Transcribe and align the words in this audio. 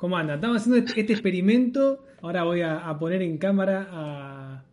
¿Cómo 0.00 0.16
anda? 0.16 0.36
Estamos 0.36 0.62
haciendo 0.62 0.78
este, 0.78 0.98
este 0.98 1.12
experimento. 1.12 2.06
Ahora 2.22 2.44
voy 2.44 2.62
a, 2.62 2.88
a 2.88 2.98
poner 2.98 3.20
en 3.20 3.36
cámara 3.36 3.86
a, 3.90 4.64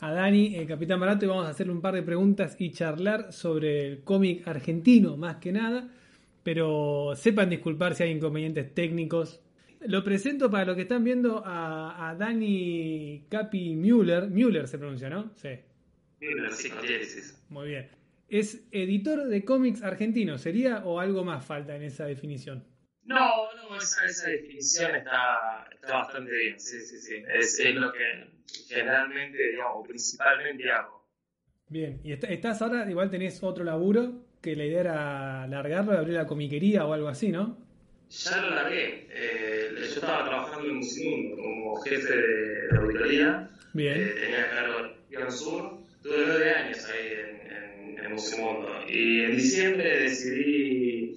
a 0.00 0.12
Dani, 0.12 0.54
el 0.54 0.66
Capitán 0.66 0.98
Barato, 0.98 1.26
y 1.26 1.28
vamos 1.28 1.44
a 1.44 1.50
hacerle 1.50 1.74
un 1.74 1.82
par 1.82 1.92
de 1.92 2.02
preguntas 2.02 2.56
y 2.58 2.70
charlar 2.70 3.34
sobre 3.34 3.86
el 3.86 4.00
cómic 4.00 4.48
argentino, 4.48 5.18
más 5.18 5.36
que 5.36 5.52
nada. 5.52 5.90
Pero 6.42 7.12
sepan 7.16 7.50
disculpar 7.50 7.94
si 7.94 8.04
hay 8.04 8.12
inconvenientes 8.12 8.72
técnicos. 8.72 9.42
Lo 9.82 10.02
presento 10.02 10.50
para 10.50 10.64
los 10.64 10.76
que 10.76 10.82
están 10.82 11.04
viendo 11.04 11.42
a, 11.44 12.08
a 12.08 12.14
Dani 12.14 13.26
Capi 13.28 13.76
Müller. 13.76 14.30
Müller 14.30 14.66
se 14.68 14.78
pronuncia, 14.78 15.10
¿no? 15.10 15.32
Sí. 15.34 15.50
Sí, 16.52 16.70
con 16.70 16.86
diéresis. 16.86 17.44
Muy 17.50 17.68
bien. 17.68 17.88
¿Es 18.26 18.66
editor 18.70 19.28
de 19.28 19.44
cómics 19.44 19.82
argentino? 19.82 20.38
¿Sería 20.38 20.82
o 20.86 20.98
algo 20.98 21.24
más 21.24 21.44
falta 21.44 21.76
en 21.76 21.82
esa 21.82 22.06
definición? 22.06 22.64
No, 23.04 23.52
no, 23.54 23.76
esa, 23.76 24.04
esa 24.04 24.28
definición 24.30 24.94
está, 24.94 25.66
está 25.72 25.94
bastante 25.94 26.30
bien, 26.32 26.60
sí, 26.60 26.80
sí, 26.80 26.98
sí. 26.98 27.22
Es, 27.34 27.58
es 27.58 27.74
lo 27.74 27.92
que 27.92 28.26
generalmente, 28.68 29.38
digamos, 29.50 29.72
o 29.76 29.82
principalmente 29.82 30.70
hago. 30.70 31.02
Bien, 31.68 32.00
y 32.04 32.12
est- 32.12 32.24
estás 32.24 32.62
ahora, 32.62 32.88
igual 32.88 33.10
tenés 33.10 33.42
otro 33.42 33.64
laburo, 33.64 34.24
que 34.40 34.54
la 34.54 34.64
idea 34.64 34.80
era 34.80 35.46
largarlo 35.48 35.94
y 35.94 35.96
abrir 35.96 36.14
la 36.14 36.26
comiquería 36.26 36.84
o 36.86 36.92
algo 36.92 37.08
así, 37.08 37.30
¿no? 37.32 37.58
Ya 38.10 38.36
lo 38.42 38.50
largué. 38.50 39.08
Eh, 39.10 39.70
yo 39.78 39.84
estaba 39.84 40.24
trabajando 40.24 40.68
en 40.68 40.76
Musimundo 40.76 41.36
como 41.36 41.76
jefe 41.82 42.14
de, 42.14 42.68
de 42.68 42.76
auditoría. 42.78 43.50
Bien. 43.72 44.00
Eh, 44.00 44.14
tenía 44.20 44.50
cargo 44.50 44.94
Región 45.08 45.32
Sur. 45.32 45.78
Tuve 46.02 46.16
nueve 46.26 46.50
años 46.50 46.84
ahí 46.86 47.08
en, 47.12 47.52
en, 47.98 48.04
en 48.04 48.12
Musimundo. 48.12 48.68
Y 48.86 49.20
en 49.22 49.36
diciembre 49.36 50.00
decidí, 50.02 51.16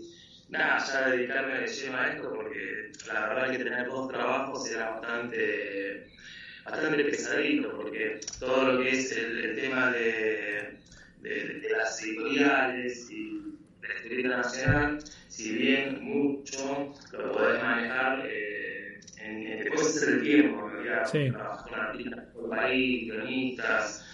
nada, 0.50 0.86
ya 0.86 1.10
dedicarme 1.10 1.60
de 1.62 1.68
lleno 1.68 1.98
a 1.98 2.08
esto 2.10 2.34
porque 2.34 2.92
la 3.08 3.28
verdad 3.28 3.52
que 3.52 3.58
tener 3.64 3.88
dos 3.88 4.08
trabajos 4.10 4.70
era 4.72 4.90
bastante, 4.92 6.04
bastante 6.64 7.04
pesadito 7.06 7.72
porque 7.76 8.20
todo 8.40 8.74
lo 8.74 8.80
que 8.84 8.90
es 8.90 9.12
el, 9.12 9.38
el 9.40 9.56
tema 9.56 9.92
de, 9.92 10.78
de, 11.22 11.30
de 11.62 11.70
las 11.70 12.02
editoriales 12.04 13.10
y 13.10 13.40
de 13.82 13.88
la 13.88 13.94
escritura 13.96 14.38
nacional, 14.38 15.04
si 15.28 15.54
bien 15.58 16.04
mucho 16.04 16.94
lo 17.12 17.32
podés 17.32 17.62
manejar, 17.62 18.26
eh, 18.28 19.00
en, 19.18 19.48
en, 19.48 19.64
te 19.64 19.72
puedes 19.72 19.96
hacer 19.98 20.10
el 20.16 20.22
tiempo, 20.24 20.68
en 20.68 20.74
realidad, 20.74 21.06
Sí. 21.12 21.30
trabajas 21.32 21.64
con 21.70 21.80
artistas 21.80 22.26
por 22.34 22.50
país, 22.50 23.12
guionistas, 23.12 24.06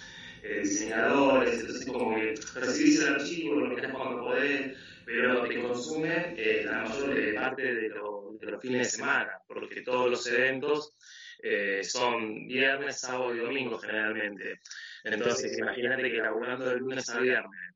eh, 0.42 0.60
diseñadores, 0.62 1.60
entonces 1.60 1.86
como 1.86 2.16
que 2.16 2.34
recibís 2.54 3.00
el 3.02 3.14
archivo, 3.14 3.54
lo 3.56 3.66
mirás 3.74 3.92
cuando 3.92 4.24
podés, 4.24 4.76
pero 5.04 5.46
te 5.48 5.60
consume 5.60 6.34
eh, 6.36 6.64
la 6.64 6.82
mayor 6.82 7.34
parte 7.34 7.74
de, 7.74 7.88
lo- 7.88 8.32
de 8.40 8.50
los 8.50 8.60
fines 8.62 8.78
de 8.92 8.98
semana, 8.98 9.38
porque 9.46 9.82
todos 9.82 10.10
los 10.10 10.26
eventos 10.26 10.94
eh, 11.42 11.82
son 11.84 12.46
viernes, 12.46 13.00
sábado 13.00 13.34
y 13.34 13.38
domingo 13.38 13.78
generalmente. 13.78 14.60
Entonces, 15.04 15.58
imagínate 15.58 16.10
que 16.10 16.18
laburando 16.18 16.64
de 16.66 16.76
lunes 16.76 17.08
a 17.10 17.18
viernes 17.20 17.74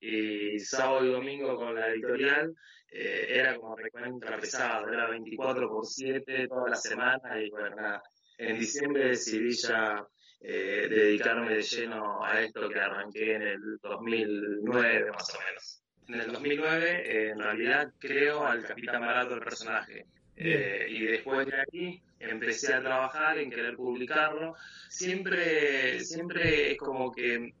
y 0.00 0.58
sábado 0.60 1.04
y 1.04 1.12
domingo 1.12 1.56
con 1.56 1.74
la 1.74 1.88
editorial, 1.88 2.54
eh, 2.90 3.26
era 3.30 3.56
como 3.56 3.76
recuenta 3.76 4.38
pesado, 4.38 4.92
era 4.92 5.08
24 5.10 5.68
por 5.68 5.84
7 5.86 6.46
toda 6.48 6.70
la 6.70 6.76
semana 6.76 7.40
y 7.42 7.50
bueno. 7.50 8.00
En 8.40 8.56
diciembre 8.60 9.08
decidí 9.08 9.50
ya 9.52 10.06
eh, 10.40 10.86
dedicarme 10.88 11.56
de 11.56 11.62
lleno 11.62 12.24
a 12.24 12.40
esto 12.40 12.68
que 12.68 12.78
arranqué 12.78 13.34
en 13.34 13.42
el 13.42 13.58
2009 13.82 15.10
más 15.10 15.34
o 15.34 15.38
menos. 15.44 15.82
En 16.08 16.14
el 16.14 16.32
2009 16.32 17.02
eh, 17.04 17.30
en 17.30 17.38
realidad 17.38 17.92
creo 17.98 18.46
al 18.46 18.64
Capitán 18.64 19.00
Barato 19.02 19.34
el 19.34 19.40
personaje. 19.40 20.06
Eh, 20.36 20.86
y 20.88 21.04
después 21.04 21.46
de 21.46 21.60
aquí 21.60 22.02
empecé 22.20 22.72
a 22.72 22.80
trabajar 22.80 23.38
en 23.38 23.50
querer 23.50 23.76
publicarlo. 23.76 24.54
Siempre, 24.88 26.00
siempre 26.00 26.72
es 26.72 26.78
como 26.78 27.12
que 27.12 27.52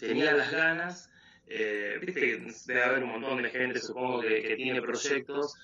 tenía 0.00 0.32
las 0.32 0.50
ganas, 0.50 1.10
eh, 1.46 1.98
viste 2.00 2.20
que 2.20 2.52
debe 2.66 2.82
haber 2.82 3.04
un 3.04 3.10
montón 3.10 3.42
de 3.42 3.50
gente, 3.50 3.80
supongo, 3.80 4.20
que, 4.20 4.42
que 4.42 4.56
tiene 4.56 4.82
proyectos 4.82 5.54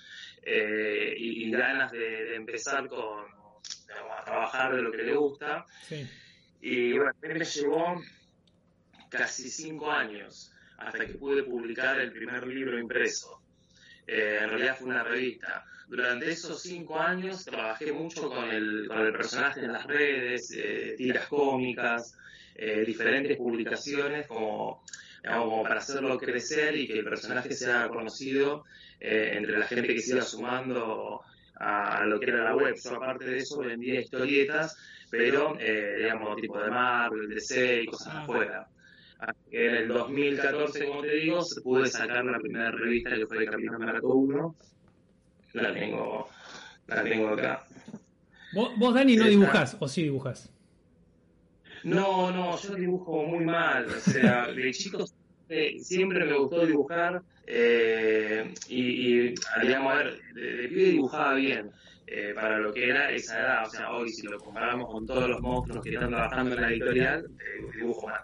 eh, 0.43 1.15
y, 1.17 1.45
y 1.45 1.51
ganas 1.51 1.91
de, 1.93 1.99
de 1.99 2.37
empezar 2.37 2.89
con, 2.89 3.27
digamos, 3.89 4.19
a 4.21 4.25
trabajar 4.25 4.75
de 4.75 4.83
lo 4.83 4.93
que 4.93 5.03
le 5.03 5.15
gusta. 5.15 5.67
Sí. 5.83 6.09
Y 6.61 6.93
bueno, 6.93 7.13
me 7.21 7.45
llevó 7.45 8.01
casi 9.11 9.51
cinco 9.51 9.91
años 9.91 10.52
hasta 10.87 11.07
que 11.07 11.15
pude 11.15 11.43
publicar 11.45 12.01
el 12.01 12.13
primer 12.13 12.47
libro 12.47 12.79
impreso. 12.79 13.41
Eh, 14.07 14.39
en 14.43 14.51
realidad 14.51 14.77
fue 14.77 14.89
una 14.89 15.05
revista. 15.05 15.65
Durante 15.89 16.31
esos 16.31 16.61
cinco 16.63 16.99
años 16.99 17.45
trabajé 17.45 17.93
mucho 17.93 18.29
con 18.29 18.51
el, 18.51 18.87
con 18.89 19.01
el 19.01 19.13
personaje 19.13 19.61
en 19.61 19.73
las 19.73 19.87
redes, 19.87 20.53
eh, 20.57 20.95
tiras 20.97 21.27
cómicas, 21.29 22.17
eh, 22.55 22.83
diferentes 22.87 23.37
publicaciones 23.37 24.27
como, 24.27 24.83
digamos, 25.23 25.49
como 25.49 25.63
para 25.63 25.81
hacerlo 25.81 26.19
crecer 26.19 26.77
y 26.77 26.87
que 26.87 26.99
el 26.99 27.05
personaje 27.05 27.53
sea 27.53 27.89
conocido 27.89 28.65
entre 29.05 29.59
la 29.59 29.67
gente 29.67 29.93
que 29.95 30.01
se 30.01 30.13
iba 30.13 30.23
sumando 30.23 31.23
a, 31.57 32.05
lo 32.05 32.21
que 32.21 32.31
era 32.31 32.45
la 32.45 32.55
web. 32.55 32.77
Yo 32.83 32.95
aparte 32.95 33.25
de 33.25 33.39
eso 33.39 33.59
vendía 33.59 34.01
historietas, 34.01 34.77
pero 35.11 35.57
digamos 35.59 36.41
tipo 36.41 36.61
de 36.61 36.71
Marvel, 36.71 37.29
DC 37.29 37.83
y 37.83 37.87
cosas 37.87 38.15
Ah. 38.15 38.23
afuera. 38.23 38.69
En 39.51 39.75
el 39.75 39.89
2014, 39.89 40.87
como 40.87 41.03
te 41.03 41.15
digo, 41.15 41.41
pude 41.63 41.87
sacar 41.89 42.25
la 42.25 42.39
primera 42.39 42.71
revista 42.71 43.15
que 43.15 43.27
fue 43.27 43.45
Capitán 43.45 43.79
Barato 43.79 44.09
1. 44.09 44.57
La 45.55 45.73
tengo, 45.75 46.29
la 46.87 47.03
tengo 47.03 47.29
acá. 47.29 47.65
¿Vos, 48.55 48.73
vos, 48.79 48.95
Dani, 48.95 49.17
no 49.17 49.27
dibujás 49.27 49.77
o 49.79 49.89
sí 49.89 50.03
dibujás? 50.03 50.51
No, 51.85 52.31
no, 52.31 52.57
yo 52.59 52.75
dibujo 52.75 53.25
muy 53.25 53.45
mal. 53.45 53.87
O 53.87 54.11
sea, 54.11 54.47
de 54.53 54.73
chico 54.73 55.05
eh, 55.49 55.79
siempre 55.81 56.25
me 56.25 56.37
gustó 56.39 56.67
dibujar 56.67 57.23
eh, 57.47 58.53
y, 58.69 58.81
y, 58.81 59.35
digamos, 59.63 59.93
a 59.93 59.97
ver, 59.97 60.21
de, 60.35 60.57
de 60.57 60.69
pibe 60.69 60.85
dibujaba 60.85 61.35
bien 61.35 61.71
eh, 62.15 62.33
para 62.35 62.59
lo 62.59 62.73
que 62.73 62.91
era 62.91 63.11
esa 63.11 63.41
edad. 63.41 63.67
O 63.67 63.71
sea, 63.71 63.93
hoy 63.93 64.11
si 64.11 64.27
lo 64.27 64.39
comparamos 64.39 64.91
con 64.91 65.07
todos 65.07 65.29
los 65.29 65.41
monstruos 65.41 65.83
que 65.83 65.95
están 65.95 66.11
trabajando 66.11 66.55
en 66.55 66.61
la 66.61 66.69
editorial, 66.69 67.25
eh, 67.25 67.67
dibujo 67.75 68.07
mal. 68.07 68.21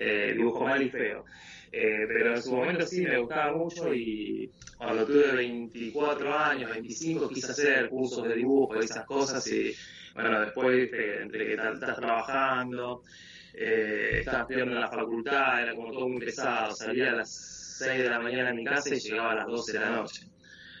Eh, 0.00 0.32
dibujo 0.36 0.64
mal 0.64 0.80
y 0.80 0.90
feo. 0.90 1.24
Eh, 1.72 2.04
pero 2.06 2.36
en 2.36 2.42
su 2.42 2.54
momento 2.54 2.86
sí 2.86 3.02
me 3.02 3.18
gustaba 3.18 3.52
mucho 3.52 3.92
y 3.92 4.48
cuando 4.76 5.04
tuve 5.04 5.32
24 5.32 6.38
años, 6.38 6.70
25, 6.70 7.28
quise 7.28 7.50
hacer 7.50 7.88
cursos 7.88 8.26
de 8.28 8.36
dibujo 8.36 8.76
y 8.80 8.84
esas 8.84 9.04
cosas 9.04 9.44
y 9.48 9.74
bueno, 10.14 10.40
después 10.40 10.88
entre 10.92 11.46
que 11.46 11.52
estás 11.54 11.74
estás 11.74 11.96
trabajando, 11.96 13.02
eh, 13.54 14.18
estaba 14.20 14.42
estudiando 14.42 14.74
en 14.74 14.80
la 14.80 14.88
facultad, 14.88 15.62
era 15.62 15.74
como 15.74 15.90
todo 15.92 16.08
muy 16.08 16.20
pesado, 16.24 16.72
salía 16.74 17.10
a 17.10 17.16
las 17.16 17.76
6 17.78 18.02
de 18.04 18.08
la 18.08 18.20
mañana 18.20 18.50
en 18.50 18.56
mi 18.56 18.64
casa 18.64 18.94
y 18.94 19.00
llegaba 19.00 19.32
a 19.32 19.36
las 19.36 19.46
12 19.48 19.72
de 19.72 19.80
la 19.80 19.90
noche. 19.90 20.26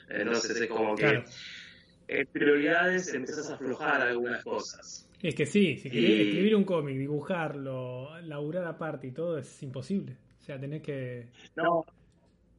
Entonces 0.08 0.60
es 0.60 0.68
como 0.68 0.94
que 0.94 1.02
Claro. 1.02 1.24
en 2.06 2.26
prioridades 2.28 3.12
empezás 3.12 3.50
a 3.50 3.54
aflojar 3.54 4.00
algunas 4.00 4.44
cosas. 4.44 5.07
Es 5.22 5.34
que 5.34 5.46
sí, 5.46 5.76
si 5.78 5.90
querés 5.90 6.16
Y- 6.16 6.20
escribir 6.20 6.54
un 6.56 6.64
cómic, 6.64 6.96
dibujarlo, 6.96 8.20
laburar 8.22 8.64
aparte 8.66 9.08
y 9.08 9.12
todo 9.12 9.38
es 9.38 9.62
imposible. 9.62 10.16
O 10.40 10.42
sea, 10.44 10.58
tenés 10.60 10.82
que... 10.82 11.32
No, 11.56 11.84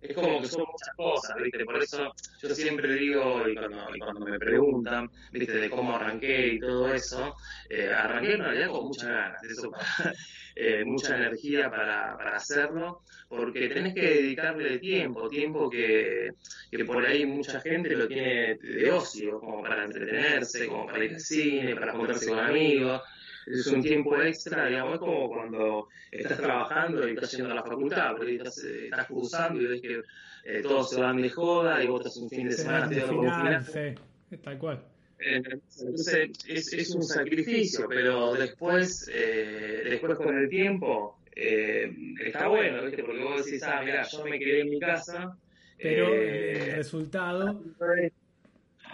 es 0.02 0.16
como 0.16 0.42
que 0.42 0.48
son 0.48 0.66
muchas 0.72 0.96
cosas, 0.96 1.36
¿viste? 1.42 1.66
Por 1.66 1.84
eso 1.84 2.14
yo 2.42 2.56
siempre 2.56 2.94
digo, 2.94 3.48
y 3.48 3.56
cuando, 3.56 3.96
y 3.96 4.00
cuando 4.00 4.26
me 4.26 4.40
preguntan, 4.40 5.12
¿viste? 5.32 5.54
De 5.54 5.70
cómo 5.70 5.96
arranqué 5.96 6.54
y 6.54 6.60
todo 6.60 6.94
eso, 6.94 7.36
eh, 7.70 7.92
arranqué 7.92 8.34
en 8.34 8.44
realidad 8.44 8.70
con 8.70 8.86
muchas 8.86 9.10
ganas, 9.10 9.44
eso, 9.44 9.72
eh, 10.56 10.84
mucha 10.86 11.18
energía 11.18 11.70
para, 11.70 12.16
para 12.18 12.38
hacerlo, 12.38 13.02
porque 13.28 13.68
tenés 13.68 13.94
que 13.94 14.02
dedicarle 14.02 14.80
tiempo, 14.80 15.28
tiempo 15.28 15.70
que, 15.70 16.32
que 16.72 16.86
por 16.86 17.06
ahí 17.06 17.26
mucha 17.26 17.60
gente 17.60 17.96
lo 17.96 18.08
tiene 18.08 18.56
de 18.56 18.92
ocio, 18.92 19.40
como 19.40 19.62
para 19.62 19.84
entretenerse, 19.84 20.68
como 20.68 20.86
para 20.86 21.04
ir 21.04 21.14
al 21.14 21.20
cine, 21.20 21.76
para 21.76 21.94
juntarse 21.94 22.28
con 22.28 22.40
amigos. 22.40 23.02
Es 23.48 23.68
un 23.68 23.82
tiempo 23.82 24.22
extra, 24.22 24.68
digamos, 24.68 24.96
es 24.96 25.00
como 25.00 25.30
cuando 25.30 25.88
estás 26.12 26.38
trabajando 26.38 27.08
y 27.08 27.14
estás 27.14 27.32
yendo 27.32 27.52
a 27.52 27.56
la 27.56 27.64
facultad, 27.64 28.16
porque 28.16 28.36
estás, 28.36 28.64
eh, 28.64 28.86
estás 28.86 29.08
cursando 29.08 29.62
y 29.62 29.68
ves 29.68 29.82
que 29.82 30.02
eh, 30.46 30.62
todos 30.62 30.90
se 30.90 31.00
van 31.00 31.22
de 31.22 31.30
joda 31.30 31.84
y 31.84 31.88
vos 31.88 32.02
estás 32.02 32.18
un 32.18 32.30
fin 32.30 32.48
de 32.48 32.54
semana 32.54 32.84
estudiando 32.86 33.16
como 33.16 33.38
final, 33.38 33.66
sí. 33.66 34.38
Tal 34.38 34.58
cual. 34.58 34.84
Entonces 35.20 36.30
es, 36.48 36.74
es 36.74 36.96
un 36.96 37.04
sacrificio, 37.04 37.88
pero 37.90 38.34
después, 38.34 39.10
eh, 39.14 39.82
después 39.90 40.18
con 40.18 40.38
el 40.38 40.48
tiempo, 40.48 41.20
eh, 41.36 41.94
está 42.24 42.48
bueno, 42.48 42.84
¿viste? 42.84 43.04
Porque 43.04 43.24
vos 43.24 43.46
decís, 43.46 43.64
ah, 43.64 43.82
mira, 43.84 44.04
yo 44.04 44.24
me 44.24 44.40
quedé 44.40 44.62
en 44.62 44.70
mi 44.70 44.80
casa. 44.80 45.38
Pero 45.78 46.14
eh, 46.14 46.70
el 46.70 46.76
resultado, 46.78 47.64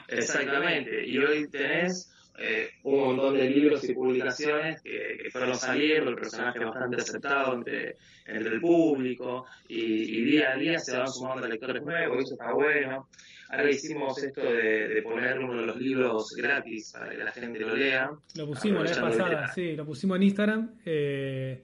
Exactamente, 0.07 1.06
y 1.07 1.18
hoy 1.18 1.48
tenés 1.50 2.14
eh, 2.38 2.70
un 2.84 3.00
montón 3.00 3.38
de 3.38 3.50
libros 3.50 3.84
y 3.88 3.94
publicaciones 3.94 4.82
que, 4.82 5.18
que 5.24 5.30
fueron 5.32 5.56
saliendo, 5.56 6.10
el 6.10 6.16
personaje 6.16 6.60
bastante 6.60 6.98
aceptado 6.98 7.56
entre, 7.56 7.96
entre 8.26 8.56
el 8.56 8.62
público, 8.62 9.46
y, 9.70 10.20
y 10.20 10.26
día 10.26 10.52
a 10.52 10.58
día 10.58 10.80
se 10.80 10.98
van 10.98 11.08
sumando 11.08 11.48
lectores 11.48 11.82
nuevos, 11.84 12.18
y 12.20 12.24
eso 12.24 12.34
está 12.34 12.54
bueno. 12.54 13.08
Ahora 13.50 13.70
hicimos 13.70 14.22
esto 14.22 14.42
de, 14.42 14.88
de 14.88 15.02
poner 15.02 15.40
uno 15.40 15.62
de 15.62 15.68
los 15.68 15.78
libros 15.78 16.34
gratis 16.36 16.92
para 16.92 17.10
que 17.10 17.18
la 17.18 17.32
gente 17.32 17.60
lo 17.60 17.76
lea. 17.76 18.12
lo 18.36 18.48
pusimos 18.48 18.84
la 18.84 18.90
vez 18.90 19.00
pasada, 19.00 19.54
sí, 19.54 19.76
lo 19.76 19.86
pusimos 19.86 20.18
en 20.18 20.24
Instagram, 20.24 20.72
eh, 20.84 21.64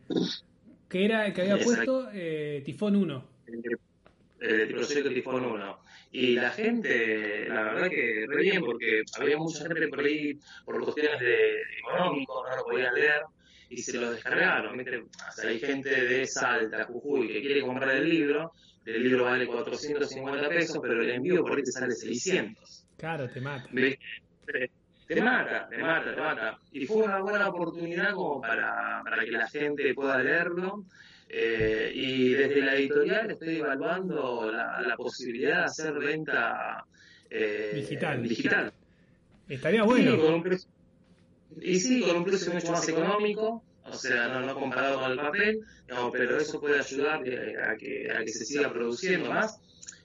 que 0.88 1.06
era 1.06 1.26
el 1.26 1.34
que 1.34 1.42
había 1.42 1.56
Exacto. 1.56 2.04
puesto 2.04 2.10
eh, 2.14 2.62
Tifón 2.64 2.96
1. 2.96 3.28
el 4.42 4.68
proyecto 4.70 5.10
Tifón 5.10 5.46
1. 5.46 5.81
Y 6.12 6.36
la 6.36 6.50
gente, 6.50 7.48
la 7.48 7.64
verdad 7.64 7.90
que 7.90 8.26
re 8.28 8.42
bien, 8.42 8.62
porque 8.62 9.04
había 9.18 9.38
mucha 9.38 9.66
gente 9.66 9.88
por 9.88 10.02
ahí, 10.02 10.38
por 10.66 10.84
cuestiones 10.84 11.20
de 11.22 11.62
económicos, 11.80 12.50
no 12.50 12.56
lo 12.58 12.64
podían 12.64 12.94
leer, 12.94 13.22
y 13.70 13.78
se 13.78 13.98
lo 13.98 14.12
descargaron. 14.12 14.78
O 14.78 15.32
sea, 15.32 15.50
hay 15.50 15.60
gente 15.60 15.90
de 15.90 16.28
Salta, 16.28 16.84
Jujuy, 16.86 17.28
que 17.28 17.42
quiere 17.42 17.62
comprar 17.62 17.96
el 17.96 18.10
libro, 18.10 18.52
el 18.86 19.04
libro 19.04 19.26
vale 19.26 19.48
450 19.48 20.50
pesos, 20.50 20.80
pero 20.82 21.02
el 21.02 21.12
envío 21.12 21.44
por 21.44 21.58
ahí 21.58 21.64
te 21.64 21.72
sale 21.72 21.94
600. 21.94 22.88
Claro, 22.98 23.30
te 23.30 23.40
mata. 23.40 23.70
Te 25.08 25.22
mata, 25.22 25.68
te 25.70 25.78
mata, 25.78 26.16
te 26.16 26.22
mata. 26.22 26.60
Y 26.72 26.86
fue 26.86 27.04
una 27.04 27.20
buena 27.20 27.50
oportunidad 27.50 28.14
como 28.14 28.42
para, 28.42 29.02
para 29.04 29.24
que 29.24 29.32
la 29.32 29.48
gente 29.48 29.94
pueda 29.94 30.22
leerlo. 30.22 30.86
Eh, 31.34 31.92
y 31.96 32.30
desde 32.34 32.62
la 32.62 32.76
editorial 32.76 33.32
estoy 33.32 33.58
evaluando 33.60 34.52
la, 34.52 34.82
la 34.82 34.98
posibilidad 34.98 35.60
de 35.60 35.64
hacer 35.64 35.94
venta 35.94 36.84
eh, 37.30 37.72
Digital. 37.76 38.22
digital. 38.22 38.74
Estaría 39.48 39.82
Sí, 39.84 39.88
bueno. 39.88 40.18
con 40.20 40.34
un 40.34 40.44
precio- 40.44 40.70
y 41.62 41.80
sí, 41.80 42.02
con 42.02 42.18
un 42.18 42.26
precio 42.26 42.52
mucho 42.54 42.72
más 42.74 42.88
económico, 42.90 43.64
o 43.84 43.94
sea, 43.94 44.28
no, 44.28 44.42
no 44.42 44.56
comparado 44.56 45.00
con 45.00 45.12
el 45.12 45.18
papel, 45.18 45.60
no, 45.88 46.12
pero 46.12 46.38
eso 46.38 46.60
puede 46.60 46.80
ayudar 46.80 47.26
eh, 47.26 47.56
a 47.62 47.76
que, 47.78 48.12
a 48.12 48.20
que 48.26 48.32
se 48.32 48.44
siga 48.46 48.72
produciendo 48.72 49.30
más 49.30 49.58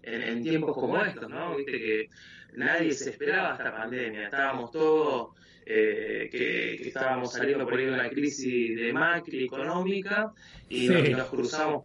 en, 0.06 0.22
en 0.22 0.42
tiempos 0.42 0.74
como 0.74 1.02
estos, 1.04 1.28
¿no? 1.28 1.56
Viste 1.56 1.72
que 1.72 2.06
nadie 2.54 2.92
se 2.92 3.10
esperaba 3.10 3.52
esta 3.52 3.72
pandemia, 3.76 4.24
estábamos 4.24 4.70
todos, 4.70 5.30
eh, 5.66 6.28
que, 6.30 6.76
que 6.80 6.88
estábamos 6.88 7.32
saliendo 7.32 7.64
por 7.64 7.78
ahí 7.78 7.86
de 7.86 7.92
una 7.92 8.08
crisis 8.08 8.76
de 8.76 8.92
macri 8.92 9.44
económica 9.44 10.32
y, 10.68 10.88
nos, 10.88 11.08
y 11.08 11.12
nos 11.12 11.28
cruzamos, 11.28 11.84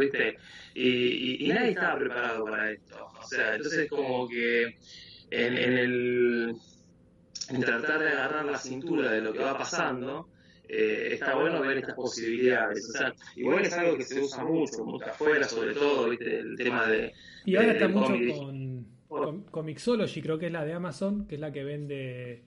¿viste? 0.00 0.36
Y, 0.74 0.88
y- 0.88 1.44
y 1.46 1.48
nadie 1.48 1.70
estaba 1.70 1.98
preparado 1.98 2.44
para 2.44 2.70
esto, 2.72 3.06
o 3.20 3.22
sea, 3.22 3.54
entonces 3.56 3.88
como 3.88 4.26
que 4.28 4.62
en, 5.30 5.58
en 5.58 5.72
el 5.78 6.54
en 7.50 7.60
tratar 7.62 8.00
de 8.00 8.08
agarrar 8.08 8.44
la 8.44 8.58
cintura 8.58 9.10
de 9.12 9.20
lo 9.22 9.32
que 9.32 9.38
va 9.40 9.56
pasando, 9.58 10.28
eh, 10.68 11.08
está 11.12 11.34
bueno 11.34 11.60
ver 11.62 11.78
estas 11.78 11.94
posibilidades. 11.94 12.88
O 12.90 12.92
sea, 12.92 13.14
igual 13.36 13.64
es 13.64 13.72
algo 13.72 13.96
que 13.96 14.04
se 14.04 14.20
usa 14.20 14.44
mucho, 14.44 14.84
mucho 14.84 15.06
afuera, 15.06 15.44
sobre 15.44 15.74
todo, 15.74 16.08
¿viste? 16.10 16.38
el 16.40 16.56
tema 16.56 16.86
de. 16.86 17.12
Y 17.46 17.56
ahora 17.56 17.68
de- 17.68 17.74
está 17.74 17.88
mucho 17.88 18.12
con, 18.36 18.86
con 19.08 19.42
Comixology, 19.44 20.20
creo 20.22 20.38
que 20.38 20.46
es 20.46 20.52
la 20.52 20.64
de 20.64 20.72
Amazon, 20.74 21.26
que 21.26 21.36
es 21.36 21.40
la 21.40 21.50
que 21.52 21.64
vende. 21.64 22.42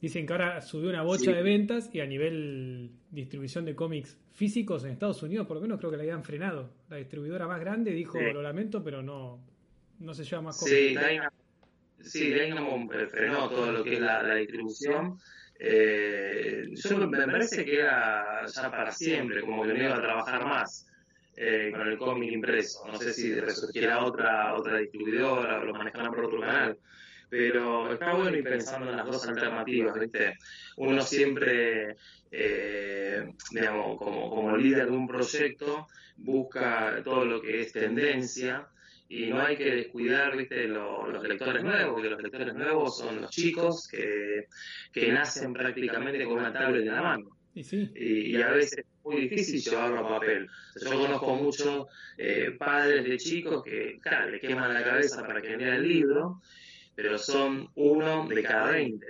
Dicen 0.00 0.26
que 0.26 0.32
ahora 0.32 0.62
subió 0.62 0.88
una 0.88 1.02
bocha 1.02 1.24
Sí. 1.26 1.32
de 1.34 1.42
ventas 1.42 1.90
y 1.94 2.00
a 2.00 2.06
nivel 2.06 2.90
distribución 3.10 3.66
de 3.66 3.74
cómics 3.74 4.16
físicos 4.32 4.82
en 4.84 4.92
Estados 4.92 5.22
Unidos, 5.22 5.46
por 5.46 5.56
lo 5.56 5.60
menos 5.60 5.78
creo 5.78 5.90
que 5.90 5.98
la 5.98 6.04
habían 6.04 6.24
frenado. 6.24 6.70
La 6.88 6.96
distribuidora 6.96 7.46
más 7.46 7.60
grande 7.60 7.90
dijo: 7.92 8.18
Sí. 8.18 8.24
Lo 8.32 8.40
lamento, 8.40 8.82
pero 8.82 9.02
no, 9.02 9.38
no 9.98 10.14
se 10.14 10.24
lleva 10.24 10.40
más 10.40 10.58
Sí, 10.58 10.94
cómics. 10.94 11.06
Dynamo, 11.10 11.30
sí, 12.00 12.30
Dynamo 12.32 12.90
eh, 12.94 13.06
frenó 13.08 13.50
todo 13.50 13.70
lo 13.72 13.84
que 13.84 13.94
es 13.96 14.00
la, 14.00 14.22
la 14.22 14.36
distribución. 14.36 15.18
Eh, 15.62 16.70
yo 16.72 17.06
me 17.06 17.26
parece 17.26 17.66
que 17.66 17.80
era 17.80 18.46
ya 18.46 18.70
para 18.70 18.90
siempre, 18.90 19.42
como 19.42 19.62
que 19.62 19.74
no 19.74 19.82
iba 19.82 19.94
a 19.94 20.00
trabajar 20.00 20.46
más 20.46 20.86
eh, 21.36 21.70
con 21.70 21.86
el 21.86 21.98
cómic 21.98 22.32
impreso. 22.32 22.86
No 22.86 22.98
sé 22.98 23.12
si 23.12 23.38
resurgiera 23.38 24.02
otra, 24.02 24.54
otra 24.54 24.78
distribuidora 24.78 25.60
o 25.60 25.64
lo 25.64 25.74
manejarán 25.74 26.14
por 26.14 26.24
otro 26.24 26.40
canal. 26.40 26.78
Pero 27.28 27.92
está 27.92 28.14
bueno 28.14 28.36
ir 28.36 28.42
pensando 28.42 28.90
en 28.90 28.96
las 28.96 29.06
dos 29.06 29.28
alternativas, 29.28 30.00
¿viste? 30.00 30.38
Uno 30.78 31.02
siempre, 31.02 31.96
eh, 32.30 33.28
digamos, 33.50 33.98
como, 33.98 34.30
como 34.30 34.56
líder 34.56 34.86
de 34.86 34.96
un 34.96 35.06
proyecto, 35.06 35.86
busca 36.16 37.02
todo 37.04 37.26
lo 37.26 37.40
que 37.40 37.60
es 37.60 37.72
tendencia 37.72 38.66
y 39.12 39.26
no 39.26 39.40
hay 39.42 39.56
que 39.56 39.74
descuidar 39.74 40.36
¿viste? 40.36 40.68
Lo- 40.68 41.10
los 41.10 41.22
lectores 41.26 41.64
nuevos, 41.64 41.94
porque 41.94 42.10
los 42.10 42.22
lectores 42.22 42.54
nuevos 42.54 42.96
son 42.96 43.20
los 43.22 43.30
chicos 43.30 43.88
que, 43.90 44.46
que 44.92 45.12
nacen 45.12 45.52
prácticamente 45.52 46.24
con 46.24 46.38
una 46.38 46.52
tablet 46.52 46.82
en 46.86 46.94
la 46.94 47.02
mano. 47.02 47.28
Y 47.52 47.64
sí, 47.64 47.90
Y, 47.96 48.36
y 48.36 48.42
a 48.42 48.50
veces 48.52 48.78
es 48.78 48.84
muy 49.02 49.22
difícil 49.22 49.60
llevarlo 49.60 49.98
a 50.06 50.08
papel. 50.20 50.46
O 50.76 50.78
sea, 50.78 50.92
yo 50.92 51.00
conozco 51.00 51.34
muchos 51.34 51.86
eh, 52.16 52.52
padres 52.56 53.04
de 53.04 53.16
chicos 53.18 53.64
que, 53.64 53.98
claro, 54.00 54.30
le 54.30 54.38
queman 54.38 54.72
la 54.72 54.84
cabeza 54.84 55.26
para 55.26 55.42
que 55.42 55.56
lea 55.56 55.74
el 55.74 55.88
libro, 55.88 56.40
pero 56.94 57.18
son 57.18 57.68
uno 57.74 58.28
de 58.28 58.42
cada 58.44 58.70
20. 58.70 59.04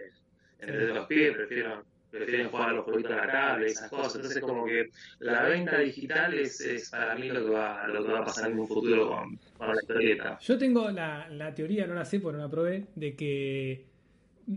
Entonces 0.61 0.95
los 0.95 1.07
pibes 1.07 1.35
prefieren, 1.37 1.73
prefieren 2.11 2.49
jugar 2.49 2.71
a 2.71 2.73
los 2.73 2.85
jueguitos 2.85 3.13
de 3.13 3.17
la 3.17 3.31
tablet, 3.31 3.69
esas 3.71 3.91
cosas. 3.91 4.17
Entonces 4.17 4.43
como 4.43 4.67
que 4.67 4.91
la 5.21 5.45
venta 5.45 5.79
digital 5.79 6.35
es, 6.35 6.61
es 6.61 6.91
para 6.91 7.15
mí 7.15 7.29
lo 7.29 7.45
que, 7.45 7.51
va, 7.51 7.87
lo 7.89 8.05
que 8.05 8.13
va 8.13 8.19
a 8.21 8.25
pasar 8.25 8.51
en 8.51 8.59
un 8.59 8.67
futuro 8.67 9.09
con, 9.09 9.39
con 9.57 9.69
la 9.69 9.81
historieta. 9.81 10.39
Yo 10.41 10.59
tengo 10.59 10.91
la, 10.91 11.29
la 11.31 11.55
teoría, 11.55 11.87
no 11.87 11.95
la 11.95 12.05
sé 12.05 12.21
porque 12.21 12.39
no 12.39 12.45
la 12.45 12.51
probé, 12.51 12.87
de 12.95 13.15
que 13.15 13.87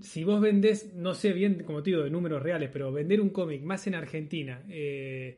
si 0.02 0.24
vos 0.24 0.42
vendés, 0.42 0.94
no 0.96 1.14
sé 1.14 1.34
bien, 1.34 1.64
como 1.64 1.84
te 1.84 1.92
digo, 1.92 2.04
de 2.04 2.10
números 2.10 2.42
reales, 2.42 2.70
pero 2.74 2.92
vender 2.92 3.22
un 3.22 3.30
cómic 3.30 3.62
más 3.62 3.86
en 3.86 3.94
Argentina 3.96 4.64
eh, 4.70 5.38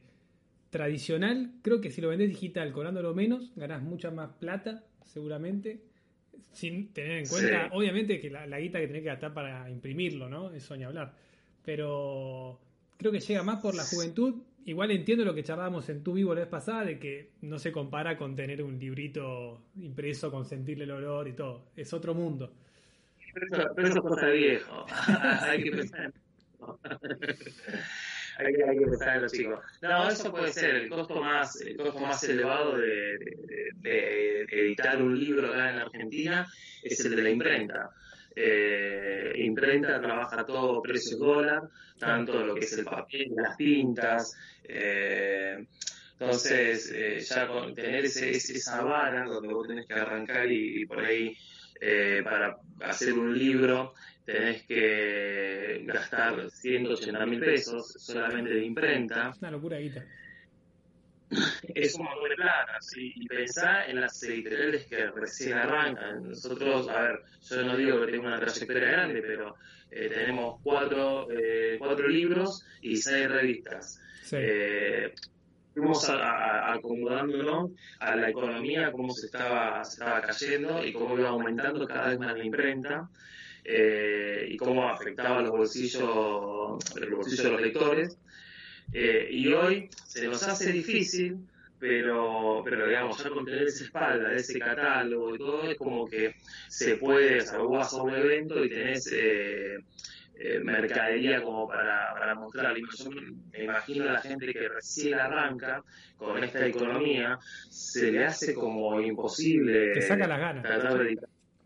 tradicional, 0.70 1.52
creo 1.62 1.82
que 1.82 1.92
si 1.92 2.02
lo 2.02 2.10
vendés 2.10 2.30
digital 2.30 2.72
cobrándolo 2.72 3.14
menos, 3.14 3.52
ganás 3.56 3.82
mucha 3.82 4.12
más 4.12 4.32
plata, 4.40 4.84
seguramente. 5.04 5.82
Sin 6.52 6.94
tener 6.94 7.20
en 7.20 7.28
cuenta, 7.28 7.66
Sí. 7.66 7.70
obviamente, 7.74 8.20
que 8.20 8.30
la, 8.30 8.46
la 8.46 8.60
guita 8.60 8.80
que 8.80 8.88
tenés 8.88 9.02
que 9.02 9.08
gastar 9.08 9.34
para 9.34 9.70
imprimirlo, 9.70 10.30
¿no? 10.30 10.52
Eso 10.52 10.76
ni 10.78 10.84
hablar. 10.84 11.14
Pero 11.66 12.60
creo 12.98 13.12
que 13.12 13.20
llega 13.20 13.44
más 13.44 13.62
por 13.62 13.76
la 13.76 13.84
juventud. 13.84 14.36
Igual 14.68 14.92
entiendo 14.92 15.24
lo 15.26 15.34
que 15.36 15.44
charlábamos 15.44 15.90
en 15.90 16.04
Tu 16.04 16.14
Vivo 16.14 16.34
la 16.34 16.42
vez 16.42 16.50
pasada, 16.50 16.86
de 16.86 16.98
que 16.98 17.32
no 17.42 17.60
se 17.60 17.72
compara 17.72 18.18
con 18.18 18.36
tener 18.36 18.64
un 18.64 18.80
librito 18.80 19.62
impreso 19.76 20.32
con 20.32 20.46
sentirle 20.46 20.86
el 20.86 20.92
olor 20.92 21.28
y 21.28 21.34
todo. 21.34 21.66
Es 21.76 21.94
otro 21.94 22.14
mundo. 22.16 22.52
Pero 23.34 23.46
eso, 23.48 23.74
pero 23.76 23.88
eso 23.90 23.98
es 23.98 24.04
cosa 24.04 24.28
viejo. 24.30 24.86
hay 25.42 25.64
que 25.64 25.72
pensar 25.72 26.06
en 26.06 26.14
hay, 28.38 28.54
que, 28.54 28.64
hay 28.64 28.80
que 28.80 28.86
pensar 28.88 29.16
en 29.18 29.22
los 29.24 29.32
chicos. 29.32 29.60
No, 29.82 30.10
eso 30.10 30.32
puede 30.32 30.52
ser 30.52 30.76
el 30.76 30.90
costo 30.90 31.22
más, 31.22 31.62
el 31.62 31.78
costo 31.78 32.00
más 32.00 32.24
elevado 32.24 32.78
de, 32.78 33.18
de- 33.76 33.76
de 33.82 34.46
editar 34.52 35.02
un 35.02 35.20
libro 35.20 35.48
acá 35.48 35.72
en 35.74 35.80
Argentina 35.80 36.48
es 36.82 37.06
el 37.06 37.16
de 37.16 37.22
la 37.22 37.30
imprenta. 37.30 37.92
Eh, 38.36 39.34
imprenta 39.38 40.02
trabaja 40.02 40.46
todo 40.46 40.82
precios 40.82 41.20
dólar, 41.20 41.64
tanto 41.98 42.46
lo 42.46 42.56
que 42.56 42.66
es 42.66 42.78
el 42.78 42.86
papel, 42.86 43.32
las 43.36 43.56
tintas. 43.56 44.36
eh, 44.64 45.66
entonces, 46.18 46.92
eh, 46.96 47.20
ya 47.20 47.48
con 47.48 47.74
tener 47.74 48.06
ese, 48.06 48.32
esa 48.32 48.82
vara 48.84 49.26
donde 49.26 49.54
vos 49.54 49.68
tenés 49.68 49.86
que 49.86 49.94
arrancar 49.96 50.50
y, 50.50 50.82
y 50.82 50.86
por 50.86 51.00
ahí 51.00 51.36
eh, 51.82 52.22
para 52.24 52.58
hacer 52.82 53.14
un 53.14 53.38
libro 53.38 53.94
tenés 54.24 54.64
que 54.64 55.84
gastar 55.86 56.50
180 56.50 57.26
mil 57.26 57.40
pesos 57.42 57.94
solamente 58.00 58.54
de 58.54 58.66
imprenta, 58.66 59.34
una 59.40 59.52
locura 59.52 59.78
guita. 59.78 60.06
Es 61.74 61.96
un 61.96 62.06
montón 62.06 62.30
de 62.30 62.36
plata, 62.36 62.78
¿sí? 62.82 63.12
Y 63.16 63.28
pensá 63.28 63.86
en 63.88 64.02
las 64.02 64.22
editoriales 64.24 64.86
que 64.86 65.08
recién 65.12 65.54
arrancan. 65.58 66.30
Nosotros, 66.30 66.88
a 66.90 67.02
ver, 67.02 67.20
yo 67.50 67.64
no 67.64 67.78
digo 67.78 68.06
que 68.06 68.12
tengo 68.12 68.28
una 68.28 68.40
trayectoria 68.40 68.88
grande, 68.92 69.22
pero 69.22 69.56
eh, 69.92 70.10
tenemos 70.10 70.60
cuatro, 70.64 71.28
eh, 71.32 71.76
cuatro 71.80 72.08
libros 72.08 72.64
y 72.82 72.98
seis 72.98 73.30
revistas. 73.30 74.00
Sí. 74.24 74.38
Eh, 74.40 75.14
fuimos 75.74 76.08
a- 76.10 76.16
a- 76.16 76.74
acomodándonos 76.74 77.72
a 78.00 78.16
la 78.16 78.30
economía, 78.30 78.92
cómo 78.92 79.14
se 79.14 79.26
estaba, 79.28 79.84
se 79.84 79.94
estaba 79.94 80.22
cayendo 80.22 80.86
y 80.86 80.94
cómo 80.94 81.18
iba 81.18 81.30
aumentando 81.30 81.86
cada 81.88 82.10
vez 82.10 82.20
más 82.20 82.38
la 82.38 82.44
imprenta 82.46 83.10
eh, 83.64 84.46
y 84.50 84.58
cómo 84.58 84.88
afectaba 84.90 85.42
los 85.42 85.52
bolsillos, 85.52 86.04
los 86.04 87.10
bolsillos 87.12 87.44
de 87.44 87.52
los 87.52 87.62
lectores. 87.62 88.18
Eh, 88.94 89.28
y 89.32 89.52
hoy 89.54 89.90
se 90.06 90.28
nos 90.28 90.44
hace 90.44 90.72
difícil 90.72 91.38
pero, 91.78 92.62
pero 92.64 92.88
digamos, 92.88 93.22
ya 93.22 93.30
con 93.30 93.46
tener 93.46 93.64
esa 93.64 93.84
espalda, 93.84 94.34
ese 94.34 94.58
catálogo 94.60 95.36
y 95.36 95.38
todo, 95.38 95.70
es 95.70 95.78
como 95.78 96.08
que 96.08 96.34
se 96.70 96.98
puede, 96.98 97.42
o 97.42 97.46
sea, 97.46 97.60
vos 97.60 97.72
vas 97.78 97.94
a 97.94 98.02
un 98.02 98.16
evento 98.16 98.64
y 98.64 98.70
tenés 98.70 99.08
eh, 99.12 99.78
eh, 100.38 100.60
mercadería 100.64 101.44
como 101.44 101.68
para, 101.68 102.14
para 102.14 102.36
mostrar. 102.36 102.76
Yo 102.76 103.10
me 103.52 103.64
imagino 103.64 104.10
a 104.10 104.14
la 104.14 104.22
gente 104.22 104.52
que 104.54 104.70
recién 104.70 105.20
arranca 105.20 105.84
con 106.18 106.44
esta 106.44 106.66
economía, 106.66 107.38
se 107.70 108.12
le 108.12 108.26
hace 108.26 108.54
como 108.54 109.00
imposible. 109.02 109.94
Te 109.94 110.02
saca 110.02 110.28
las 110.28 110.40
ganas. 110.40 110.64
tratar 110.64 110.98
de- 111.04 111.18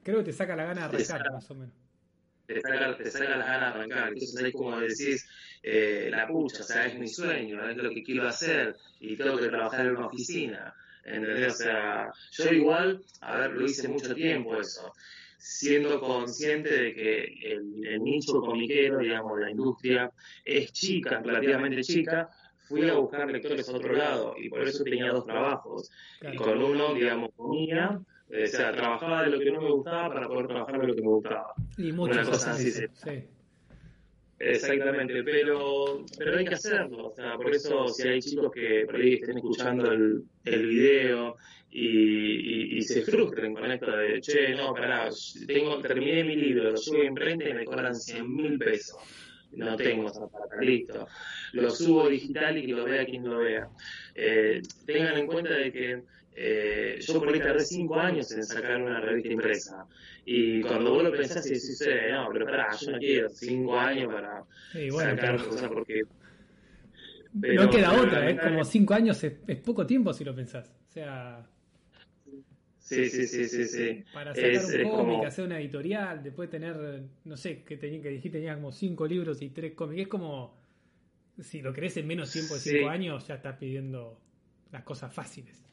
Creo 0.03 0.17
que 0.17 0.23
te 0.25 0.33
saca 0.33 0.55
la 0.55 0.63
gana 0.65 0.87
de 0.89 1.03
arrancar, 1.03 1.31
más 1.31 1.51
o 1.51 1.55
menos. 1.55 1.75
te 2.45 2.61
saca, 2.61 2.97
te 2.97 3.11
saca 3.11 3.37
las 3.37 3.47
ganas 3.47 3.73
de 3.73 3.79
arrancar. 3.79 4.07
Entonces 4.09 4.43
ahí 4.43 4.51
como 4.51 4.79
decís, 4.79 5.29
eh, 5.63 6.09
la 6.11 6.27
pucha, 6.27 6.61
o 6.61 6.65
sea, 6.65 6.85
es 6.85 6.97
mi 6.97 7.07
sueño, 7.07 7.67
es 7.69 7.77
lo 7.77 7.89
que 7.89 8.03
quiero 8.03 8.27
hacer 8.27 8.75
y 8.99 9.15
tengo 9.15 9.37
que 9.37 9.47
trabajar 9.47 9.85
en 9.85 9.97
una 9.97 10.07
oficina. 10.07 10.73
¿Entendés? 11.03 11.53
O 11.53 11.57
sea, 11.57 12.11
yo 12.31 12.51
igual, 12.51 13.01
a 13.21 13.37
ver, 13.37 13.51
lo 13.51 13.65
hice 13.65 13.87
mucho 13.87 14.13
tiempo 14.13 14.59
eso, 14.59 14.93
siendo 15.37 15.99
consciente 15.99 16.69
de 16.69 16.93
que 16.93 17.23
el, 17.53 17.87
el 17.87 18.03
nicho 18.03 18.39
comiquero, 18.41 18.99
digamos, 18.99 19.39
la 19.39 19.49
industria 19.49 20.11
es 20.45 20.71
chica, 20.71 21.21
relativamente 21.21 21.81
chica, 21.81 22.29
fui 22.69 22.87
a 22.87 22.93
buscar 22.93 23.29
lectores 23.31 23.67
a 23.67 23.75
otro 23.75 23.93
lado 23.93 24.35
y 24.37 24.49
por 24.49 24.61
eso 24.61 24.83
tenía 24.83 25.11
dos 25.11 25.25
trabajos. 25.25 25.89
Y 26.21 26.35
con 26.35 26.61
uno, 26.61 26.93
digamos, 26.93 27.31
comía, 27.35 27.99
o 28.29 28.47
sea, 28.47 28.71
trabajaba 28.71 29.23
de 29.23 29.31
lo 29.31 29.39
que 29.39 29.51
no 29.51 29.61
me 29.61 29.71
gustaba 29.71 30.13
para 30.13 30.27
poder 30.27 30.47
trabajar 30.47 30.79
de 30.79 30.87
lo 30.87 30.95
que 30.95 31.01
me 31.01 31.07
gustaba. 31.07 31.53
Y 31.77 31.91
muchos 31.91 32.17
Una 32.17 32.25
cosa 32.25 32.51
así, 32.51 32.67
eso, 32.67 32.81
sí. 32.93 33.23
Exactamente, 34.39 35.23
pero, 35.23 36.05
pero 36.17 36.37
hay 36.37 36.45
que 36.45 36.53
hacerlo. 36.55 37.07
O 37.09 37.15
sea, 37.15 37.35
por 37.35 37.53
eso 37.53 37.87
si 37.89 38.07
hay 38.07 38.19
chicos 38.21 38.51
que 38.53 38.85
por 38.85 38.95
ahí 38.95 39.13
estén 39.15 39.37
escuchando 39.37 39.91
el, 39.91 40.23
el 40.45 40.65
video 40.67 41.35
y, 41.69 41.87
y- 41.87 42.77
y 42.77 42.81
se 42.81 43.01
frustren 43.01 43.53
con 43.53 43.69
esto 43.71 43.91
de, 43.95 44.21
che, 44.21 44.55
no, 44.55 44.73
pará, 44.73 45.09
tengo, 45.45 45.81
terminé 45.81 46.23
mi 46.23 46.35
libro, 46.35 46.71
lo 46.71 46.77
subo 46.77 47.01
a 47.01 47.05
imprenta 47.05 47.49
y 47.49 47.53
me 47.53 47.65
cobran 47.65 47.93
100 47.95 48.33
mil 48.33 48.57
pesos. 48.57 48.97
No 49.51 49.75
tengo 49.75 50.07
esa 50.07 50.21
listo. 50.61 51.07
Lo 51.53 51.69
subo 51.71 52.07
digital 52.07 52.57
y 52.57 52.67
lo 52.67 52.85
vea 52.85 53.05
quien 53.05 53.23
lo 53.27 53.39
vea. 53.39 53.67
Eh, 54.15 54.61
tengan 54.85 55.17
en 55.17 55.25
cuenta 55.27 55.53
de 55.53 55.71
que 55.71 56.03
eh, 56.41 56.99
yo 57.01 57.19
por 57.19 57.33
ahí 57.33 57.39
tardé 57.39 57.65
5 57.65 57.95
años 57.99 58.31
en 58.31 58.43
sacar 58.45 58.81
una 58.81 59.01
revista 59.01 59.33
impresa. 59.33 59.85
Y 60.25 60.61
cuando 60.61 60.91
vos 60.91 61.03
lo 61.03 61.11
pensás 61.11 61.45
y 61.47 61.49
decís, 61.49 61.81
eh, 61.85 62.11
no, 62.11 62.29
pero 62.31 62.45
pará, 62.45 62.69
yo 62.79 62.91
no 62.91 62.97
quiero 62.97 63.27
5 63.29 63.77
años 63.77 64.13
para 64.13 64.43
Sí, 64.71 64.89
bueno, 64.89 65.09
sacar 65.11 65.35
pero 65.37 65.49
cosas 65.49 65.67
porque... 65.69 66.01
no 67.33 67.41
pero- 67.41 67.69
queda 67.69 67.89
pero 67.89 68.01
otra, 68.01 68.01
es 68.01 68.03
lamentablemente- 68.05 68.49
como 68.49 68.63
cinco 68.63 68.93
años, 68.93 69.23
es, 69.23 69.33
es 69.47 69.57
poco 69.57 69.85
tiempo 69.85 70.13
si 70.13 70.23
lo 70.23 70.33
pensás. 70.33 70.69
O 70.87 70.91
sea, 70.91 71.45
Sí, 72.79 73.07
sí, 73.09 73.27
sí, 73.27 73.45
sí, 73.47 73.65
sí. 73.65 74.03
para 74.13 74.33
sacar 74.33 74.49
Es- 74.49 74.63
un 74.65 74.71
cómic, 74.71 74.89
como- 75.17 75.25
hacer 75.25 75.45
una 75.45 75.59
editorial, 75.59 76.23
después 76.23 76.49
tener, 76.49 77.03
no 77.25 77.37
sé, 77.37 77.63
que, 77.63 77.77
tenía, 77.77 78.01
que 78.01 78.09
dijiste 78.09 78.37
tenías 78.39 78.55
como 78.55 78.71
cinco 78.71 79.05
libros 79.05 79.41
y 79.41 79.49
tres 79.49 79.73
cómics, 79.73 80.03
es 80.03 80.07
como, 80.07 80.57
si 81.39 81.61
lo 81.61 81.71
querés 81.73 81.97
en 81.97 82.07
menos 82.07 82.31
tiempo 82.31 82.53
de 82.55 82.59
cinco 82.61 82.77
Sí. 82.79 82.85
años, 82.85 83.27
ya 83.27 83.35
estás 83.35 83.57
pidiendo 83.57 84.19
las 84.71 84.83
cosas 84.83 85.13
fáciles. 85.13 85.63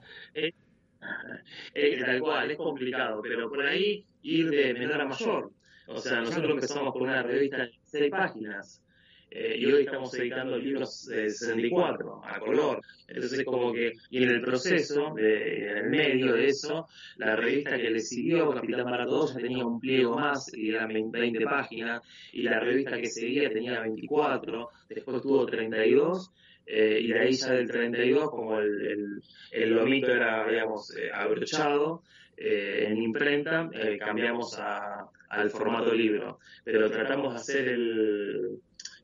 Eh, 1.75 1.99
tal 2.05 2.21
cual, 2.21 2.51
es 2.51 2.57
complicado, 2.57 3.21
pero 3.23 3.49
por 3.49 3.65
ahí 3.65 4.05
ir 4.23 4.51
de 4.51 4.75
menor 4.75 5.01
a 5.03 5.05
mayor. 5.07 5.51
O 5.87 5.99
sea, 5.99 6.21
nosotros 6.21 6.51
empezamos 6.51 6.93
con 6.93 7.03
una 7.03 7.23
revista 7.23 7.59
de 7.59 7.71
seis 7.85 8.11
páginas 8.11 8.83
eh, 9.31 9.57
y 9.59 9.67
hoy 9.67 9.85
estamos 9.85 10.13
editando 10.15 10.57
libros 10.59 11.07
de 11.07 11.31
64 11.31 12.23
a 12.25 12.41
color. 12.41 12.81
Entonces, 13.07 13.45
como 13.45 13.73
que, 13.73 13.93
y 14.11 14.23
en 14.25 14.31
el 14.31 14.41
proceso, 14.41 15.13
de- 15.15 15.71
en 15.71 15.77
el 15.79 15.91
medio 15.91 16.33
de 16.33 16.47
eso, 16.47 16.89
la 17.19 17.37
revista 17.37 17.77
que 17.77 17.91
le 17.91 18.01
siguió, 18.01 18.51
Capitán 18.53 18.85
Barato, 18.87 19.29
ya 19.29 19.39
tenía 19.39 19.65
un 19.65 19.79
pliego 19.79 20.17
más, 20.17 20.53
y 20.55 20.71
eran 20.71 20.89
20 21.11 21.45
páginas, 21.45 22.03
y 22.33 22.43
la 22.43 22.59
revista 22.59 22.97
que 22.97 23.07
seguía 23.07 23.49
tenía 23.53 23.81
24, 23.81 24.71
después 24.89 25.23
tuvo 25.23 25.47
32, 25.47 26.33
eh, 26.67 26.99
y 27.01 27.09
de 27.13 27.19
ahí 27.21 27.33
ya 27.33 27.53
del 27.53 27.69
32, 27.71 28.31
como 28.31 28.59
el, 28.59 28.87
el, 28.87 29.23
el 29.53 29.71
lomito 29.75 30.11
era, 30.13 30.47
digamos, 30.49 30.95
eh, 30.97 31.11
abrochado 31.13 32.03
eh, 32.37 32.87
en 32.89 32.97
imprenta, 32.99 33.71
eh, 33.73 33.97
cambiamos 33.99 34.59
a- 34.59 35.07
al 35.29 35.51
formato 35.51 35.93
libro. 35.95 36.39
Pero 36.65 36.91
tratamos 36.91 37.33
de 37.35 37.39
hacer 37.41 37.69
el, 37.69 38.59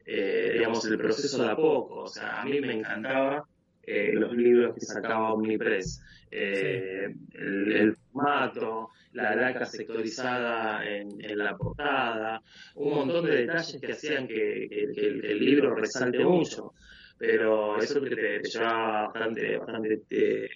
eh, 0.06 0.50
digamos, 0.54 0.84
el 0.86 0.98
proceso 0.98 1.42
de 1.42 1.50
a 1.50 1.56
poco. 1.56 1.94
O 2.02 2.08
sea, 2.08 2.40
a 2.40 2.44
mí 2.44 2.60
me 2.60 2.72
encantaba 2.74 3.44
eh, 3.84 4.10
los 4.12 4.32
libros 4.36 4.74
que 4.74 4.80
sacaba 4.82 5.32
Omnipress. 5.32 6.02
Eh, 6.30 7.08
el, 7.34 7.72
el 7.72 7.96
formato, 8.10 8.88
la 9.12 9.34
laca 9.36 9.66
sectorizada 9.66 10.84
en, 10.88 11.08
en 11.24 11.38
la 11.38 11.56
portada, 11.56 12.40
un 12.76 12.94
montón 12.94 13.26
de 13.26 13.36
detalles 13.38 13.80
que 13.80 13.92
hacían 13.92 14.26
que, 14.26 14.66
que- 14.70 14.88
que 14.94 15.06
el, 15.06 15.20
que 15.20 15.32
el 15.32 15.44
libro 15.44 15.74
resalte 15.74 16.24
mucho. 16.24 16.72
Pero 17.22 17.78
eso 17.78 18.00
te, 18.00 18.16
te 18.16 18.48
llevaba 18.48 19.02
bastante, 19.04 19.56
bastante 19.56 20.02
eh, 20.10 20.48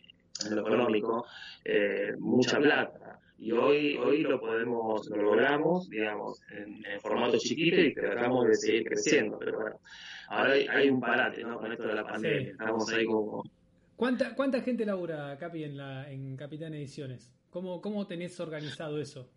en 0.46 0.56
lo 0.56 0.62
económico, 0.62 1.24
eh, 1.64 2.12
mucha 2.18 2.58
plata. 2.58 3.20
Y 3.38 3.52
hoy, 3.52 3.96
hoy 3.98 4.22
lo 4.22 4.40
podemos, 4.40 5.08
lo 5.10 5.22
logramos, 5.22 5.88
digamos, 5.88 6.42
en, 6.50 6.84
en 6.84 7.00
formato 7.00 7.38
chiquito 7.38 7.80
y 7.80 7.94
tratamos 7.94 8.48
de 8.48 8.54
seguir 8.56 8.84
creciendo. 8.88 9.38
Pero 9.38 9.60
bueno, 9.60 9.76
ahora 10.28 10.54
hay, 10.54 10.66
hay 10.66 10.90
un 10.90 10.98
parate, 10.98 11.44
¿no? 11.44 11.56
Con 11.60 11.70
esto 11.70 11.86
de 11.86 11.94
la 11.94 12.04
pandemia. 12.04 12.40
Sí. 12.40 12.50
Estamos 12.50 12.92
ahí 12.92 13.04
como 13.06 13.44
¿Cuánta, 13.94 14.34
¿Cuánta 14.34 14.60
gente 14.60 14.84
labura, 14.84 15.36
Capi, 15.38 15.62
en, 15.62 15.76
la, 15.76 16.10
en 16.10 16.36
Capitán 16.36 16.74
Ediciones? 16.74 17.32
¿Cómo, 17.50 17.80
¿Cómo 17.80 18.08
tenés 18.08 18.40
organizado 18.40 19.00
eso? 19.00 19.30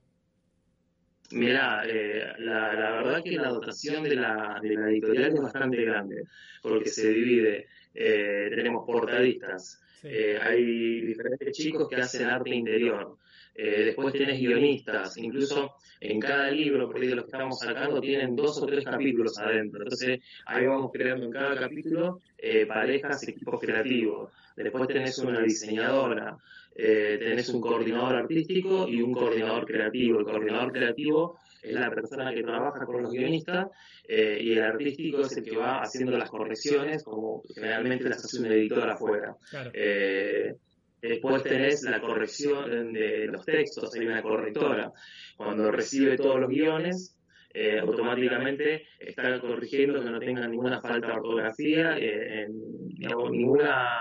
Mira, 1.31 1.83
eh, 1.85 2.33
la, 2.39 2.73
la 2.73 2.91
verdad 2.91 3.23
que 3.23 3.31
la 3.35 3.49
dotación 3.49 4.03
de 4.03 4.15
la, 4.15 4.59
de 4.61 4.75
la 4.75 4.89
editorial 4.89 5.33
es 5.33 5.41
bastante 5.41 5.83
grande, 5.85 6.23
porque 6.61 6.89
se 6.89 7.09
divide, 7.13 7.67
eh, 7.93 8.49
tenemos 8.55 8.85
portadistas, 8.85 9.81
Sí. 10.01 10.07
eh, 10.09 10.39
hay 10.41 11.01
diferentes 11.01 11.51
chicos 11.57 11.87
que 11.89 11.97
hacen 11.97 12.27
arte 12.27 12.51
interior, 12.51 13.17
eh, 13.61 13.85
después 13.85 14.13
tenés 14.13 14.39
guionistas, 14.39 15.17
incluso 15.17 15.75
en 15.99 16.19
cada 16.19 16.49
libro, 16.49 16.89
por 16.89 17.01
ahí 17.01 17.07
de 17.07 17.15
los 17.15 17.25
que 17.25 17.31
estamos 17.31 17.59
sacando, 17.59 17.99
tienen 17.99 18.35
dos 18.35 18.61
o 18.61 18.65
tres 18.65 18.85
capítulos 18.85 19.37
adentro, 19.37 19.83
entonces 19.83 20.19
ahí 20.45 20.65
vamos 20.65 20.91
creando 20.93 21.25
en 21.25 21.31
cada 21.31 21.55
capítulo 21.57 22.21
eh, 22.37 22.65
parejas, 22.65 23.27
equipos 23.27 23.59
creativos, 23.59 24.31
después 24.55 24.87
tenés 24.87 25.17
una 25.19 25.41
diseñadora, 25.41 26.37
eh, 26.75 27.17
tenés 27.19 27.49
un 27.49 27.59
coordinador 27.59 28.15
artístico 28.15 28.87
y 28.87 29.01
un 29.01 29.11
coordinador 29.11 29.65
creativo. 29.65 30.19
El 30.19 30.25
coordinador 30.25 30.71
creativo 30.71 31.37
es 31.61 31.73
la 31.73 31.89
persona 31.89 32.33
que 32.33 32.41
trabaja 32.41 32.85
con 32.85 33.01
los 33.01 33.11
guionistas 33.11 33.67
eh, 34.07 34.39
y 34.41 34.53
el 34.53 34.63
artístico 34.63 35.21
es 35.21 35.35
el 35.35 35.43
que 35.43 35.57
va 35.57 35.81
haciendo 35.81 36.17
las 36.17 36.29
correcciones, 36.29 37.03
como 37.03 37.43
generalmente 37.53 38.07
las 38.07 38.23
hace 38.23 38.39
una 38.39 38.53
editora 38.53 38.93
afuera. 38.93 39.35
Claro. 39.49 39.71
Eh, 39.73 40.55
después 41.01 41.43
tenés 41.43 41.83
la 41.83 42.01
corrección 42.01 42.93
de 42.93 43.27
los 43.27 43.45
textos, 43.45 43.93
hay 43.95 44.05
una 44.05 44.21
correctora. 44.21 44.91
Cuando 45.37 45.71
recibe 45.71 46.17
todos 46.17 46.39
los 46.39 46.49
guiones, 46.49 47.15
eh, 47.53 47.79
automáticamente 47.79 48.83
está 48.99 49.39
corrigiendo 49.41 50.03
que 50.03 50.09
no 50.11 50.19
tenga 50.19 50.47
ninguna 50.47 50.81
falta 50.81 51.07
de 51.07 51.13
ortografía, 51.13 51.97
eh, 51.97 52.43
en- 52.43 52.89
digamos, 52.89 53.31
ninguna, 53.31 53.97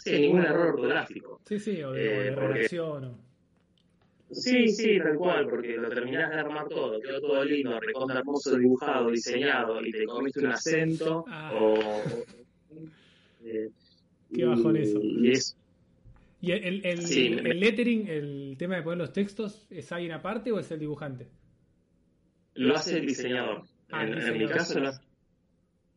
sí, 0.00 0.18
ningún 0.20 0.42
error 0.44 0.74
ortográfico. 0.74 1.40
Sí, 1.46 1.58
sí, 1.58 1.82
o 1.82 1.92
de, 1.92 2.26
Eh, 2.28 2.34
redacción. 2.34 3.04
o- 3.04 3.24
Sí, 4.30 4.68
sí, 4.68 4.98
tal 4.98 5.16
cual, 5.16 5.46
porque 5.48 5.76
lo 5.76 5.88
terminás 5.90 6.30
de 6.30 6.36
armar 6.40 6.66
todo, 6.68 6.98
quedó 7.00 7.20
todo 7.20 7.44
lindo, 7.44 7.78
recontra 7.78 8.18
hermoso, 8.18 8.56
dibujado, 8.56 9.10
diseñado, 9.10 9.80
y 9.84 9.92
te 9.92 10.04
comiste 10.06 10.40
un 10.40 10.46
acento, 10.46 11.24
Ah. 11.28 11.52
o... 11.54 11.74
Qué 14.34 14.44
bajón 14.44 14.76
eso. 14.76 14.98
Y 15.02 15.30
es, 15.30 15.56
¿Y 16.44 16.52
el, 16.52 16.84
el, 16.84 17.06
Sí, 17.06 17.30
lettering, 17.30 18.06
el 18.08 18.56
tema 18.58 18.76
de 18.76 18.82
poner 18.82 18.98
los 18.98 19.12
textos, 19.12 19.66
es 19.70 19.90
alguien 19.92 20.12
aparte 20.12 20.52
o 20.52 20.58
es 20.58 20.70
el 20.70 20.78
dibujante? 20.80 21.28
lo 22.56 22.76
hace 22.76 22.98
el 22.98 23.06
diseñador. 23.06 23.62
Ah, 23.90 24.04
en, 24.06 24.12
el 24.14 24.28
en 24.28 24.38
mi 24.38 24.46
caso 24.46 24.78
lo 24.78 24.88
hace... 24.88 25.00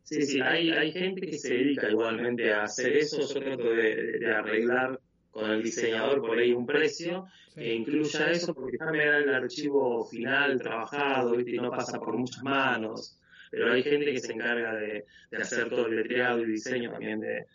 Sí, 0.02 0.22
sí, 0.22 0.40
hay, 0.40 0.70
hay 0.70 0.90
gente 0.90 1.20
que 1.26 1.38
se 1.38 1.52
dedica 1.54 1.90
igualmente 1.90 2.50
a 2.52 2.62
hacer 2.64 2.96
eso, 2.96 3.20
yo 3.20 3.40
trato 3.40 3.70
de, 3.70 4.18
de 4.18 4.34
arreglar 4.34 4.98
con 5.30 5.50
el 5.50 5.62
diseñador 5.62 6.20
por 6.20 6.38
ahí 6.38 6.52
un 6.52 6.66
precio 6.66 7.26
Sí. 7.48 7.60
que 7.60 7.74
incluya 7.74 8.30
eso, 8.30 8.54
porque 8.54 8.78
ya 8.78 8.86
me 8.90 9.04
da 9.04 9.18
el 9.18 9.34
archivo 9.34 10.04
final 10.06 10.58
trabajado, 10.60 11.36
¿viste? 11.36 11.56
y 11.56 11.58
no 11.58 11.70
pasa 11.70 11.98
por 11.98 12.16
muchas 12.16 12.42
manos. 12.42 13.18
Pero 13.50 13.72
hay 13.72 13.82
gente 13.82 14.12
que 14.12 14.20
se 14.20 14.32
encarga 14.32 14.74
de, 14.74 15.04
de 15.30 15.36
hacer 15.36 15.68
todo 15.68 15.86
el 15.86 15.96
letreado 15.96 16.42
y 16.42 16.46
diseño 16.46 16.90
también 16.90 17.20
de, 17.20 17.46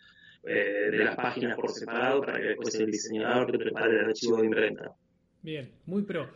eh, 0.46 0.88
de 0.90 1.04
las 1.04 1.16
páginas 1.16 1.56
por 1.56 1.70
separado 1.70 2.20
para 2.20 2.38
que 2.38 2.48
después 2.48 2.74
el 2.74 2.90
diseñador 2.90 3.50
te 3.50 3.58
prepare 3.58 3.98
el 4.00 4.04
archivo 4.06 4.38
de 4.38 4.46
imprenta. 4.46 4.92
Bien, 5.42 5.70
muy 5.86 6.02
pro. 6.02 6.30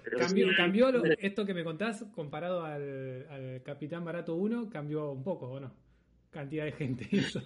Cambió, 0.57 0.93
lo- 0.93 1.03
esto 1.05 1.47
que 1.47 1.55
me 1.55 1.65
contás 1.65 2.05
comparado 2.15 2.63
al, 2.65 3.27
al 3.31 3.63
Capitán 3.63 4.05
Barato 4.05 4.35
1, 4.35 4.69
cambió 4.69 5.13
un 5.13 5.23
poco, 5.25 5.49
¿o 5.49 5.61
no? 5.61 5.73
Cantidad 6.31 6.65
de 6.67 6.73
gente. 6.73 7.09
Eso. 7.13 7.43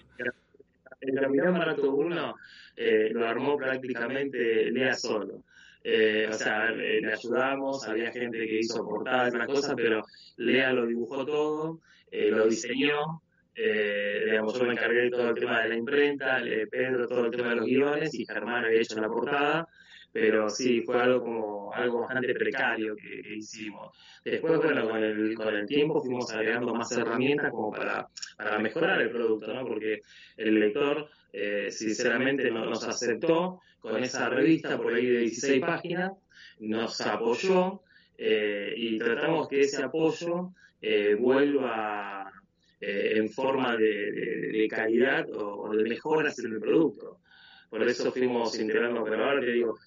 el 1.01 1.15
Capitán 1.15 1.55
Barato 1.55 1.95
1 1.95 2.35
eh, 2.77 3.11
lo 3.13 3.27
armó 3.29 3.57
prácticamente 3.57 4.71
Lea 4.71 4.95
solo. 4.95 5.45
Eh, 5.85 6.29
o 6.31 6.33
sea, 6.33 6.69
eh, 6.71 7.01
le 7.01 7.13
ayudamos, 7.13 7.87
había 7.89 8.13
gente 8.13 8.39
que 8.39 8.59
hizo 8.61 8.85
portadas 8.89 9.33
otras 9.35 9.49
cosas, 9.49 9.75
pero 9.77 10.05
Lea 10.37 10.73
lo 10.73 10.87
dibujó 10.87 11.25
todo, 11.27 11.81
eh, 12.11 12.31
lo 12.31 12.47
diseñó, 12.47 13.23
eh, 13.55 14.23
digamos, 14.27 14.59
yo 14.59 14.65
me 14.65 14.73
encargué 14.73 15.03
de 15.03 15.11
todo 15.11 15.29
el 15.29 15.35
tema 15.35 15.63
de 15.63 15.69
la 15.69 15.77
imprenta, 15.77 16.43
Pedro 16.71 17.07
todo 17.07 17.27
el 17.27 17.31
tema 17.31 17.51
de 17.51 17.57
los 17.57 17.67
guiones 17.67 18.15
y 18.15 18.25
Germán 18.25 18.65
había 18.65 18.81
hecho 18.81 19.01
la 19.01 19.09
portada, 19.09 19.69
pero 20.13 20.49
sí, 20.49 20.83
fue 20.83 21.01
algo 21.01 21.23
como 21.23 21.73
algo 21.73 22.01
bastante 22.01 22.35
precario 22.35 22.95
que, 22.97 23.35
hicimos. 23.35 23.97
Después, 24.25 24.59
bueno, 24.59 24.89
con 24.89 25.03
el, 25.03 25.35
con 25.35 25.55
el 25.55 25.67
tiempo 25.67 26.01
fuimos 26.01 26.31
agregando 26.33 26.75
más 26.75 26.93
herramientas 26.93 27.51
como 27.51 27.71
para, 27.71 28.09
para 28.37 28.59
mejorar 28.59 29.01
el 29.01 29.11
producto, 29.11 29.53
¿no? 29.53 29.67
Porque 29.67 30.03
el 30.37 30.61
lector, 30.61 31.09
eh, 31.33 31.71
sinceramente, 31.71 32.51
no- 32.51 32.67
nos 32.67 32.87
aceptó 32.87 33.61
con 33.81 34.03
esa 34.03 34.29
revista 34.29 34.77
por 34.77 34.95
ahí 34.95 35.07
de 35.07 35.19
16 35.21 35.61
páginas, 35.61 36.13
nos 36.61 37.01
apoyó 37.01 37.83
eh, 38.17 38.75
y 38.77 38.99
tratamos 38.99 39.49
que 39.49 39.61
ese 39.61 39.83
apoyo 39.83 40.53
vuelva 41.19 42.22
eh, 42.83 43.13
en 43.17 43.31
forma 43.31 43.77
de, 43.77 44.13
de- 44.13 44.49
de 44.59 44.69
calidad 44.69 45.25
o, 45.35 45.63
o 45.63 45.75
de 45.77 45.85
mejoras 45.85 46.39
en 46.41 46.53
el 46.53 46.61
producto. 46.61 47.21
Por 47.71 47.81
eso 47.89 48.13
fuimos 48.13 48.59
integrando, 48.61 49.03
pero 49.05 49.25
ahora 49.25 49.41
te 49.41 49.53
digo, 49.53 49.79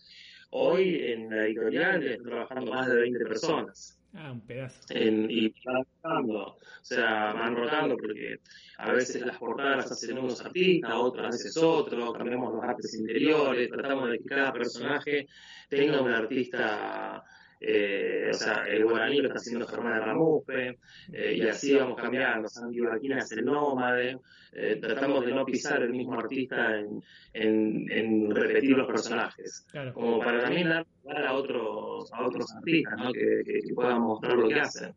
hoy 0.52 0.96
en 1.12 1.30
la 1.30 1.46
editorial 1.46 2.02
están 2.04 2.26
trabajando 2.26 2.72
más 2.72 2.88
de 2.90 2.96
20 2.96 3.26
personas 3.26 4.00
Ah, 4.18 4.32
un 4.32 4.42
pedazo. 4.48 4.80
en- 4.90 5.30
y 5.30 5.54
van 5.66 5.84
rotando, 6.02 6.38
o 6.46 6.60
sea, 6.82 7.34
van 7.34 7.54
rotando 7.56 7.98
porque 7.98 8.38
a 8.78 8.94
veces 8.94 9.26
las 9.26 9.38
portadas 9.38 9.78
las 9.78 9.92
hacen 9.92 10.18
unos 10.18 10.40
artistas, 10.46 10.92
otras 10.96 11.32
veces 11.36 11.58
otros, 11.58 12.14
cambiamos 12.18 12.54
los 12.54 12.64
artes 12.64 12.94
interiores, 12.98 13.70
tratamos 13.70 14.10
de 14.10 14.18
que 14.20 14.24
cada 14.26 14.54
personaje 14.54 15.28
tenga 15.70 16.02
un 16.02 16.12
artista, 16.12 17.22
eh, 17.60 18.30
o 18.32 18.34
sea, 18.34 18.66
el 18.68 18.84
guaraní 18.84 19.18
lo 19.18 19.28
está 19.28 19.40
haciendo 19.40 19.68
Germán 19.68 20.02
Ramupe, 20.02 20.78
eh, 21.14 21.34
y 21.38 21.42
así 21.48 21.76
vamos 21.76 22.00
cambiando, 22.02 22.48
Sandy 22.50 22.80
Barquina 22.82 23.20
es 23.20 23.32
el 23.32 23.46
nómade, 23.46 24.18
eh, 24.54 24.78
tratamos 24.82 25.26
de 25.26 25.32
no 25.34 25.46
pisar 25.46 25.82
el 25.82 25.92
mismo 25.92 26.20
artista 26.20 26.78
en, 26.80 27.02
en, 27.34 27.92
en 27.92 28.36
repetir 28.36 28.78
los 28.78 28.88
personajes 28.88 29.66
Claro. 29.72 29.94
como 29.94 30.20
para 30.20 30.42
también 30.42 30.70
dar 30.70 30.86
a 31.26 31.34
otros, 31.34 32.12
a 32.14 32.26
otros 32.26 32.52
artistas, 32.56 32.94
¿no? 32.98 33.12
que, 33.12 33.44
que- 33.46 33.60
que 33.62 33.74
puedan 33.74 34.02
mostrar 34.02 34.36
lo 34.38 34.48
que 34.48 34.60
hacen. 34.60 34.94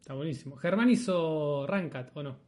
Está 0.00 0.14
buenísimo. 0.14 0.56
Germán 0.56 0.90
hizo 0.90 1.66
Rancat, 1.66 2.10
¿o 2.14 2.22
no? 2.22 2.43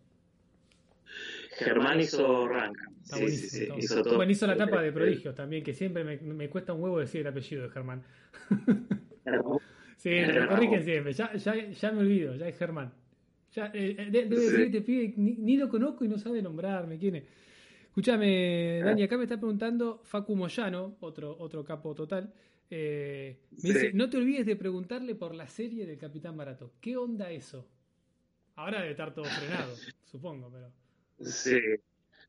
Germán 1.58 2.00
hizo 2.00 2.46
Ranca. 2.48 2.90
Está 3.02 3.16
Sí, 3.16 3.22
buenísimo. 3.22 3.74
sí, 3.76 3.80
sí, 3.80 3.84
hizo 3.94 4.02
todo. 4.02 4.16
Bueno, 4.16 4.32
hizo 4.32 4.46
la 4.46 4.56
tapa 4.56 4.82
de 4.82 4.92
Prodigios 4.92 5.34
también, 5.34 5.62
que 5.62 5.72
siempre 5.74 6.04
me, 6.04 6.16
me 6.18 6.48
cuesta 6.50 6.72
un 6.72 6.82
huevo 6.82 6.98
decir 6.98 7.20
el 7.22 7.26
apellido 7.28 7.62
de 7.64 7.68
Germán. 7.70 8.02
Sí, 9.98 10.10
me 10.10 10.32
lo 10.32 10.46
corrigen 10.48 10.84
siempre. 10.84 11.12
Ya, 11.14 11.32
ya, 11.34 11.54
ya 11.70 11.90
me 11.90 12.00
olvido, 12.00 12.36
ya 12.36 12.46
es 12.46 12.56
Germán. 12.58 12.92
Ya, 13.54 13.70
eh, 13.74 13.94
de- 14.10 14.24
debe 14.26 14.36
Sí. 14.42 14.50
ser 14.50 14.60
este 14.60 14.80
pibe, 14.82 15.14
ni, 15.16 15.32
ni 15.36 15.56
lo 15.56 15.68
conozco 15.70 16.04
y 16.04 16.08
no 16.08 16.18
sabe 16.18 16.42
nombrarme. 16.42 16.98
¿Quién 16.98 17.16
es? 17.16 17.24
Escúchame, 17.86 18.82
Dani, 18.84 19.02
acá 19.02 19.16
me 19.16 19.22
está 19.24 19.38
preguntando 19.38 20.02
Facu 20.04 20.36
Moyano, 20.36 20.96
otro, 21.00 21.34
otro 21.38 21.64
capo 21.64 21.94
total. 21.94 22.32
eh, 22.70 23.38
me 23.52 23.58
Sí. 23.58 23.68
dice: 23.72 23.92
No 23.94 24.10
te 24.10 24.18
olvides 24.18 24.44
de 24.44 24.54
preguntarle 24.56 25.14
por 25.14 25.34
la 25.34 25.48
serie 25.48 25.86
del 25.86 25.96
Capitán 25.98 26.36
Barato. 26.36 26.74
¿Qué 26.80 26.96
onda 26.96 27.30
eso? 27.30 27.66
Ahora 28.56 28.78
debe 28.80 28.90
estar 28.90 29.14
todo 29.14 29.24
frenado, 29.24 29.72
supongo, 30.04 30.50
pero. 30.52 30.70
Sí, 31.20 31.58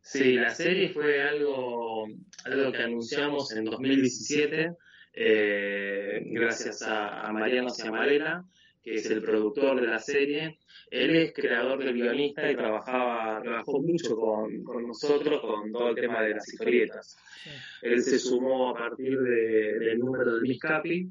sí, 0.02 0.34
la 0.34 0.50
serie 0.52 0.90
fue 0.90 1.22
algo, 1.22 2.08
algo 2.46 2.72
que 2.72 2.84
anunciamos 2.84 3.52
en 3.54 3.66
2017, 3.66 4.72
eh, 5.14 6.22
gracias 6.26 6.82
a, 6.84 7.22
a 7.28 7.34
Mariano 7.34 7.70
Ciamarela, 7.70 8.46
que 8.82 8.96
es 8.96 9.10
el 9.12 9.22
productor 9.22 9.82
de 9.82 9.88
la 9.88 10.00
serie. 10.00 10.60
Él 10.90 11.16
es 11.18 11.34
creador 11.34 11.84
del 11.84 11.94
guionista 11.96 12.50
y 12.50 12.56
trabajaba, 12.56 13.42
trabajó 13.42 13.82
mucho 13.82 14.16
con, 14.16 14.64
con 14.64 14.88
nosotros 14.88 15.42
con 15.42 15.72
todo 15.74 15.90
el 15.90 15.96
tema 15.96 16.22
de 16.22 16.36
las 16.36 16.48
historietas. 16.48 17.18
sí. 17.44 17.50
Él 17.82 18.02
se 18.02 18.18
sumó 18.20 18.70
a 18.70 18.74
partir 18.78 19.20
de- 19.20 19.80
del 19.80 20.00
número 20.00 20.34
del 20.36 20.42
Miscapi. 20.44 21.10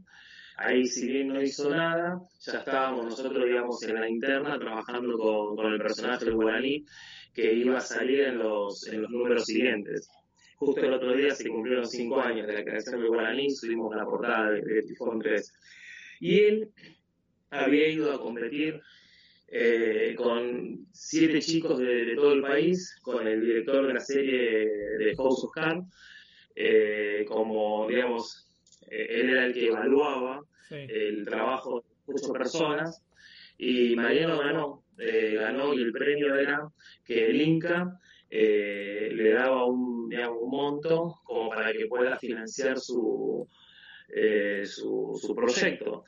Ahí, 0.56 0.86
si 0.86 1.06
bien 1.06 1.28
no 1.28 1.42
hizo 1.42 1.68
nada, 1.70 2.18
ya 2.40 2.58
estábamos 2.58 3.04
nosotros, 3.04 3.44
digamos, 3.44 3.82
en 3.82 4.00
la 4.00 4.08
interna 4.08 4.58
trabajando 4.58 5.18
con, 5.18 5.56
con 5.56 5.72
el 5.72 5.78
personaje 5.78 6.24
del 6.24 6.34
guaraní 6.34 6.84
que 7.34 7.52
iba 7.52 7.76
a 7.76 7.80
salir 7.82 8.20
en 8.22 8.38
los, 8.38 8.86
en 8.86 9.02
los 9.02 9.10
números 9.10 9.44
siguientes. 9.44 10.08
Justo 10.56 10.80
el 10.80 10.94
otro 10.94 11.14
día 11.14 11.34
se 11.34 11.48
cumplieron 11.48 11.86
cinco 11.86 12.20
años 12.22 12.46
de 12.46 12.54
la 12.54 12.64
creación 12.64 13.00
del 13.00 13.08
guaraní, 13.08 13.50
subimos 13.50 13.94
la 13.94 14.06
portada 14.06 14.52
de, 14.52 14.62
de 14.62 14.82
Tifón 14.84 15.18
3. 15.18 15.52
Y 16.20 16.38
él 16.40 16.70
había 17.50 17.88
ido 17.88 18.12
a 18.12 18.20
competir 18.20 18.80
eh, 19.48 20.14
con 20.16 20.86
siete 20.92 21.40
chicos 21.40 21.78
de, 21.78 22.06
de 22.06 22.14
todo 22.16 22.32
el 22.32 22.40
país, 22.40 22.96
con 23.02 23.26
el 23.28 23.42
director 23.42 23.86
de 23.86 23.94
la 23.94 24.00
serie 24.00 24.66
de 24.98 25.14
House 25.16 25.44
of 25.44 25.52
Cards, 25.52 25.86
eh, 26.54 27.24
como, 27.28 27.86
digamos, 27.86 28.45
él 28.90 29.30
era 29.30 29.46
el 29.46 29.52
que 29.54 29.66
evaluaba 29.68 30.42
Sí. 30.68 30.74
el 30.88 31.24
trabajo 31.24 31.84
de 32.08 32.14
ocho 32.14 32.32
personas 32.32 33.00
y 33.56 33.94
Mariano 33.94 34.38
ganó, 34.40 34.82
eh, 34.98 35.36
ganó 35.38 35.72
y 35.74 35.80
el 35.82 35.92
premio 35.92 36.34
era 36.34 36.68
que 37.04 37.26
el 37.26 37.40
Inca 37.40 38.00
eh, 38.28 39.08
le 39.12 39.30
daba 39.30 39.64
un, 39.66 40.08
digamos, 40.08 40.38
un 40.42 40.50
monto 40.50 41.20
como 41.22 41.50
para 41.50 41.72
que 41.72 41.86
pueda 41.86 42.18
financiar 42.18 42.80
su, 42.80 43.46
eh, 44.08 44.62
su, 44.66 45.16
su 45.22 45.36
proyecto. 45.36 46.04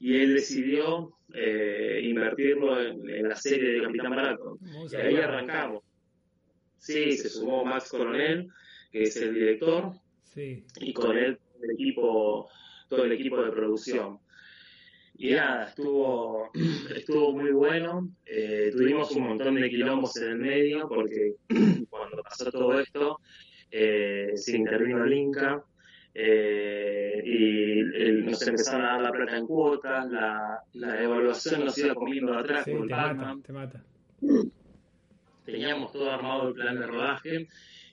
Y 0.00 0.16
él 0.22 0.34
decidió 0.34 1.12
eh, 1.34 2.00
invertirlo 2.04 2.80
en, 2.80 3.06
en 3.10 3.28
la 3.28 3.36
serie 3.36 3.72
de 3.74 3.82
Capitán 3.82 4.10
Barato. 4.10 4.58
Y 4.90 4.96
ahí 4.96 5.16
arrancamos. 5.16 5.82
Sí, 6.78 7.12
se 7.18 7.28
sumó 7.28 7.62
Max 7.64 7.90
Coronel, 7.90 8.48
que 8.90 9.02
es 9.02 9.16
el 9.18 9.34
director, 9.34 9.92
Sí. 10.22 10.64
y 10.80 10.92
con 10.94 11.18
él 11.18 11.38
el 11.62 11.70
equipo, 11.72 12.48
todo 12.88 13.04
el 13.04 13.12
equipo 13.12 13.42
de 13.42 13.50
producción. 13.52 14.18
Y 15.20 15.32
nada, 15.32 15.64
estuvo, 15.68 16.50
estuvo 16.96 17.32
muy 17.32 17.50
bueno. 17.50 18.08
Eh, 18.24 18.70
tuvimos 18.72 19.10
un 19.12 19.24
montón 19.24 19.54
de 19.56 19.68
quilombos 19.68 20.16
en 20.16 20.28
el 20.30 20.38
medio 20.38 20.88
porque 20.88 21.34
cuando 21.90 22.22
pasó 22.22 22.50
todo 22.52 22.78
esto 22.80 23.18
eh, 23.70 24.30
se 24.36 24.56
intervino 24.56 25.04
el 25.04 25.12
Inca 25.12 25.62
eh, 26.14 27.20
y 27.24 27.78
el- 27.80 28.24
nos 28.26 28.40
empezaron 28.46 28.84
a 28.86 28.92
dar 28.92 29.00
la 29.02 29.12
plata 29.12 29.36
en 29.36 29.46
cuotas, 29.46 30.10
la, 30.10 30.60
la 30.74 31.02
evaluación 31.02 31.64
nos 31.64 31.76
iba 31.78 31.94
comiendo 31.94 32.32
de 32.32 32.38
atrás 32.38 32.64
Sí, 32.64 32.72
con 32.72 32.86
te 32.88 32.94
mata, 32.94 33.36
te 33.44 33.52
mata. 33.52 33.84
teníamos 35.44 35.92
todo 35.92 36.10
armado 36.10 36.48
el 36.48 36.54
plan 36.54 36.78
de 36.78 36.86
rodaje 36.86 37.48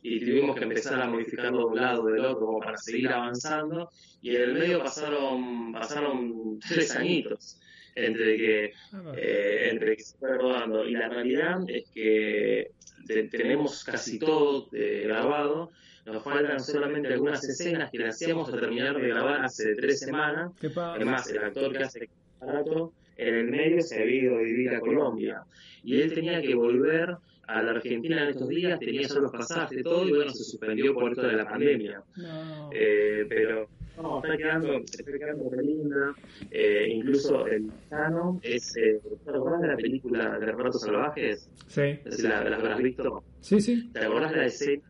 y 0.08 0.20
tuvimos 0.20 0.56
que 0.56 0.64
empezar 0.64 1.02
a 1.02 1.08
modificarlo 1.10 1.60
de 1.60 1.66
un 1.66 1.76
lado 1.78 2.04
o 2.04 2.06
del 2.08 2.26
otro 2.26 2.46
como 2.46 2.60
para 2.60 2.78
seguir 2.78 3.10
avanzando 3.10 3.90
y 4.22 4.36
en 4.36 4.42
el 4.44 4.54
medio 4.54 4.80
pasaron 4.84 5.72
pasaron 5.74 6.60
tres 6.68 6.96
añitos 6.96 7.60
entre 7.96 8.38
que 8.38 8.74
Ah, 8.94 9.14
eh, 9.18 9.70
entre 9.72 9.96
que 9.96 10.04
se 10.04 10.18
fue 10.18 10.38
rodando. 10.38 10.86
Y 10.86 10.92
la 10.92 11.08
realidad 11.10 11.60
es 11.68 11.86
que 11.94 12.72
te- 13.08 13.24
tenemos 13.30 13.84
casi 13.86 14.20
todo 14.20 14.68
eh, 14.74 15.04
grabado. 15.06 15.72
Nos 16.06 16.22
faltan 16.24 16.60
solamente 16.60 17.08
algunas 17.14 17.44
escenas 17.44 17.90
que 17.90 18.00
las 18.00 18.16
hacíamos 18.16 18.50
a 18.54 18.60
terminar 18.60 19.00
de 19.02 19.08
grabar 19.08 19.44
hace 19.46 19.74
tres 19.76 20.00
semanas. 20.02 20.52
Además, 20.96 21.30
el 21.30 21.38
actor 21.40 21.72
que 21.72 21.84
hace 21.84 22.10
Barato, 22.40 22.94
en 23.18 23.36
el 23.36 23.50
medio 23.52 23.82
se 23.82 24.02
había 24.02 24.22
ido 24.24 24.36
a 24.38 24.42
vivir 24.42 24.70
a 24.76 24.80
Colombia. 24.80 25.44
Y 25.84 26.02
él 26.02 26.14
tenía 26.14 26.42
que 26.42 26.56
volver 26.56 27.16
a 27.48 27.62
la 27.62 27.72
Argentina 27.72 28.24
en 28.24 28.30
estos 28.30 28.48
días, 28.50 28.80
tenía 28.80 29.08
solo 29.08 29.22
los 29.24 29.32
pasajes, 29.32 29.84
todo, 29.84 30.08
y 30.08 30.12
bueno, 30.12 30.32
se 30.32 30.44
suspendió 30.44 30.94
por 30.96 31.12
esto 31.12 31.28
de 31.28 31.34
la 31.34 31.46
pandemia. 31.48 32.02
No. 32.18 32.70
Eh, 32.74 33.26
pero 33.30 33.70
no, 34.02 34.18
está 34.24 34.36
quedando, 34.36 34.74
está 34.78 35.04
quedando 35.04 35.50
re 35.52 35.64
linda. 35.64 36.16
Eh, 36.50 36.88
incluso 36.90 37.46
el 37.46 37.70
Tano 37.90 38.40
es. 38.42 38.76
Eh, 38.78 39.00
¿Te 39.24 39.30
acordás 39.30 39.62
de 39.62 39.68
la 39.68 39.76
película 39.78 40.40
de 40.40 40.46
Relatos 40.48 40.82
Salvajes? 40.82 41.48
Sí. 41.68 42.00
Es 42.04 42.24
la, 42.24 42.44
la 42.50 42.56
habrás 42.58 42.80
visto. 42.82 43.24
Sí, 43.42 43.62
sí. 43.62 43.90
¿Te 43.94 44.00
acordás 44.00 44.32
de 44.32 44.38
la 44.38 44.46
escena? 44.48 44.84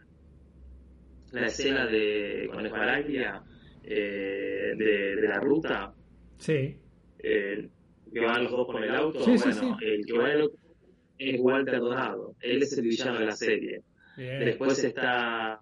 La 1.34 1.48
escena 1.48 1.86
de 1.88 2.50
con 2.54 2.66
Esbaraglia, 2.66 3.44
eh, 3.84 4.74
de, 4.78 5.16
de 5.18 5.28
la 5.28 5.40
ruta, 5.42 5.94
Sí. 6.38 6.78
eh, 7.20 7.68
que 8.15 8.25
van 8.25 8.43
los 8.43 8.51
dos 8.51 8.67
con 8.67 8.82
el 8.82 8.95
auto. 8.95 9.19
Sí, 9.19 9.36
bueno, 9.36 9.78
sí. 9.78 9.86
el 9.86 10.06
que 10.06 10.13
va 10.13 10.30
en 10.30 10.36
el 10.36 10.41
auto 10.43 10.58
es 11.17 11.39
Walter 11.39 11.80
Donado. 11.80 12.36
Él 12.39 12.63
es 12.63 12.78
el 12.78 12.86
villano 12.86 13.19
de 13.19 13.25
la 13.25 13.34
serie. 13.34 13.82
Bien. 14.15 14.39
Después 14.39 14.82
está 14.82 15.60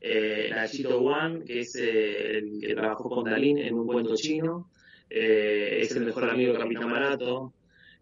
eh, 0.00 0.50
Nachito 0.50 1.00
Wan, 1.00 1.42
que 1.42 1.60
es 1.60 1.74
eh, 1.76 2.38
el 2.38 2.60
que 2.60 2.74
trabajó 2.74 3.08
con 3.08 3.24
Dalín 3.24 3.56
en 3.58 3.74
un 3.74 3.86
cuento 3.86 4.14
chino. 4.14 4.70
Eh, 5.08 5.78
es 5.80 5.96
el 5.96 6.04
mejor 6.04 6.28
amigo 6.28 6.52
de 6.52 6.58
Capitán 6.58 6.90
Barato. 6.90 7.54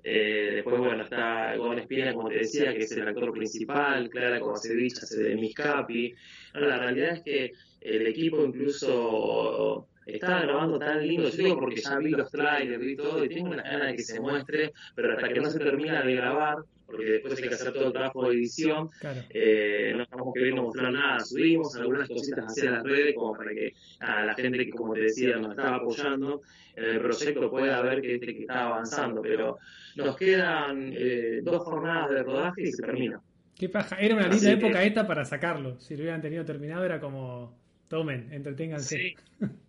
Después, 0.02 0.78
bueno, 0.78 1.04
está 1.04 1.56
Gon 1.56 1.78
Espina, 1.78 2.12
como 2.12 2.28
te 2.28 2.38
decía, 2.38 2.74
que 2.74 2.80
es 2.80 2.92
el 2.92 3.08
actor 3.08 3.32
principal, 3.32 4.10
Clara 4.10 4.38
Kovacevic 4.38 4.98
hace 5.02 5.22
de 5.22 5.34
Miss 5.36 5.54
Capi. 5.54 6.12
La 6.52 6.78
realidad 6.78 7.12
es 7.12 7.22
que 7.22 7.52
el 7.80 8.06
equipo 8.08 8.44
incluso 8.44 9.88
estaba 10.06 10.42
grabando 10.42 10.78
tan 10.78 11.06
lindo, 11.06 11.28
yo 11.30 11.36
digo 11.44 11.58
porque 11.60 11.76
ya 11.80 11.98
vi 11.98 12.10
los 12.10 12.30
trailers 12.30 12.84
y 12.84 12.96
todo, 12.96 13.24
y 13.24 13.28
tengo 13.28 13.50
una 13.50 13.62
gana 13.62 13.86
de 13.86 13.96
que 13.96 14.02
se 14.02 14.20
muestre, 14.20 14.72
pero 14.94 15.12
hasta 15.14 15.28
que 15.28 15.40
no 15.40 15.50
se 15.50 15.58
termina 15.58 16.02
de 16.02 16.14
grabar, 16.14 16.56
porque 16.86 17.04
después 17.04 17.40
hay 17.42 17.48
que 17.48 17.54
hacer 17.54 17.72
todo 17.72 17.86
el 17.86 17.92
trabajo 17.92 18.28
de 18.28 18.34
edición, 18.36 18.90
Claro. 19.00 19.20
eh, 19.30 19.92
no 19.96 20.02
estamos 20.02 20.34
queriendo 20.34 20.62
mostrar 20.62 20.92
nada, 20.92 21.20
subimos 21.20 21.74
algunas 21.76 22.08
cositas 22.08 22.44
hacia 22.46 22.70
las 22.70 22.82
redes 22.82 23.14
como 23.14 23.34
para 23.34 23.50
que 23.52 23.72
a 24.00 24.24
la 24.24 24.34
gente 24.34 24.58
que, 24.58 24.70
como 24.70 24.92
te 24.92 25.00
decía, 25.00 25.36
nos 25.36 25.50
estaba 25.50 25.76
apoyando 25.76 26.42
en 26.76 26.84
el 26.84 27.00
proyecto 27.00 27.50
pueda 27.50 27.80
ver 27.82 28.02
que, 28.02 28.20
que 28.20 28.40
está 28.40 28.66
avanzando, 28.66 29.22
pero 29.22 29.58
nos 29.96 30.16
quedan 30.16 30.90
eh, 30.92 31.40
dos 31.42 31.62
jornadas 31.62 32.10
de 32.10 32.22
rodaje 32.22 32.62
y 32.62 32.72
se 32.72 32.82
termina. 32.82 33.20
Qué 33.56 33.68
paja. 33.68 33.96
Era 33.96 34.16
una 34.16 34.26
linda 34.26 34.46
que- 34.48 34.52
época 34.66 34.82
esta 34.82 35.06
para 35.06 35.24
sacarlo. 35.24 35.78
Si 35.78 35.94
lo 35.94 36.00
hubieran 36.02 36.20
tenido 36.20 36.44
terminado, 36.44 36.84
era 36.84 36.98
como. 37.00 37.56
Tomen, 37.86 38.32
entreténganse. 38.32 38.96
Sí. 38.98 39.14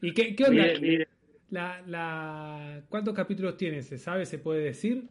¿Y 0.00 0.14
qué, 0.14 0.34
qué 0.34 0.44
onda? 0.44 0.66
La, 1.50 1.82
la... 1.86 2.84
¿Cuántos 2.88 3.14
capítulos 3.14 3.56
tiene? 3.56 3.82
¿Se 3.82 3.98
sabe? 3.98 4.24
¿Se 4.24 4.38
puede 4.38 4.62
decir? 4.62 5.08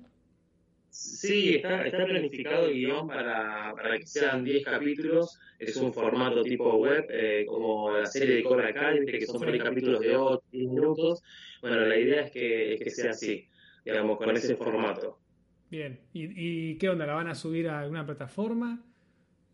Sí, 0.90 1.56
está, 1.56 1.86
está 1.86 2.06
planificado 2.06 2.66
el 2.66 2.74
guion 2.74 3.08
para, 3.08 3.74
para 3.76 3.98
que 4.00 4.08
sean 4.08 4.44
10 4.44 4.66
capítulos. 4.66 5.40
Es 5.60 5.76
un 5.78 5.94
formato 5.94 6.42
tipo 6.44 6.76
web, 6.78 7.06
eh, 7.10 7.46
como 7.48 7.92
la 7.96 8.06
serie 8.06 8.36
de 8.36 8.44
Cobra 8.44 8.74
Kai, 8.74 9.06
que 9.06 9.26
son 9.26 9.48
ahí 9.48 9.60
capítulos 9.60 10.00
de 10.00 10.16
8, 10.16 10.44
10 10.52 10.70
minutos. 10.72 11.22
Bueno, 11.62 11.82
la 11.82 11.98
idea 11.98 12.22
es 12.24 12.32
que, 12.32 12.74
es 12.74 12.80
que 12.82 12.90
sea 12.90 13.12
así, 13.12 13.48
digamos, 13.86 14.18
con 14.18 14.36
ese 14.36 14.56
formato. 14.56 15.20
Bien. 15.70 16.00
¿Y, 16.14 16.72
y 16.72 16.78
qué 16.78 16.90
onda? 16.90 17.06
¿La 17.06 17.14
van 17.14 17.28
a 17.28 17.36
subir 17.36 17.68
a 17.68 17.82
alguna 17.82 18.06
plataforma? 18.06 18.84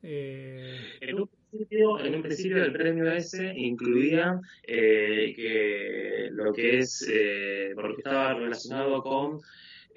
Eh, 0.02 0.78
En 1.02 1.20
un 1.20 1.30
principio, 1.58 2.00
en 2.00 2.16
un 2.16 2.22
principio 2.22 2.64
el 2.64 2.72
premio 2.74 3.12
ese 3.12 3.54
incluía 3.56 4.40
eh, 4.64 5.34
que 5.36 6.30
lo 6.32 6.54
que 6.54 6.80
es, 6.80 7.08
eh, 7.12 7.72
porque 7.76 7.98
estaba 7.98 8.34
relacionado 8.34 9.02
con 9.02 9.40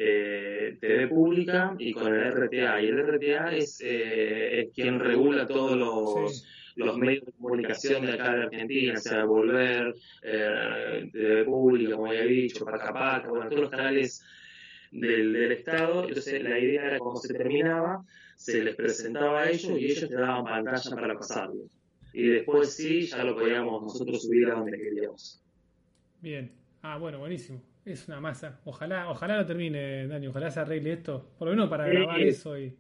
eh, 0.01 0.77
TV 0.81 1.09
pública 1.09 1.75
y 1.79 1.93
con 1.93 2.15
el 2.15 2.23
RTA. 2.33 2.81
Y 2.83 2.87
el 2.87 2.99
RTA 2.99 3.57
es, 3.57 3.81
eh, 3.81 4.61
es 4.61 4.69
quien 4.73 5.01
regula 5.01 5.47
todos 5.47 5.77
los, 5.77 6.45
Sí. 6.79 6.81
los 6.85 6.97
medios 6.97 7.27
de 7.27 7.33
comunicación 7.33 8.07
de 8.07 8.13
acá 8.13 8.37
de 8.37 8.43
Argentina, 8.45 8.95
o 8.95 9.01
sea, 9.01 9.25
Volver, 9.25 9.95
eh, 10.23 11.09
TV 11.13 11.45
pública, 11.45 11.93
como 11.97 12.07
había 12.07 12.23
dicho, 12.25 12.65
Paca 12.65 12.93
Paca, 12.93 13.29
bueno, 13.31 13.49
todos 13.49 13.63
los 13.63 13.71
canales 13.71 14.25
del, 14.93 15.33
del 15.33 15.51
Estado. 15.53 16.07
Entonces 16.07 16.41
la 16.45 16.57
idea 16.57 16.85
era 16.87 16.99
cuando 17.01 17.21
se 17.21 17.35
terminaba, 17.35 18.05
se 18.39 18.63
les 18.63 18.77
presentaba 18.77 19.43
a 19.43 19.51
ellos 19.51 19.73
y 19.79 19.85
ellos 19.87 20.09
te 20.09 20.15
daban 20.15 20.45
pantalla 20.45 20.91
para 20.97 21.15
pasarlo. 21.15 21.65
Y 22.13 22.29
después 22.29 22.73
sí, 22.73 23.03
ya 23.07 23.25
lo 23.25 23.35
podíamos 23.37 23.83
nosotros 23.83 24.23
subir 24.23 24.49
a 24.49 24.55
donde 24.55 24.79
queríamos. 24.79 25.43
bien. 26.21 26.53
Ah, 26.83 26.97
bueno, 26.97 27.19
buenísimo. 27.19 27.61
Es 27.85 28.07
una 28.07 28.21
masa. 28.21 28.61
Ojalá, 28.65 29.11
ojalá 29.11 29.37
lo 29.39 29.45
termine, 29.47 30.07
Dani. 30.07 30.29
Ojalá 30.29 30.51
se 30.51 30.61
arregle 30.61 30.93
esto. 30.93 31.33
Por 31.39 31.49
lo 31.49 31.55
menos 31.55 31.69
para 31.69 31.89
grabar 31.89 32.21
eso 32.21 32.57
y. 32.57 32.75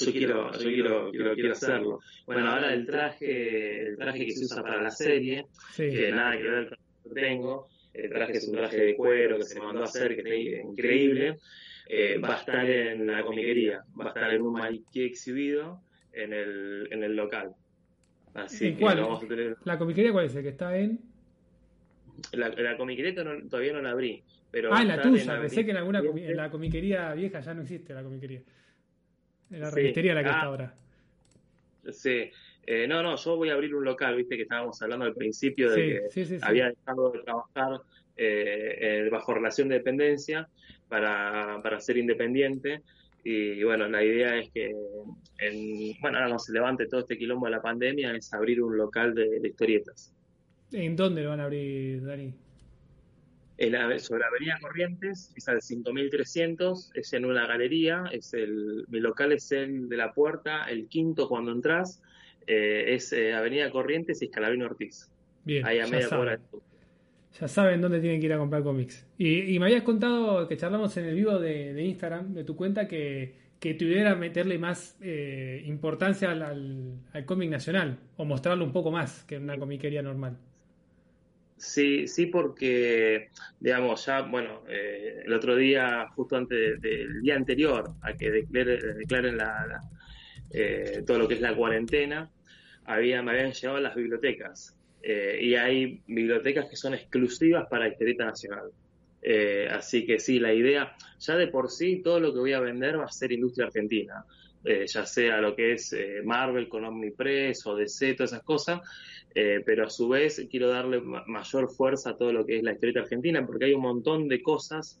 Yo 0.00 0.12
quiero, 0.12 0.50
yo 0.52 0.58
quiero, 0.68 1.10
quiero, 1.12 1.34
quiero 1.34 1.52
hacerlo. 1.52 2.00
Bueno, 2.26 2.50
ahora 2.50 2.72
el 2.74 2.84
traje, 2.86 3.88
el 3.90 3.96
traje 3.96 4.26
que 4.26 4.32
se 4.32 4.44
usa 4.44 4.62
para 4.62 4.82
la 4.82 4.90
serie, 4.90 5.46
Sí. 5.72 5.88
que 5.90 6.10
nada 6.10 6.36
que 6.36 6.42
ver 6.42 6.52
con 6.52 6.62
el 6.62 6.68
traje 6.68 6.82
que 7.04 7.20
tengo, 7.20 7.68
el 7.92 8.10
traje 8.10 8.32
es 8.38 8.48
un 8.48 8.54
traje 8.56 8.76
de 8.78 8.96
cuero 8.96 9.36
que 9.36 9.44
se 9.44 9.60
mandó 9.60 9.82
a 9.82 9.84
hacer, 9.84 10.16
que 10.16 10.22
está 10.22 10.34
increíble, 10.68 11.38
eh, 11.86 12.18
va 12.18 12.34
a 12.34 12.38
estar 12.38 12.68
en 12.68 13.06
la 13.06 13.22
comiquería, 13.22 13.84
va 13.98 14.06
a 14.06 14.08
estar 14.08 14.32
en 14.32 14.42
un 14.42 14.52
maniquí 14.54 15.02
exhibido 15.04 15.82
en 16.12 16.32
el, 16.32 16.88
en 16.90 17.02
el 17.02 17.14
local. 17.16 17.52
Así 18.34 18.68
¿En 18.68 18.74
que 18.76 18.80
cuál? 18.80 18.96
lo 18.98 19.02
vamos 19.08 19.24
a 19.24 19.28
tener. 19.28 19.56
¿La 19.64 19.78
comiquería 19.78 20.12
cuál 20.12 20.26
es? 20.26 20.34
¿El 20.34 20.42
que 20.42 20.48
está 20.50 20.76
en.? 20.76 21.00
La, 22.32 22.48
la 22.48 22.76
comiquería 22.76 23.22
no- 23.24 23.48
todavía 23.48 23.72
no 23.72 23.82
la 23.82 23.90
abrí, 23.90 24.22
pero 24.50 24.72
Ah, 24.72 24.82
en 24.82 24.88
la 24.88 25.02
tuya. 25.02 25.40
Pensé 25.40 25.64
que 25.64 25.70
en 25.72 25.76
alguna 25.76 26.00
comi- 26.02 26.24
en 26.28 26.36
la 26.36 26.50
comiquería 26.50 27.12
vieja 27.14 27.40
ya 27.40 27.54
no 27.54 27.62
existe 27.62 27.92
la 27.94 28.02
comiquería. 28.02 28.42
En 29.50 29.60
la 29.60 29.70
Sí. 29.70 29.76
revistería 29.76 30.14
la 30.14 30.22
que 30.22 30.28
Ah. 30.30 30.32
está 30.32 30.46
ahora. 30.46 30.74
Sí. 31.90 32.30
Eh, 32.66 32.86
no, 32.88 33.02
no, 33.02 33.16
yo 33.16 33.36
voy 33.36 33.50
a 33.50 33.54
abrir 33.54 33.74
un 33.74 33.84
local, 33.84 34.16
viste 34.16 34.36
que 34.36 34.42
estábamos 34.44 34.80
hablando 34.80 35.04
al 35.04 35.14
principio 35.14 35.70
de 35.70 35.76
Sí, 35.76 35.82
que 35.90 36.00
sí, 36.10 36.24
sí, 36.24 36.38
sí. 36.38 36.44
había 36.46 36.70
dejado 36.70 37.10
de 37.12 37.18
trabajar 37.20 37.80
eh, 38.16 38.78
eh, 38.80 39.08
bajo 39.10 39.34
relación 39.34 39.68
de 39.68 39.76
dependencia 39.76 40.48
para, 40.88 41.60
para 41.62 41.80
ser 41.80 41.96
independiente. 41.96 42.82
Y 43.24 43.62
bueno, 43.62 43.88
la 43.88 44.04
idea 44.04 44.36
es 44.38 44.50
que, 44.50 44.66
en, 45.38 45.92
bueno, 46.00 46.18
ahora 46.18 46.26
cuando 46.28 46.38
se 46.38 46.52
levante 46.52 46.86
todo 46.86 47.00
este 47.00 47.16
quilombo 47.16 47.46
de 47.46 47.52
la 47.52 47.62
pandemia, 47.62 48.14
es 48.14 48.32
abrir 48.34 48.62
un 48.62 48.76
local 48.76 49.14
de, 49.14 49.40
de 49.40 49.48
historietas. 49.48 50.12
¿En 50.72 50.94
dónde 50.94 51.22
lo 51.22 51.30
van 51.30 51.40
a 51.40 51.44
abrir, 51.44 52.04
Dani? 52.04 52.34
En 53.56 53.72
la- 53.72 53.98
sobre 53.98 54.20
la 54.20 54.26
Avenida 54.26 54.58
Corrientes, 54.60 55.32
es 55.36 55.48
al 55.48 55.62
5300, 55.62 56.90
es 56.94 57.12
en 57.12 57.24
una 57.24 57.46
galería, 57.46 58.04
es 58.12 58.34
el, 58.34 58.84
mi 58.88 59.00
local 59.00 59.32
es 59.32 59.50
el 59.52 59.88
de 59.88 59.96
la 59.96 60.12
puerta, 60.12 60.64
el 60.64 60.88
quinto 60.88 61.28
cuando 61.28 61.52
entras, 61.52 62.02
eh, 62.46 62.84
es 62.88 63.12
eh, 63.12 63.32
Avenida 63.32 63.70
Corrientes 63.70 64.20
y 64.22 64.26
Escalabrín 64.26 64.62
Ortiz. 64.64 65.08
Bien, 65.44 65.64
Ahí 65.66 65.78
a 65.78 65.86
media 65.86 66.08
de 66.08 66.38
Ya 67.40 67.48
saben 67.48 67.80
dónde 67.80 68.00
tienen 68.00 68.20
que 68.20 68.26
ir 68.26 68.32
a 68.32 68.38
comprar 68.38 68.62
cómics. 68.62 69.06
Y, 69.18 69.54
y 69.54 69.58
me 69.58 69.66
habías 69.66 69.82
contado 69.82 70.46
que 70.48 70.56
charlamos 70.56 70.96
en 70.96 71.06
el 71.06 71.14
vivo 71.16 71.38
de, 71.38 71.74
de 71.74 71.82
Instagram, 71.84 72.32
de 72.32 72.44
tu 72.44 72.54
cuenta, 72.56 72.86
que, 72.86 73.34
que 73.58 73.74
tu 73.74 73.84
idea 73.86 74.02
era 74.02 74.14
meterle 74.14 74.58
más 74.58 74.96
eh, 75.00 75.62
importancia 75.66 76.30
al, 76.30 76.42
al, 76.42 77.00
al 77.12 77.24
cómic 77.24 77.50
nacional, 77.50 77.98
o 78.16 78.24
mostrarlo 78.24 78.64
un 78.64 78.72
poco 78.72 78.90
más 78.92 79.24
que 79.24 79.36
en 79.36 79.44
una 79.44 79.58
comiquería 79.58 80.02
normal. 80.02 80.38
Sí, 81.56 82.06
sí, 82.08 82.26
porque, 82.26 83.28
digamos, 83.60 84.04
ya, 84.06 84.22
bueno, 84.22 84.64
eh, 84.68 85.22
el 85.24 85.32
otro 85.32 85.56
día, 85.56 86.08
justo 86.14 86.36
antes 86.36 86.80
de- 86.80 86.88
del 86.88 87.22
día 87.22 87.36
anterior 87.36 87.94
a 88.02 88.14
que 88.16 88.30
declare- 88.30 88.94
declaren 88.94 89.36
la, 89.38 89.80
eh, 90.50 91.02
todo 91.06 91.18
lo 91.18 91.28
que 91.28 91.34
es 91.34 91.40
la 91.40 91.54
cuarentena, 91.56 92.30
había, 92.84 93.22
me 93.22 93.32
habían 93.32 93.52
llegado 93.52 93.80
las 93.80 93.94
bibliotecas. 93.94 94.76
Eh, 95.06 95.38
y 95.42 95.54
hay 95.54 96.00
bibliotecas 96.06 96.66
que 96.70 96.76
son 96.76 96.94
exclusivas 96.94 97.66
para 97.68 97.88
Historieta 97.88 98.24
Nacional. 98.24 98.70
Eh, 99.20 99.68
así 99.70 100.06
que 100.06 100.18
sí, 100.18 100.38
la 100.38 100.54
idea, 100.54 100.94
ya 101.18 101.36
de 101.36 101.48
por 101.48 101.70
sí, 101.70 102.00
todo 102.02 102.20
lo 102.20 102.32
que 102.32 102.38
voy 102.40 102.52
a 102.54 102.60
vender 102.60 102.98
va 102.98 103.04
a 103.04 103.08
ser 103.12 103.30
industria 103.32 103.66
argentina. 103.66 104.24
Eh, 104.64 104.86
ya 104.86 105.04
sea 105.04 105.42
lo 105.42 105.54
que 105.54 105.72
es 105.72 105.92
eh, 105.92 106.22
Marvel 106.24 106.68
con 106.70 106.86
Omnipress 106.86 107.66
o 107.66 107.76
DC, 107.76 108.14
todas 108.14 108.32
esas 108.32 108.42
cosas, 108.44 108.80
pero 109.66 109.84
a 109.84 109.90
su 109.90 110.08
vez 110.08 110.46
quiero 110.48 110.68
darle 110.68 111.00
ma- 111.00 111.24
mayor 111.26 111.68
fuerza 111.68 112.10
a 112.10 112.16
todo 112.16 112.32
lo 112.32 112.46
que 112.46 112.58
es 112.58 112.62
la 112.62 112.72
historieta 112.72 113.00
argentina, 113.00 113.44
porque 113.44 113.64
hay 113.66 113.74
un 113.74 113.82
montón 113.82 114.28
de 114.28 114.40
cosas 114.40 115.00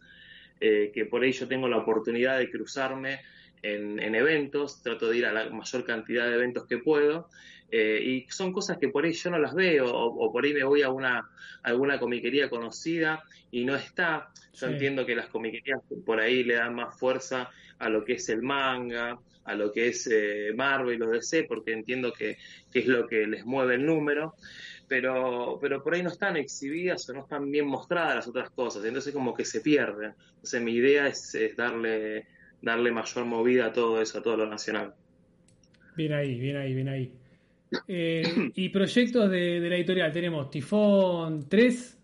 que 0.58 1.06
por 1.08 1.22
ahí 1.22 1.30
yo 1.30 1.46
tengo 1.46 1.68
la 1.68 1.76
oportunidad 1.78 2.38
de 2.38 2.50
cruzarme 2.50 3.20
en, 3.62 4.00
en 4.00 4.14
eventos, 4.16 4.82
trato 4.82 5.08
de 5.08 5.18
ir 5.18 5.26
a 5.26 5.32
la 5.32 5.50
mayor 5.50 5.84
cantidad 5.84 6.28
de 6.28 6.34
eventos 6.34 6.66
que 6.66 6.78
puedo, 6.78 7.28
eh, 7.76 8.00
y 8.02 8.26
son 8.30 8.52
cosas 8.52 8.78
que 8.78 8.88
por 8.88 9.04
ahí 9.04 9.12
yo 9.12 9.30
no 9.30 9.38
las 9.38 9.54
veo, 9.54 9.86
o, 9.90 10.26
o 10.26 10.32
por 10.32 10.44
ahí 10.44 10.54
me 10.54 10.64
voy 10.64 10.82
a 10.82 10.90
una 10.90 11.18
a 11.18 11.26
alguna 11.62 11.98
comiquería 11.98 12.48
conocida 12.50 13.22
y 13.50 13.64
no 13.64 13.74
está. 13.76 14.28
Yo 14.52 14.66
Sí. 14.66 14.72
entiendo 14.72 15.04
que 15.06 15.14
las 15.16 15.28
comiquerías 15.28 15.80
por 16.04 16.20
ahí 16.20 16.44
le 16.44 16.54
dan 16.54 16.74
más 16.74 16.98
fuerza 16.98 17.48
a 17.78 17.88
lo 17.88 18.04
que 18.04 18.14
es 18.14 18.28
el 18.28 18.42
manga, 18.42 19.18
a 19.44 19.54
lo 19.54 19.72
que 19.72 19.88
es 19.88 20.08
eh, 20.12 20.52
Marvel 20.54 21.02
o 21.02 21.10
DC, 21.10 21.44
porque 21.44 21.72
entiendo 21.72 22.12
que, 22.12 22.36
que 22.70 22.80
es 22.80 22.86
lo 22.86 23.06
que 23.06 23.26
les 23.26 23.44
mueve 23.44 23.74
el 23.76 23.84
número, 23.86 24.34
pero, 24.88 25.58
pero 25.60 25.82
por 25.82 25.94
ahí 25.94 26.02
no 26.02 26.10
están 26.10 26.36
exhibidas 26.36 27.08
o 27.08 27.14
no 27.14 27.20
están 27.22 27.50
bien 27.50 27.66
mostradas 27.66 28.16
las 28.16 28.28
otras 28.28 28.50
cosas, 28.50 28.84
entonces 28.84 29.12
como 29.12 29.34
que 29.34 29.44
se 29.44 29.60
pierden. 29.60 30.14
Entonces 30.36 30.62
mi 30.62 30.72
idea 30.74 31.06
es, 31.08 31.34
es 31.34 31.56
darle, 31.56 32.26
darle 32.60 32.92
mayor 32.92 33.24
movida 33.24 33.66
a 33.66 33.72
todo 33.72 34.00
eso, 34.00 34.18
a 34.18 34.22
todo 34.22 34.36
lo 34.36 34.46
nacional. 34.46 34.94
Bien 35.96 36.12
ahí, 36.12 36.38
bien 36.38 36.56
ahí, 36.56 36.74
bien 36.74 36.88
ahí. 36.88 37.23
Eh, 37.88 38.22
y 38.54 38.68
proyectos 38.68 39.30
de, 39.30 39.60
la 39.60 39.76
editorial, 39.76 40.12
tenemos 40.12 40.50
Tifón 40.50 41.48
3. 41.48 41.98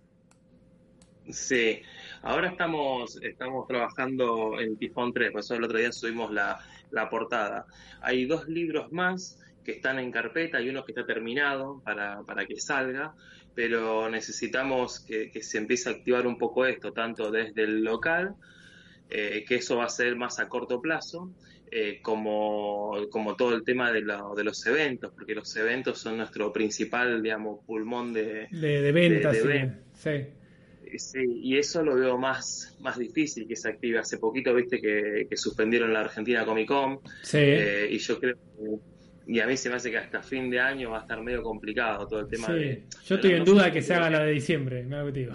Sí, 1.31 1.81
ahora 2.23 2.49
estamos, 2.49 3.21
estamos 3.23 3.67
trabajando 3.67 4.59
en 4.61 4.77
Tifón 4.77 5.13
3, 5.13 5.31
por 5.31 5.41
eso 5.41 5.55
el 5.55 5.65
otro 5.65 5.79
día 5.79 5.93
subimos 5.93 6.33
la, 6.33 6.59
la 6.91 7.09
portada. 7.09 7.67
Hay 8.01 8.27
dos 8.27 8.49
libros 8.49 8.91
más 8.93 9.39
que 9.65 9.73
están 9.73 9.99
en 9.99 10.11
carpeta 10.11 10.61
y 10.61 10.69
uno 10.69 10.85
que 10.85 10.93
está 10.93 11.07
terminado 11.07 11.81
para, 11.85 12.23
para 12.23 12.47
que 12.47 12.59
salga, 12.59 13.15
pero 13.55 14.09
necesitamos 14.09 15.01
que, 15.01 15.31
que 15.31 15.43
se 15.43 15.59
empiece 15.59 15.89
a 15.89 15.93
activar 15.93 16.27
un 16.27 16.39
poco 16.39 16.67
esto, 16.67 16.93
tanto 16.93 17.31
desde 17.31 17.63
el 17.63 17.85
local, 17.85 18.35
eh, 19.11 19.45
que 19.47 19.57
eso 19.57 19.77
va 19.77 19.85
a 19.85 19.89
ser 19.89 20.17
más 20.17 20.39
a 20.39 20.49
corto 20.49 20.81
plazo, 20.81 21.31
eh, 21.73 22.01
como, 22.03 22.97
como 23.11 23.37
todo 23.37 23.55
el 23.55 23.63
tema 23.65 23.93
de, 23.93 24.03
la- 24.03 24.25
de 24.37 24.45
los 24.45 24.65
eventos, 24.67 25.13
porque 25.13 25.35
los 25.35 25.55
eventos 25.57 25.99
son 25.99 26.17
nuestro 26.17 26.53
principal, 26.53 27.23
digamos, 27.23 27.65
pulmón 27.65 28.13
de, 28.13 28.49
De, 28.51 28.83
de 28.83 28.93
ventas, 28.93 29.37
sí. 29.37 29.47
ven- 29.47 29.81
sí. 29.95 30.11
sí, 30.99 31.41
y 31.43 31.57
eso 31.57 31.83
lo 31.85 31.95
veo 31.95 32.19
más, 32.19 32.77
más 32.81 32.99
difícil 32.99 33.47
que 33.47 33.55
se 33.57 33.69
active. 33.69 33.99
Hace 33.99 34.19
poquito, 34.19 34.53
viste, 34.55 34.81
que, 34.81 35.27
que 35.31 35.37
suspendieron 35.37 35.93
la 35.93 36.01
Argentina 36.01 36.45
Comic 36.45 36.67
Con. 36.69 37.01
Sí. 37.23 37.39
eh, 37.41 37.89
y 37.91 37.99
yo 37.99 38.19
creo 38.19 38.35
que- 38.35 38.91
y 39.33 39.39
a 39.39 39.47
mí 39.47 39.57
se 39.57 39.69
me 39.71 39.77
hace 39.77 39.93
que 39.93 39.99
hasta 39.99 40.23
fin 40.23 40.51
de 40.51 40.59
año 40.59 40.91
va 40.91 40.99
a 40.99 41.01
estar 41.03 41.23
medio 41.23 41.43
complicado 41.45 42.05
todo 42.09 42.19
el 42.21 42.27
tema 42.27 42.49
Sí. 42.49 42.53
de. 42.55 42.83
Yo 43.07 43.15
estoy 43.15 43.33
en 43.35 43.45
duda 43.45 43.67
de 43.67 43.73
que 43.73 43.83
se 43.83 43.95
haga 43.95 44.11
la 44.11 44.25
de 44.25 44.33
diciembre, 44.33 44.83
me 44.83 44.97
hago 44.97 45.07
que 45.07 45.13
te 45.13 45.21
digo. 45.21 45.35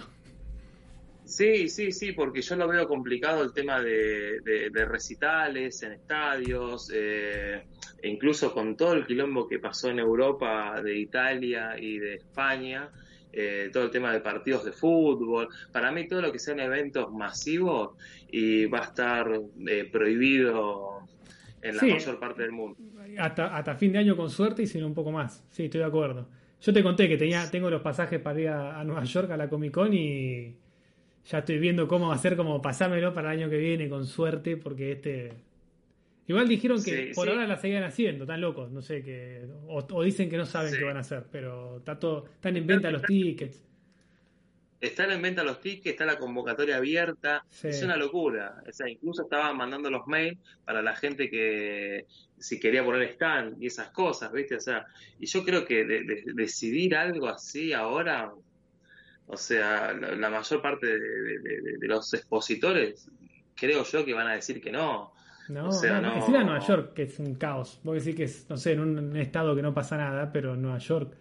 Sí, 1.26 1.68
sí, 1.68 1.90
sí, 1.90 2.12
porque 2.12 2.40
yo 2.40 2.54
lo 2.56 2.68
veo 2.68 2.86
complicado 2.86 3.42
el 3.42 3.52
tema 3.52 3.80
de, 3.82 4.40
de- 4.42 4.70
de 4.70 4.84
recitales 4.84 5.82
en 5.82 5.92
estadios, 5.92 6.90
eh, 6.94 7.64
e 8.00 8.08
incluso 8.08 8.52
con 8.54 8.76
todo 8.76 8.92
el 8.94 9.04
quilombo 9.06 9.46
que 9.48 9.58
pasó 9.58 9.90
en 9.90 9.98
Europa, 9.98 10.80
de 10.82 10.96
Italia 10.98 11.74
y 11.78 11.98
de 11.98 12.14
España, 12.14 12.88
eh, 13.32 13.70
todo 13.72 13.84
el 13.84 13.90
tema 13.90 14.12
de 14.12 14.20
partidos 14.20 14.64
de 14.64 14.72
fútbol. 14.72 15.48
Para 15.72 15.90
mí 15.90 16.06
todo 16.06 16.22
lo 16.22 16.30
que 16.32 16.38
sean 16.38 16.60
eventos 16.60 17.12
masivos 17.12 17.96
y 18.28 18.66
va 18.66 18.78
a 18.78 18.84
estar 18.84 19.28
eh, 19.68 19.88
prohibido 19.92 21.00
en 21.60 21.74
la 21.76 21.82
Sí. 21.82 21.90
mayor 21.90 22.20
parte 22.20 22.42
del 22.42 22.52
mundo. 22.52 22.78
Hasta, 23.18 23.56
hasta 23.56 23.74
fin 23.74 23.92
de 23.92 23.98
año 23.98 24.16
con 24.16 24.30
suerte 24.30 24.62
y 24.62 24.66
si 24.66 24.78
no 24.78 24.86
un 24.86 24.94
poco 24.94 25.10
más. 25.10 25.44
Sí, 25.50 25.64
estoy 25.64 25.80
de 25.80 25.86
acuerdo. 25.86 26.28
Yo 26.60 26.72
te 26.72 26.82
conté 26.82 27.08
que 27.08 27.16
tenía, 27.16 27.50
tengo 27.50 27.68
los 27.68 27.82
pasajes 27.82 28.20
para 28.20 28.40
ir 28.40 28.48
a, 28.48 28.78
a 28.80 28.84
Nueva 28.84 29.04
York 29.04 29.30
a 29.30 29.36
la 29.36 29.48
Comic 29.48 29.72
Con 29.72 29.92
y 29.92 30.56
ya 31.26 31.38
estoy 31.38 31.58
viendo 31.58 31.88
cómo 31.88 32.12
hacer, 32.12 32.36
como 32.36 32.60
pasármelo 32.62 33.12
para 33.14 33.32
el 33.32 33.40
año 33.40 33.50
que 33.50 33.58
viene 33.58 33.88
con 33.88 34.06
suerte, 34.06 34.56
porque 34.56 34.92
este... 34.92 35.32
Igual 36.28 36.48
dijeron 36.48 36.82
que 36.82 37.08
Sí, 37.08 37.12
por 37.14 37.26
sí. 37.26 37.32
ahora 37.32 37.46
la 37.46 37.56
seguían 37.56 37.84
haciendo, 37.84 38.24
están 38.24 38.40
locos, 38.40 38.72
no 38.72 38.82
sé 38.82 39.02
qué. 39.04 39.46
O, 39.68 39.78
o 39.78 40.02
dicen 40.02 40.28
que 40.28 40.36
no 40.36 40.44
saben 40.44 40.72
Sí. 40.72 40.78
qué 40.78 40.84
van 40.84 40.96
a 40.96 41.00
hacer, 41.00 41.24
pero 41.30 41.76
está 41.78 41.98
todo, 42.00 42.24
están 42.34 42.56
en 42.56 42.66
venta 42.66 42.90
los 42.90 43.02
tickets. 43.02 43.62
Están 44.80 45.10
en 45.10 45.22
venta 45.22 45.42
los 45.42 45.60
tickets, 45.60 45.86
está 45.92 46.04
la 46.04 46.18
convocatoria 46.18 46.76
abierta, 46.76 47.44
es 47.62 47.82
una 47.82 47.96
locura. 47.96 48.62
O 48.68 48.72
sea, 48.72 48.88
incluso 48.88 49.22
estaban 49.22 49.56
mandando 49.56 49.88
los 49.90 50.06
mails 50.06 50.38
para 50.64 50.82
la 50.82 50.94
gente 50.94 51.30
que 51.30 52.04
si 52.38 52.60
quería 52.60 52.84
poner 52.84 53.02
stand 53.10 53.62
y 53.62 53.66
esas 53.68 53.90
cosas, 53.90 54.30
¿viste? 54.32 54.56
O 54.56 54.60
sea, 54.60 54.84
y 55.18 55.26
yo 55.26 55.44
creo 55.44 55.64
que 55.64 55.84
de- 55.84 56.02
de- 56.04 56.24
decidir 56.34 56.94
algo 56.94 57.26
así 57.28 57.72
ahora, 57.72 58.32
o 59.26 59.36
sea, 59.36 59.92
la, 59.92 60.14
la 60.14 60.30
mayor 60.30 60.62
parte 60.62 60.86
de, 60.86 60.98
de- 60.98 61.60
de- 61.62 61.78
de 61.78 61.86
los 61.88 62.12
expositores, 62.14 63.10
creo 63.54 63.84
yo 63.84 64.04
que 64.04 64.14
van 64.14 64.28
a 64.28 64.34
decir 64.34 64.60
que 64.60 64.70
no. 64.72 65.12
No, 65.48 65.68
O 65.68 65.72
sea, 65.72 66.00
no, 66.00 66.26
Nueva 66.28 66.58
York, 66.58 66.92
que 66.94 67.04
es 67.04 67.18
un 67.20 67.36
caos. 67.36 67.80
Vos 67.84 67.94
decís 68.02 68.16
que 68.16 68.24
es, 68.24 68.50
no 68.50 68.56
sé, 68.56 68.72
en 68.72 68.80
un 68.80 69.16
estado 69.16 69.54
que 69.54 69.62
no 69.62 69.72
pasa 69.72 69.96
nada, 69.96 70.32
pero 70.32 70.54
en 70.54 70.62
Nueva 70.62 70.78
York. 70.78 71.14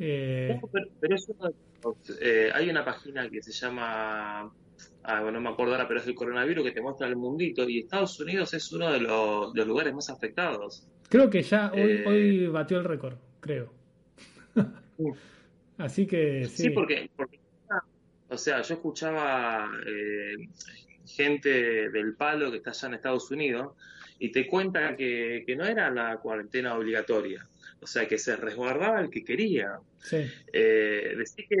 eh, 0.00 0.58
No, 0.60 0.68
pero, 0.72 0.86
pero 1.00 1.14
eso 1.14 1.32
eh, 2.20 2.50
hay 2.52 2.68
una 2.70 2.84
página 2.84 3.30
que 3.30 3.40
se 3.40 3.52
llama, 3.52 4.40
ah, 5.04 5.20
bueno, 5.22 5.32
no 5.32 5.40
me 5.40 5.50
acuerdo 5.50 5.74
ahora, 5.74 5.86
pero 5.86 6.00
es 6.00 6.06
el 6.08 6.16
coronavirus 6.16 6.64
que 6.64 6.72
te 6.72 6.80
muestra 6.80 7.06
el 7.06 7.14
mundito 7.14 7.68
y 7.68 7.78
Estados 7.80 8.18
Unidos 8.18 8.52
es 8.52 8.72
uno 8.72 8.90
de 8.90 9.00
los, 9.00 9.52
de 9.52 9.60
los 9.60 9.68
lugares 9.68 9.94
más 9.94 10.10
afectados. 10.10 10.88
creo 11.08 11.30
que 11.30 11.42
ya 11.42 11.70
hoy, 11.72 11.80
Eh, 11.80 12.04
hoy 12.06 12.46
batió 12.48 12.78
el 12.78 12.84
récord, 12.84 13.14
creo. 13.38 13.72
Así 15.78 16.06
que 16.06 16.46
sí. 16.48 16.64
Sí, 16.64 16.70
porque, 16.70 17.08
porque, 17.16 17.37
o 18.28 18.38
sea, 18.38 18.62
yo 18.62 18.74
escuchaba 18.74 19.70
eh, 19.86 20.36
gente 21.06 21.90
del 21.90 22.14
palo 22.14 22.50
que 22.50 22.58
está 22.58 22.70
allá 22.70 22.88
en 22.88 22.94
Estados 22.94 23.30
Unidos 23.30 23.74
y 24.18 24.30
te 24.30 24.46
cuenta 24.46 24.96
que, 24.96 25.44
que 25.46 25.56
no 25.56 25.64
era 25.64 25.90
la 25.90 26.18
cuarentena 26.18 26.74
obligatoria, 26.76 27.46
o 27.80 27.86
sea, 27.86 28.06
que 28.06 28.18
se 28.18 28.36
resguardaba 28.36 29.00
el 29.00 29.10
que 29.10 29.24
quería. 29.24 29.78
sí. 29.98 30.26
Eh, 30.52 31.14
decir 31.16 31.46
que 31.48 31.56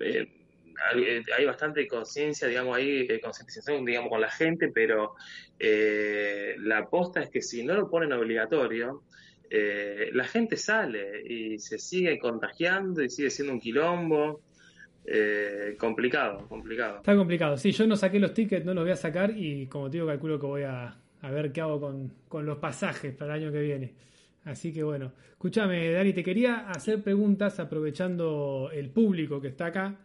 eh, 0.00 0.44
hay, 0.90 1.22
hay 1.36 1.44
bastante 1.44 1.86
conciencia, 1.86 2.48
digamos, 2.48 2.76
ahí, 2.76 3.06
eh, 3.08 3.20
concientización, 3.20 3.84
digamos, 3.84 4.10
con 4.10 4.20
la 4.20 4.30
gente, 4.30 4.68
pero 4.68 5.14
eh, 5.58 6.56
la 6.58 6.78
aposta 6.78 7.22
es 7.22 7.30
que 7.30 7.42
si 7.42 7.64
no 7.64 7.74
lo 7.74 7.90
ponen 7.90 8.12
obligatorio, 8.12 9.02
eh, 9.50 10.10
la 10.12 10.24
gente 10.24 10.56
sale 10.56 11.22
y 11.26 11.58
se 11.58 11.78
sigue 11.78 12.18
contagiando 12.18 13.02
y 13.02 13.10
sigue 13.10 13.30
siendo 13.30 13.52
un 13.52 13.60
quilombo. 13.60 14.42
Eh, 15.06 15.76
complicado, 15.78 16.46
complicado. 16.48 16.96
Está 16.98 17.14
complicado. 17.14 17.56
Sí, 17.56 17.72
yo 17.72 17.86
no 17.86 17.96
saqué 17.96 18.18
los 18.18 18.32
tickets, 18.32 18.64
no 18.64 18.72
los 18.74 18.84
voy 18.84 18.92
a 18.92 18.96
sacar 18.96 19.36
y 19.36 19.66
como 19.66 19.90
te 19.90 19.98
digo, 19.98 20.06
calculo 20.06 20.38
que 20.40 20.46
voy 20.46 20.62
a, 20.62 20.96
a 21.20 21.30
ver 21.30 21.52
qué 21.52 21.60
hago 21.60 21.80
con, 21.80 22.12
con 22.28 22.46
los 22.46 22.58
pasajes 22.58 23.14
para 23.14 23.36
el 23.36 23.42
año 23.42 23.52
que 23.52 23.60
viene. 23.60 23.92
Así 24.44 24.72
que 24.72 24.82
bueno, 24.82 25.12
escúchame, 25.32 25.90
Dani, 25.90 26.12
te 26.12 26.22
quería 26.22 26.68
hacer 26.70 27.02
preguntas 27.02 27.58
aprovechando 27.60 28.70
el 28.72 28.90
público 28.90 29.40
que 29.40 29.48
está 29.48 29.66
acá, 29.66 29.96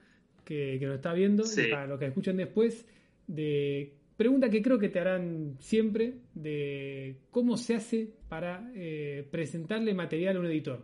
que, 0.45 0.77
que 0.79 0.85
nos 0.85 0.95
está 0.95 1.13
viendo, 1.13 1.43
Sí. 1.43 1.63
y 1.67 1.71
para 1.71 1.87
los 1.87 1.99
que 1.99 2.05
escuchen 2.07 2.37
después, 2.37 2.87
de 3.27 3.93
pregunta 4.17 4.49
que 4.49 4.61
creo 4.61 4.79
que 4.79 4.89
te 4.89 4.99
harán 4.99 5.55
siempre, 5.59 6.15
de 6.33 7.15
cómo 7.31 7.55
se 7.57 7.75
hace 7.75 8.09
para 8.27 8.69
eh, 8.75 9.25
presentarle 9.29 9.93
material 9.93 10.37
a 10.37 10.39
un 10.39 10.45
editor. 10.47 10.83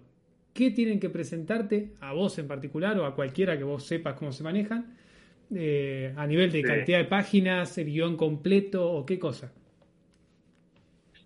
¿Qué 0.55 0.71
tienen 0.71 0.99
que 1.01 1.09
presentarte 1.11 1.93
a 1.99 2.13
vos 2.13 2.39
en 2.39 2.47
particular 2.47 2.97
o 2.99 3.05
a 3.05 3.13
cualquiera 3.15 3.57
que 3.57 3.63
vos 3.65 3.85
sepas 3.85 4.15
cómo 4.15 4.31
se 4.31 4.43
manejan? 4.43 4.97
eh, 5.55 6.13
a 6.17 6.27
nivel 6.27 6.51
de 6.51 6.61
Sí. 6.61 6.67
cantidad 6.67 6.99
de 6.99 7.05
páginas, 7.05 7.77
el 7.77 7.87
guion 7.87 8.17
completo 8.17 8.91
o 8.91 9.05
qué 9.05 9.19
cosa. 9.19 9.53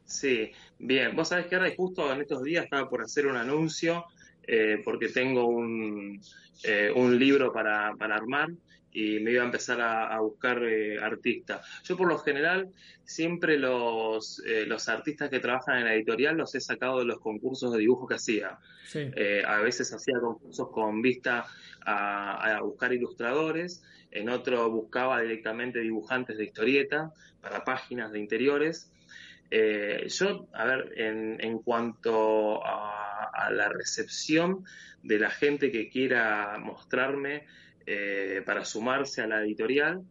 Sí, 0.03 0.51
bien. 0.79 1.15
Vos 1.15 1.29
sabés 1.29 1.47
que 1.47 1.55
ahora 1.55 1.71
justo 1.75 2.11
en 2.11 2.21
estos 2.21 2.43
días 2.43 2.63
estaba 2.65 2.89
por 2.89 3.01
hacer 3.03 3.27
un 3.27 3.35
anuncio 3.37 4.05
eh, 4.43 4.81
porque 4.83 5.09
tengo 5.09 5.45
un, 5.47 6.19
eh, 6.63 6.91
un 6.95 7.17
libro 7.19 7.51
para, 7.53 7.93
para 7.97 8.15
armar 8.15 8.49
y 8.91 9.19
me 9.19 9.31
iba 9.31 9.43
a 9.43 9.45
empezar 9.45 9.79
a, 9.81 10.13
a 10.13 10.19
buscar 10.19 10.63
eh, 10.63 10.99
artistas. 10.99 11.65
Yo 11.83 11.95
por 11.95 12.07
lo 12.07 12.17
general 12.17 12.69
siempre 13.03 13.57
los, 13.57 14.41
eh, 14.45 14.65
los 14.65 14.89
artistas 14.89 15.29
que 15.29 15.39
trabajan 15.39 15.79
en 15.79 15.85
la 15.85 15.93
editorial 15.93 16.37
los 16.37 16.55
he 16.55 16.61
sacado 16.61 16.99
de 16.99 17.05
los 17.05 17.19
concursos 17.19 17.71
de 17.71 17.79
dibujo 17.79 18.07
que 18.07 18.15
hacía. 18.15 18.57
Sí. 18.85 19.11
Eh, 19.15 19.43
a 19.45 19.59
veces 19.59 19.93
hacía 19.93 20.19
concursos 20.19 20.69
con 20.71 21.01
vista 21.01 21.45
a, 21.85 22.55
a 22.57 22.61
buscar 22.61 22.91
ilustradores, 22.93 23.83
en 24.11 24.29
otro 24.29 24.69
buscaba 24.71 25.21
directamente 25.21 25.79
dibujantes 25.79 26.37
de 26.37 26.45
historieta 26.45 27.11
para 27.41 27.63
páginas 27.63 28.11
de 28.11 28.19
interiores. 28.19 28.91
Eh, 29.51 30.07
yo, 30.09 30.47
a 30.53 30.65
ver, 30.65 30.93
en, 30.97 31.37
en 31.41 31.59
cuanto 31.59 32.63
a, 32.65 33.29
a 33.33 33.51
la 33.51 33.69
recepción 33.69 34.63
de 35.01 35.17
la 35.17 35.29
gente 35.29 35.71
que 35.71 35.89
quiera 35.89 36.57
mostrarme 36.59 37.45
eh, 37.91 38.43
para 38.45 38.65
sumarse 38.65 39.21
a 39.21 39.27
la 39.27 39.41
editorial, 39.41 40.03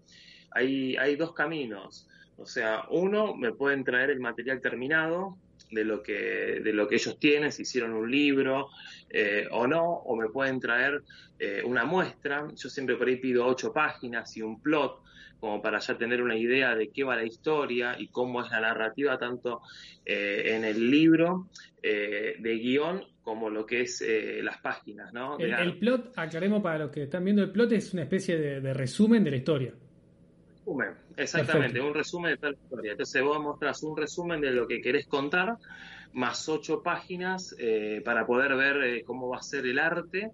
hay, 0.50 0.96
hay 0.96 1.14
dos 1.14 1.32
caminos. 1.32 2.08
O 2.36 2.44
sea, 2.44 2.84
uno, 2.90 3.36
me 3.36 3.52
pueden 3.52 3.84
traer 3.84 4.10
el 4.10 4.18
material 4.18 4.60
terminado 4.60 5.38
de 5.70 5.84
lo 5.84 6.02
que, 6.02 6.60
de 6.64 6.72
lo 6.72 6.88
que 6.88 6.96
ellos 6.96 7.18
tienen, 7.20 7.52
si 7.52 7.62
hicieron 7.62 7.92
un 7.92 8.10
libro 8.10 8.68
eh, 9.10 9.46
o 9.52 9.68
no, 9.68 9.84
o 9.84 10.16
me 10.16 10.28
pueden 10.28 10.58
traer 10.58 11.02
eh, 11.38 11.62
una 11.64 11.84
muestra. 11.84 12.48
Yo 12.56 12.68
siempre 12.68 12.96
por 12.96 13.06
ahí 13.06 13.16
pido 13.16 13.46
ocho 13.46 13.72
páginas 13.72 14.36
y 14.36 14.42
un 14.42 14.60
plot, 14.60 15.02
como 15.38 15.62
para 15.62 15.78
ya 15.78 15.96
tener 15.96 16.20
una 16.20 16.36
idea 16.36 16.74
de 16.74 16.90
qué 16.90 17.04
va 17.04 17.14
la 17.14 17.24
historia 17.24 17.94
y 17.96 18.08
cómo 18.08 18.42
es 18.44 18.50
la 18.50 18.60
narrativa, 18.60 19.18
tanto 19.18 19.62
eh, 20.04 20.54
en 20.56 20.64
el 20.64 20.90
libro 20.90 21.48
eh, 21.82 22.36
de 22.40 22.58
guion 22.58 23.04
como 23.28 23.50
lo 23.50 23.66
que 23.66 23.82
es 23.82 24.00
eh, 24.00 24.40
las 24.42 24.56
páginas, 24.62 25.12
¿no? 25.12 25.38
El, 25.38 25.78
plot, 25.78 26.14
aclaremos 26.16 26.62
para 26.62 26.78
los 26.78 26.90
que 26.90 27.02
están 27.02 27.24
viendo 27.24 27.42
el 27.42 27.50
plot, 27.50 27.72
es 27.72 27.92
una 27.92 28.04
especie 28.04 28.38
de, 28.38 28.62
de 28.62 28.72
resumen 28.72 29.22
de 29.22 29.30
la 29.32 29.36
historia. 29.36 29.74
resumen, 30.56 30.94
exactamente, 31.14 31.74
Perfecto. 31.74 31.88
un 31.88 31.94
resumen 31.94 32.30
de 32.30 32.36
tal 32.38 32.54
historia. 32.54 32.92
Entonces 32.92 33.22
vos 33.22 33.38
mostrás 33.38 33.82
un 33.82 33.98
resumen 33.98 34.40
de 34.40 34.50
lo 34.52 34.66
que 34.66 34.80
querés 34.80 35.06
contar, 35.06 35.58
más 36.14 36.48
ocho 36.48 36.82
páginas 36.82 37.54
eh, 37.58 38.00
para 38.02 38.26
poder 38.26 38.56
ver 38.56 38.82
eh, 38.82 39.04
cómo 39.04 39.28
va 39.28 39.36
a 39.36 39.42
ser 39.42 39.66
el 39.66 39.78
arte, 39.78 40.30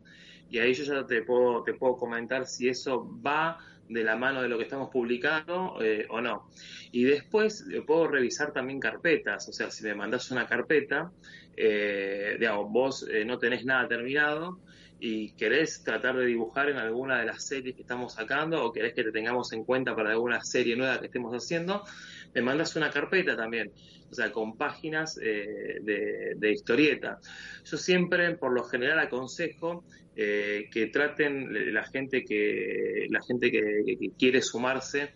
y 0.48 0.61
ahí 0.61 0.72
yo 0.72 0.85
ya 0.85 1.04
te 1.04 1.22
puedo, 1.22 1.64
te 1.64 1.74
puedo 1.74 1.96
comentar 1.96 2.46
si 2.46 2.68
eso 2.68 3.11
va 3.26 3.59
de 3.88 4.04
la 4.04 4.14
mano 4.14 4.40
de 4.40 4.48
lo 4.48 4.57
que 4.57 4.62
estamos 4.62 4.88
publicando 4.88 5.83
eh, 5.83 6.07
o 6.11 6.20
no. 6.20 6.48
Y 6.92 7.02
después 7.02 7.66
puedo 7.88 8.07
revisar 8.07 8.52
también 8.52 8.78
carpetas, 8.78 9.48
o 9.48 9.52
sea, 9.52 9.68
si 9.72 9.83
me 9.83 9.96
mandás 9.96 10.30
una 10.30 10.46
carpeta, 10.46 11.11
eh, 11.57 12.37
digamos, 12.38 12.71
vos 12.71 13.09
eh, 13.11 13.25
no 13.25 13.38
tenés 13.38 13.64
nada 13.64 13.88
terminado, 13.88 14.61
y 15.07 15.33
querés 15.33 15.83
tratar 15.85 16.17
de 16.17 16.25
dibujar 16.25 16.71
en 16.71 16.79
alguna 16.79 17.19
de 17.19 17.27
las 17.27 17.47
series 17.47 17.75
que 17.75 17.83
estamos 17.83 18.14
sacando 18.14 18.64
o 18.64 18.73
querés 18.73 18.95
que 18.95 19.05
te 19.05 19.12
tengamos 19.12 19.53
en 19.53 19.64
cuenta 19.64 19.95
para 19.95 20.11
alguna 20.11 20.43
serie 20.43 20.77
nueva 20.77 20.99
que 20.99 21.07
estemos 21.07 21.35
haciendo, 21.35 21.85
me 22.35 22.40
mandas 22.40 22.75
una 22.77 22.90
carpeta 22.90 23.37
también, 23.37 23.71
o 24.11 24.14
sea, 24.14 24.33
con 24.33 24.57
páginas 24.57 25.19
eh, 25.23 25.81
de, 25.83 26.51
historieta. 26.51 27.19
Yo 27.64 27.77
siempre, 27.77 28.35
por 28.37 28.53
lo 28.53 28.64
general, 28.64 28.99
aconsejo 28.99 29.85
eh, 30.17 30.69
que 30.73 30.87
traten 30.87 31.75
la 31.75 31.85
gente 31.85 32.25
que 32.25 33.07
la 33.11 33.21
gente 33.21 33.51
que, 33.51 34.11
quiere 34.19 34.40
sumarse, 34.40 35.12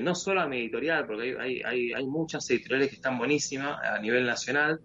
no 0.00 0.14
solo 0.14 0.42
a 0.42 0.46
mi 0.46 0.58
editorial, 0.58 1.06
porque 1.06 1.36
hay, 1.40 1.62
hay, 1.62 1.92
hay 1.92 2.06
muchas 2.06 2.48
editoriales 2.50 2.90
que 2.90 2.96
están 2.96 3.16
buenísimas 3.16 3.80
a 3.82 3.98
nivel 3.98 4.26
nacional, 4.26 4.80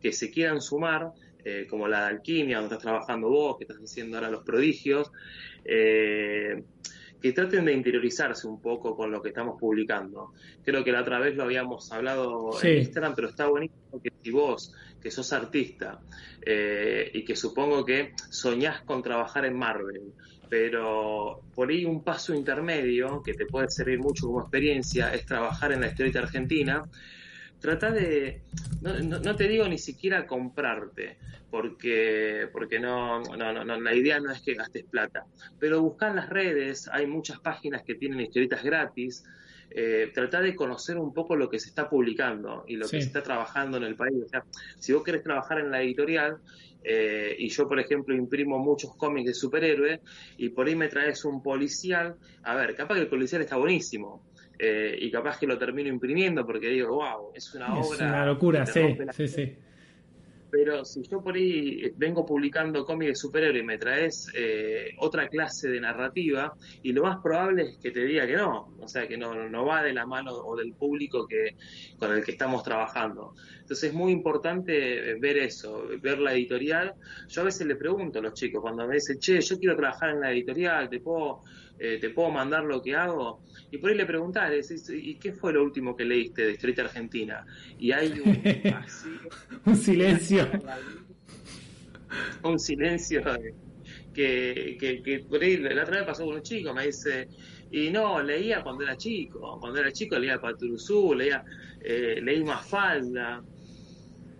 que 0.00 0.12
se 0.12 0.30
quieran 0.30 0.60
sumar, 0.60 1.12
eh, 1.44 1.66
como 1.68 1.88
la 1.88 2.00
de 2.02 2.06
Alquimia, 2.16 2.58
donde 2.58 2.74
estás 2.74 2.82
trabajando 2.82 3.28
vos, 3.28 3.56
que 3.58 3.64
estás 3.64 3.78
haciendo 3.78 4.16
ahora 4.16 4.30
los 4.30 4.44
prodigios, 4.44 5.10
eh, 5.64 6.62
que 7.20 7.32
traten 7.32 7.66
de 7.66 7.72
interiorizarse 7.74 8.46
un 8.46 8.60
poco 8.62 8.96
con 8.96 9.10
lo 9.10 9.20
que 9.20 9.28
estamos 9.28 9.60
publicando. 9.60 10.32
Creo 10.64 10.82
que 10.82 10.90
la 10.92 11.02
otra 11.02 11.18
vez 11.18 11.36
lo 11.36 11.44
habíamos 11.44 11.92
hablado 11.92 12.52
Sí. 12.52 12.68
en 12.68 12.78
Instagram, 12.78 13.14
pero 13.14 13.28
está 13.28 13.46
buenísimo 13.46 14.00
que 14.02 14.10
si 14.22 14.30
vos, 14.30 14.74
que 15.02 15.10
sos 15.10 15.30
artista, 15.32 16.00
eh, 16.44 17.10
y 17.12 17.24
que 17.24 17.36
supongo 17.36 17.84
que 17.84 18.12
soñás 18.30 18.82
con 18.82 19.02
trabajar 19.02 19.44
en 19.44 19.58
Marvel, 19.58 20.12
pero 20.48 21.42
por 21.54 21.68
ahí 21.70 21.84
un 21.84 22.02
paso 22.02 22.34
intermedio 22.34 23.22
que 23.22 23.34
te 23.34 23.46
puede 23.46 23.68
servir 23.70 23.98
mucho 23.98 24.26
como 24.26 24.40
experiencia 24.40 25.12
es 25.14 25.24
trabajar 25.26 25.72
en 25.72 25.82
la 25.82 25.88
historieta 25.88 26.20
argentina. 26.20 26.82
Trata 27.60 27.90
de, 27.90 28.42
no, 28.80 28.98
no- 29.02 29.18
no 29.20 29.36
te 29.36 29.46
digo 29.48 29.68
ni 29.68 29.78
siquiera 29.78 30.26
comprarte, 30.26 31.18
porque, 31.50 32.48
porque 32.52 32.80
no, 32.80 33.20
no, 33.20 33.52
no, 33.52 33.64
no, 33.64 33.80
la 33.80 33.94
idea 33.94 34.18
no 34.20 34.32
es 34.32 34.40
que 34.42 34.54
gastes 34.54 34.84
plata, 34.86 35.26
pero 35.58 35.82
buscar 35.82 36.10
en 36.10 36.16
las 36.16 36.30
redes, 36.30 36.88
hay 36.92 37.06
muchas 37.06 37.38
páginas 37.40 37.82
que 37.84 37.96
tienen 37.96 38.20
historietas 38.20 38.62
gratis, 38.62 39.24
eh, 39.72 40.10
trata 40.12 40.40
de 40.40 40.54
conocer 40.56 40.96
un 40.98 41.12
poco 41.14 41.36
lo 41.36 41.48
que 41.48 41.60
se 41.60 41.68
está 41.68 41.88
publicando 41.88 42.64
y 42.66 42.76
lo 42.76 42.86
Sí. 42.86 42.96
que 42.96 43.02
se 43.02 43.08
está 43.08 43.22
trabajando 43.22 43.76
en 43.76 43.84
el 43.84 43.94
país. 43.94 44.16
O 44.24 44.28
sea, 44.28 44.44
si 44.78 44.92
vos 44.92 45.04
querés 45.04 45.22
trabajar 45.22 45.60
en 45.60 45.70
la 45.70 45.80
editorial, 45.82 46.38
eh, 46.82 47.36
y 47.38 47.48
yo, 47.50 47.68
por 47.68 47.78
ejemplo, 47.78 48.14
imprimo 48.16 48.58
muchos 48.58 48.96
cómics 48.96 49.26
de 49.28 49.34
superhéroes, 49.34 50.00
y 50.38 50.48
por 50.48 50.66
ahí 50.66 50.74
me 50.74 50.88
traes 50.88 51.24
un 51.24 51.42
policial, 51.42 52.16
a 52.42 52.56
ver, 52.56 52.74
capaz 52.74 52.94
que 52.94 53.02
el 53.02 53.08
policial 53.08 53.42
está 53.42 53.56
buenísimo, 53.56 54.24
eh, 54.60 54.96
y 55.00 55.10
capaz 55.10 55.38
que 55.38 55.46
lo 55.46 55.56
termino 55.58 55.88
imprimiendo 55.88 56.44
porque 56.46 56.68
digo, 56.68 56.96
wow, 56.96 57.32
es 57.34 57.54
una 57.54 57.78
Es 57.80 57.86
obra. 57.86 58.06
una 58.08 58.26
locura, 58.26 58.66
sí, 58.66 58.96
sí, 59.12 59.28
sí. 59.28 59.56
pero 60.50 60.84
si 60.84 61.02
yo 61.04 61.22
por 61.22 61.36
ahí 61.36 61.92
vengo 61.96 62.26
publicando 62.26 62.84
cómics 62.84 63.10
de 63.12 63.14
superhéroe 63.14 63.60
y 63.60 63.62
me 63.62 63.78
traes 63.78 64.26
eh, 64.34 64.90
otra 64.98 65.28
clase 65.28 65.68
de 65.70 65.80
narrativa, 65.80 66.52
y 66.82 66.92
lo 66.92 67.04
más 67.04 67.18
probable 67.22 67.62
es 67.62 67.78
que 67.78 67.92
te 67.92 68.04
diga 68.04 68.26
que 68.26 68.34
no, 68.36 68.74
o 68.80 68.88
sea, 68.88 69.06
que 69.06 69.16
no, 69.16 69.48
no 69.48 69.64
va 69.64 69.82
de 69.84 69.92
la 69.92 70.06
mano 70.06 70.32
o 70.32 70.56
del 70.56 70.72
público 70.74 71.26
que 71.28 71.54
con 71.98 72.12
el 72.12 72.24
que 72.24 72.32
estamos 72.32 72.64
trabajando. 72.64 73.34
Entonces 73.60 73.90
es 73.90 73.94
muy 73.94 74.10
importante 74.10 75.14
ver 75.20 75.38
eso, 75.38 75.84
ver 76.02 76.18
la 76.18 76.32
editorial. 76.34 76.94
Yo 77.28 77.42
a 77.42 77.44
veces 77.44 77.64
le 77.68 77.76
pregunto 77.76 78.18
a 78.18 78.22
los 78.22 78.34
chicos 78.34 78.60
cuando 78.60 78.88
me 78.88 78.94
dicen, 78.96 79.20
che, 79.20 79.40
yo 79.40 79.56
quiero 79.56 79.76
trabajar 79.76 80.10
en 80.10 80.20
la 80.20 80.32
editorial, 80.32 80.90
¿te 80.90 80.98
puedo, 80.98 81.44
eh, 81.80 81.98
¿te 82.00 82.10
puedo 82.10 82.30
mandar 82.30 82.64
lo 82.64 82.82
que 82.82 82.94
hago? 82.94 83.42
Y 83.70 83.78
por 83.78 83.90
ahí 83.90 83.96
le 83.96 84.06
preguntás, 84.06 84.50
le 84.50 84.56
decís, 84.56 84.88
¿y 84.90 85.18
qué 85.18 85.32
fue 85.32 85.52
lo 85.52 85.64
último 85.64 85.96
que 85.96 86.04
leíste 86.04 86.42
de 86.46 86.52
Historieta 86.52 86.82
Argentina? 86.82 87.44
Y 87.78 87.92
hay 87.92 88.20
un 88.20 88.60
vacío 88.68 89.30
Un 89.66 89.76
silencio. 89.76 90.48
un 92.42 92.58
silencio 92.58 93.22
de- 93.22 93.54
que, 94.12 94.76
que, 94.78 95.02
que 95.02 95.20
por 95.20 95.42
ahí 95.42 95.56
la 95.58 95.82
otra 95.82 95.98
vez 95.98 96.04
pasó 96.06 96.24
con 96.26 96.34
un 96.36 96.42
chico, 96.42 96.74
me 96.74 96.86
dice, 96.86 97.28
y 97.70 97.90
no, 97.90 98.20
leía 98.22 98.62
cuando 98.62 98.82
era 98.84 98.96
chico, 98.96 99.58
cuando 99.60 99.80
era 99.80 99.92
chico 99.92 100.18
leía 100.18 100.40
Paturuzú, 100.40 101.14
leía, 101.14 101.44
eh, 101.80 102.20
leí 102.22 102.42
Mafalda, 102.44 103.42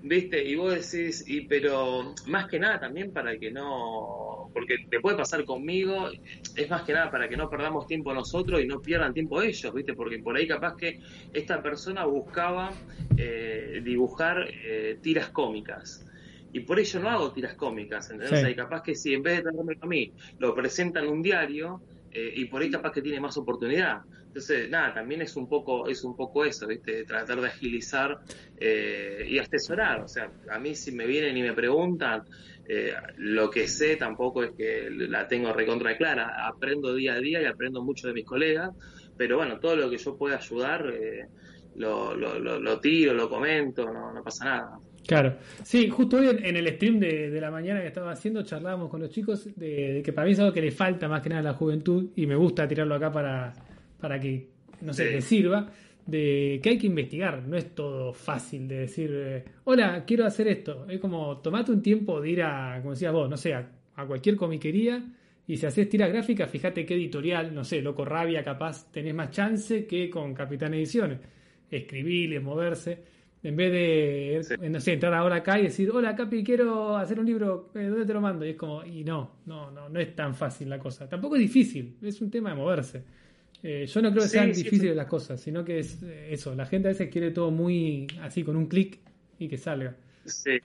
viste, 0.03 0.43
y 0.43 0.57
vos 0.57 0.75
decís, 0.75 1.25
y 1.27 1.43
pero 1.43 2.15
más 2.27 2.49
que 2.49 2.59
nada 2.59 2.81
también 2.81 3.13
para 3.13 3.37
que 3.39 3.51
no, 3.51 4.51
porque 4.53 4.77
te 4.89 5.01
puede 5.01 5.17
pasar 5.17 5.45
conmigo, 5.45 6.09
es 6.57 6.71
más 6.71 6.83
que 6.83 6.93
nada 6.93 7.11
para 7.11 7.29
que 7.29 7.37
no 7.37 7.49
perdamos 7.51 7.87
tiempo 7.87 8.13
nosotros 8.13 8.61
y 8.61 8.67
no 8.67 8.81
pierdan 8.81 9.13
tiempo 9.13 9.43
ellos, 9.43 9.73
viste, 9.75 9.95
porque 9.95 10.19
por 10.19 10.37
ahí 10.37 10.47
capaz 10.49 10.77
que 10.77 11.01
esta 11.33 11.63
persona 11.63 12.05
buscaba 12.05 12.73
eh, 13.17 13.81
dibujar 13.85 14.49
eh, 14.51 14.99
tiras 15.03 15.29
cómicas. 15.31 16.07
Y 16.53 16.61
por 16.61 16.81
ello 16.81 16.99
no 16.99 17.09
hago 17.09 17.31
tiras 17.33 17.55
cómicas, 17.55 18.11
¿entendés? 18.11 18.41
Sí. 18.41 18.49
Y 18.49 18.55
capaz 18.57 18.83
que 18.83 18.97
si 18.97 19.15
en 19.15 19.23
vez 19.23 19.37
de 19.37 19.43
traerme 19.43 19.77
a 19.81 19.87
mí, 19.87 20.13
lo 20.39 20.53
presentan 20.53 21.05
en 21.05 21.11
un 21.11 21.23
diario, 21.23 21.81
eh, 22.13 22.33
y 22.35 22.47
por 22.47 22.63
ahí 22.63 22.71
capaz 22.71 22.93
que 22.93 23.03
tiene 23.03 23.21
más 23.21 23.37
oportunidad. 23.37 24.01
Entonces, 24.31 24.71
nada, 24.71 24.95
también 24.95 25.23
es 25.23 25.35
un 25.35 25.49
poco, 25.49 25.89
es 25.89 26.05
un 26.05 26.15
poco 26.15 26.45
eso, 26.45 26.69
¿viste? 26.69 27.03
Tratar 27.03 27.41
de 27.41 27.49
agilizar 27.49 28.21
eh, 28.61 29.27
y 29.29 29.39
asesorar. 29.41 30.03
O 30.03 30.07
sea, 30.07 30.31
a 30.49 30.59
mí 30.61 30.77
si 30.77 30.93
me 30.93 31.05
vienen 31.05 31.37
y 31.37 31.43
me 31.43 31.53
preguntan, 31.53 32.23
eh, 32.69 32.93
lo 33.17 33.51
que 33.51 33.67
sé 33.67 33.97
tampoco 33.97 34.45
es 34.45 34.53
que 34.53 34.89
la 34.89 35.27
tengo 35.27 35.53
recontra 35.53 35.97
clara. 35.97 36.47
Aprendo 36.47 36.95
día 36.95 37.15
a 37.15 37.19
día 37.19 37.43
y 37.43 37.47
aprendo 37.47 37.83
mucho 37.83 38.07
de 38.07 38.15
mis 38.15 38.25
colegas, 38.25 38.71
pero 39.17 39.39
bueno, 39.39 39.59
todo 39.59 39.75
lo 39.75 39.91
que 39.91 39.99
yo 39.99 40.17
pueda 40.17 40.37
ayudar, 40.37 40.87
eh, 40.95 41.27
lo, 41.75 42.15
lo, 42.15 42.39
lo, 42.39 42.61
lo 42.61 42.79
tiro, 42.79 43.13
lo 43.13 43.29
comento, 43.29 43.93
no, 43.93 44.13
no 44.13 44.23
pasa 44.23 44.45
nada. 44.45 44.79
Claro. 45.09 45.39
Sí, 45.65 45.89
justo 45.91 46.19
hoy 46.19 46.29
en, 46.29 46.57
el 46.57 46.69
stream 46.77 47.01
de, 47.01 47.31
de 47.31 47.41
la 47.41 47.51
mañana 47.51 47.81
que 47.81 47.89
estaba 47.89 48.13
haciendo 48.13 48.45
charlábamos 48.45 48.91
con 48.91 49.01
los 49.01 49.11
chicos 49.11 49.49
de, 49.57 49.95
de 49.95 50.03
que 50.05 50.13
para 50.13 50.27
mí 50.27 50.35
es 50.35 50.39
algo 50.39 50.53
que 50.53 50.61
le 50.61 50.71
falta 50.71 51.09
más 51.09 51.21
que 51.21 51.31
nada 51.31 51.41
a 51.41 51.45
la 51.45 51.55
juventud 51.55 52.11
y 52.15 52.29
me 52.29 52.37
gusta 52.37 52.69
tirarlo 52.69 52.95
acá 52.95 53.11
para, 53.11 53.53
para 54.01 54.19
que, 54.21 54.49
no 54.81 54.93
sé, 54.93 55.09
Sí. 55.09 55.15
les 55.15 55.25
sirva, 55.25 55.71
de 56.07 56.59
que 56.63 56.71
hay 56.71 56.79
que 56.79 56.87
investigar, 56.87 57.47
no 57.47 57.57
es 57.57 57.75
todo 57.75 58.13
fácil 58.13 58.67
de 58.67 58.81
decir, 58.81 59.11
eh, 59.15 59.45
hola, 59.65 60.05
quiero 60.07 60.25
hacer 60.25 60.49
esto. 60.49 60.87
Es 60.89 60.99
como, 60.99 61.39
tomate 61.39 61.71
un 61.73 61.83
tiempo 61.83 62.21
de 62.21 62.31
ir 62.31 62.43
a, 62.43 62.79
como 62.81 62.93
decías 62.93 63.13
vos, 63.13 63.29
no 63.31 63.37
sé, 63.37 63.55
a, 63.55 63.71
a 63.95 64.07
cualquier 64.07 64.37
comiquería 64.37 65.05
y 65.47 65.57
si 65.57 65.67
haces 65.67 65.89
tiras 65.89 66.11
gráficas, 66.11 66.51
fíjate 66.51 66.85
qué 66.87 66.95
editorial, 66.95 67.55
no 67.55 67.63
sé, 67.65 67.83
Loco 67.83 68.05
Rabia, 68.05 68.43
capaz 68.43 68.91
tenés 68.91 69.15
más 69.15 69.31
chance 69.31 69.87
que 69.87 70.09
con 70.11 70.33
Capitán 70.35 70.75
Ediciones. 70.75 71.19
Escribirles, 71.71 72.43
moverse. 72.43 72.99
En 73.43 73.57
vez 73.57 73.73
de, 73.73 74.41
Sí. 74.43 74.55
eh, 74.61 74.69
no 74.69 74.81
sé, 74.81 74.93
entrar 74.95 75.15
ahora 75.15 75.37
acá 75.37 75.59
y 75.59 75.63
decir, 75.65 75.91
hola 75.91 76.15
Capi, 76.15 76.43
quiero 76.45 76.97
hacer 76.97 77.19
un 77.19 77.27
libro, 77.27 77.71
eh, 77.75 77.85
¿dónde 77.85 78.05
te 78.05 78.13
lo 78.13 78.21
mando? 78.21 78.45
Y 78.45 78.51
es 78.51 78.57
como, 78.57 78.85
y 78.85 79.03
no, 79.05 79.37
no, 79.47 79.71
no, 79.71 79.89
no 79.89 79.99
es 80.01 80.15
tan 80.15 80.35
fácil 80.35 80.69
la 80.69 80.79
cosa. 80.79 81.09
Tampoco 81.09 81.37
es 81.37 81.43
difícil, 81.43 81.97
es 82.03 82.21
un 82.21 82.31
tema 82.31 82.51
de 82.51 82.57
moverse. 82.57 83.03
Eh, 83.63 83.87
yo 83.87 84.01
no 84.03 84.11
creo 84.11 84.23
que 84.23 84.29
Sí, 84.29 84.29
sean 84.29 84.55
sí, 84.55 84.63
difíciles 84.63 84.93
sí. 84.93 84.97
las 84.97 85.07
cosas, 85.07 85.41
sino 85.41 85.65
que 85.65 85.81
es 85.81 86.03
eh, 86.03 86.29
eso, 86.33 86.55
la 86.55 86.67
gente 86.67 86.89
a 86.89 86.93
veces 86.93 87.11
quiere 87.11 87.31
todo 87.31 87.51
muy 87.51 88.07
así, 88.23 88.43
con 88.43 88.57
un 88.57 88.67
clic 88.67 89.01
y 89.39 89.49
que 89.49 89.59
salga. 89.59 89.97
Sí. 90.25 90.59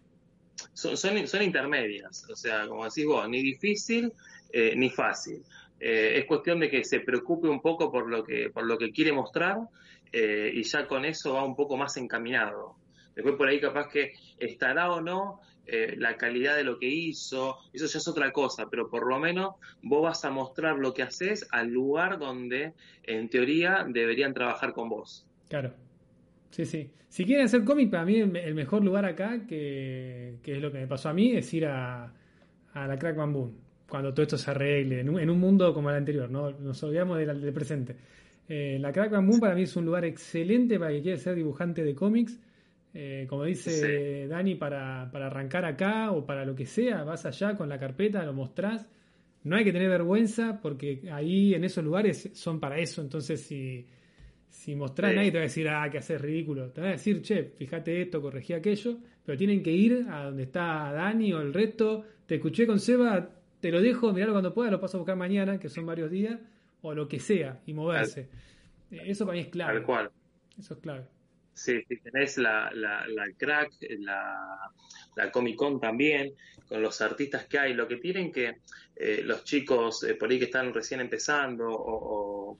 Son, 0.73 0.95
son, 0.97 1.27
son 1.27 1.41
intermedias, 1.43 2.25
o 2.29 2.35
sea, 2.35 2.67
como 2.67 2.85
decís 2.85 3.05
vos, 3.05 3.27
ni 3.27 3.41
difícil 3.41 4.13
eh, 4.51 4.73
ni 4.75 4.89
fácil. 4.89 5.43
Eh, 5.79 6.19
es 6.19 6.25
cuestión 6.25 6.59
de 6.59 6.69
que 6.69 6.83
se 6.85 7.01
preocupe 7.01 7.47
un 7.49 7.61
poco 7.61 7.91
por 7.91 8.09
lo 8.09 8.23
que, 8.23 8.49
por 8.49 8.65
lo 8.65 8.77
que 8.77 8.91
quiere 8.91 9.11
mostrar 9.11 9.59
y 10.13 10.63
ya 10.63 10.87
con 10.87 11.03
eso 11.03 11.33
va 11.33 11.43
un 11.43 11.57
poco 11.57 11.75
más 11.75 11.97
encaminado. 11.97 12.77
Después 13.13 13.35
por 13.35 13.49
ahí 13.49 13.59
capaz 13.59 13.89
que 13.89 14.13
estará 14.39 14.89
o 14.93 15.01
no 15.01 15.41
eh, 15.67 15.95
la 15.97 16.17
calidad 16.17 16.55
de 16.55 16.63
lo 16.63 16.77
que 16.79 16.87
hizo, 16.89 17.57
eso 17.73 17.85
ya 17.87 17.97
es 17.99 18.07
otra 18.07 18.31
cosa, 18.31 18.69
pero 18.69 18.89
por 18.89 19.07
lo 19.07 19.19
menos 19.19 19.55
vos 19.81 20.03
vas 20.03 20.25
a 20.25 20.31
mostrar 20.31 20.77
lo 20.77 20.93
que 20.93 21.03
haces 21.03 21.47
al 21.51 21.69
lugar 21.69 22.19
donde 22.19 22.73
en 23.03 23.29
teoría 23.29 23.85
deberían 23.87 24.33
trabajar 24.33 24.73
con 24.73 24.89
vos. 24.89 25.25
Claro. 25.49 25.73
Sí, 26.51 26.65
sí. 26.65 26.91
Si 27.09 27.25
quieren 27.25 27.45
hacer 27.45 27.63
cómic, 27.63 27.89
para 27.91 28.05
mí 28.05 28.15
el, 28.17 28.27
me- 28.31 28.43
el 28.45 28.55
mejor 28.55 28.83
lugar 28.83 29.05
acá, 29.05 29.45
que, 29.47 30.39
que 30.43 30.55
es 30.55 30.61
lo 30.61 30.71
que 30.71 30.79
me 30.79 30.87
pasó 30.87 31.09
a 31.09 31.13
mí, 31.13 31.31
es 31.35 31.53
ir 31.53 31.65
a, 31.67 32.13
a 32.73 32.87
la 32.87 32.97
Crack 32.99 33.15
Bamboo. 33.17 33.51
Cuando 33.87 34.13
todo 34.13 34.23
esto 34.23 34.37
se 34.37 34.51
arregle, 34.51 34.99
en 35.01 35.29
un, 35.29 35.39
mundo 35.39 35.73
como 35.73 35.89
el 35.89 35.95
anterior, 35.97 36.29
¿no? 36.29 36.51
Nos 36.51 36.81
olvidamos 36.83 37.17
del, 37.19 37.41
del 37.41 37.53
presente. 37.53 37.95
Eh, 38.47 38.77
la 38.79 38.91
Crack 38.91 39.11
Bamboo 39.11 39.39
para 39.39 39.55
mí 39.55 39.63
es 39.63 39.75
un 39.75 39.85
lugar 39.85 40.05
excelente 40.05 40.77
para 40.79 40.91
quien 40.91 41.03
quiera 41.03 41.17
ser 41.19 41.35
dibujante 41.35 41.83
de 41.83 41.95
cómics. 41.95 42.39
Eh, 42.97 43.25
como 43.27 43.43
dice 43.43 43.71
Sí. 44.23 44.27
Dani, 44.29 44.55
para, 44.55 45.09
para 45.11 45.27
arrancar 45.27 45.65
acá 45.65 46.11
o 46.11 46.25
para 46.25 46.45
lo 46.45 46.55
que 46.55 46.65
sea, 46.65 47.03
vas 47.03 47.25
allá 47.25 47.55
con 47.57 47.67
la 47.67 47.77
carpeta, 47.77 48.23
lo 48.23 48.31
mostrás. 48.33 48.89
No 49.43 49.57
hay 49.57 49.65
que 49.65 49.73
tener 49.73 49.89
vergüenza 49.89 50.59
porque 50.61 51.01
ahí 51.11 51.53
en 51.53 51.65
esos 51.65 51.83
lugares 51.83 52.31
son 52.33 52.59
para 52.59 52.79
eso. 52.79 53.01
Entonces, 53.01 53.41
si, 53.41 53.85
si 54.47 54.75
mostrás, 54.75 55.11
Sí. 55.11 55.17
nadie 55.17 55.31
te 55.31 55.37
va 55.37 55.41
a 55.43 55.47
decir, 55.47 55.67
ah, 55.67 55.89
que 55.91 55.97
haces 55.97 56.21
ridículo. 56.21 56.71
Te 56.71 56.81
va 56.81 56.87
a 56.87 56.91
decir, 56.91 57.21
che, 57.21 57.43
fíjate 57.43 58.01
esto, 58.01 58.21
corregí 58.21 58.53
aquello. 58.53 58.97
Pero 59.25 59.37
tienen 59.37 59.61
que 59.61 59.71
ir 59.71 60.05
a 60.09 60.23
donde 60.25 60.43
está 60.43 60.91
Dani 60.93 61.33
o 61.33 61.41
el 61.41 61.53
resto. 61.53 62.03
Te 62.25 62.35
escuché 62.35 62.65
con 62.65 62.79
Seba, 62.79 63.29
te 63.59 63.71
lo 63.71 63.81
dejo, 63.81 64.13
miralo 64.13 64.31
cuando 64.31 64.53
pueda, 64.53 64.71
lo 64.71 64.79
paso 64.79 64.97
a 64.97 64.99
buscar 65.01 65.17
mañana, 65.17 65.59
que 65.59 65.67
son 65.69 65.85
varios 65.85 66.09
días, 66.09 66.39
o 66.81 66.93
lo 66.93 67.07
que 67.07 67.19
sea, 67.19 67.59
y 67.65 67.73
moverse. 67.73 68.29
Eh, 68.91 69.01
Eso 69.05 69.25
para 69.25 69.35
mí 69.35 69.41
es 69.41 69.47
clave. 69.49 69.73
Tal 69.73 69.83
cual. 69.83 70.09
Eso 70.57 70.73
es 70.75 70.79
clave. 70.79 71.03
Sí, 71.55 71.81
si 71.87 71.97
tenés 72.01 72.37
la, 72.37 72.69
la, 72.73 73.07
la 73.07 73.31
crack, 73.37 73.71
la, 73.99 74.69
la 75.15 75.31
Comic 75.31 75.55
Con 75.55 75.79
también, 75.79 76.33
con 76.67 76.81
los 76.81 76.99
artistas 76.99 77.45
que 77.45 77.57
hay, 77.57 77.73
lo 77.73 77.87
que 77.87 77.95
tienen 77.95 78.29
que 78.29 78.57
eh, 78.97 79.21
los 79.23 79.45
chicos 79.45 80.03
eh, 80.03 80.15
por 80.15 80.29
ahí 80.29 80.37
que 80.37 80.45
están 80.45 80.73
recién 80.73 80.99
empezando, 80.99 81.69
o, 81.69 82.51
o, 82.51 82.59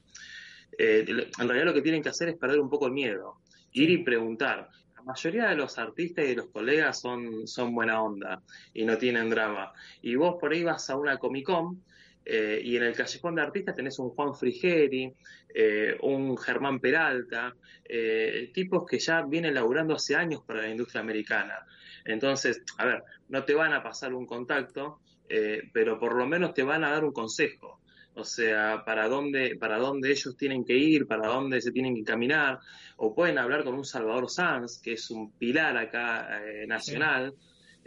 eh, 0.78 1.06
en 1.08 1.48
realidad 1.48 1.66
lo 1.66 1.74
que 1.74 1.82
tienen 1.82 2.02
que 2.02 2.08
hacer 2.08 2.30
es 2.30 2.38
perder 2.38 2.62
un 2.62 2.70
poco 2.70 2.88
el 2.88 2.94
miedo, 2.94 3.42
ir 3.74 3.90
y 3.90 4.02
preguntar. 4.02 4.70
La 4.96 5.04
mayoría 5.04 5.50
de 5.50 5.58
los 5.58 5.78
artistas 5.78 6.24
y 6.24 6.30
de 6.30 6.36
los 6.38 6.48
colegas 6.48 7.02
son, 7.02 7.46
son 7.48 7.76
buena 7.76 8.02
onda 8.02 8.42
y 8.74 8.86
no 8.86 8.98
tienen 8.98 9.30
drama. 9.30 9.74
Y 10.02 10.16
vos 10.16 10.38
por 10.40 10.54
ahí 10.54 10.64
vas 10.64 10.90
a 10.90 10.96
una 10.96 11.18
Comic 11.18 11.46
Con 11.46 11.84
eh, 12.26 12.60
y 12.64 12.76
en 12.76 12.84
el 12.84 12.96
callejón 12.96 13.36
de 13.36 13.44
artistas 13.44 13.76
tenés 13.76 14.00
un 14.00 14.10
Juan 14.10 14.34
Frigeri, 14.34 15.14
eh, 15.54 15.96
un 16.02 16.36
Germán 16.38 16.80
Peralta, 16.80 17.56
eh, 17.88 18.50
tipos 18.54 18.86
que 18.86 18.98
ya 19.00 19.22
vienen 19.22 19.54
laburando 19.54 19.96
hace 19.96 20.16
años 20.16 20.42
para 20.46 20.64
la 20.64 20.70
industria 20.70 21.02
americana. 21.02 21.66
Entonces, 22.04 22.64
a 22.78 22.86
ver, 22.86 23.04
no 23.30 23.44
te 23.44 23.54
van 23.54 23.74
a 23.74 23.84
pasar 23.84 24.14
un 24.14 24.26
contacto, 24.26 25.00
eh, 25.30 25.64
pero 25.74 26.00
por 26.00 26.16
lo 26.16 26.28
menos 26.28 26.54
te 26.54 26.64
van 26.64 26.84
a 26.84 26.92
dar 26.92 27.04
un 27.04 27.14
consejo. 27.14 27.82
o 28.18 28.24
sea, 28.24 28.84
para 28.86 29.10
dónde, 29.10 29.58
para 29.58 29.78
dónde 29.78 30.10
ellos 30.10 30.38
tienen 30.38 30.64
que 30.64 30.74
ir, 30.74 31.06
para 31.06 31.28
dónde 31.28 31.60
se 31.60 31.74
tienen 31.74 31.94
que 31.96 32.04
caminar, 32.04 32.60
o 32.96 33.14
pueden 33.14 33.38
hablar 33.38 33.66
con 33.66 33.74
un 33.76 33.84
Salvador 33.84 34.30
Sanz, 34.30 34.80
que 34.82 34.94
es 34.94 35.12
un 35.12 35.34
pilar 35.34 35.76
acá 35.76 36.42
eh, 36.42 36.66
nacional, 36.66 37.34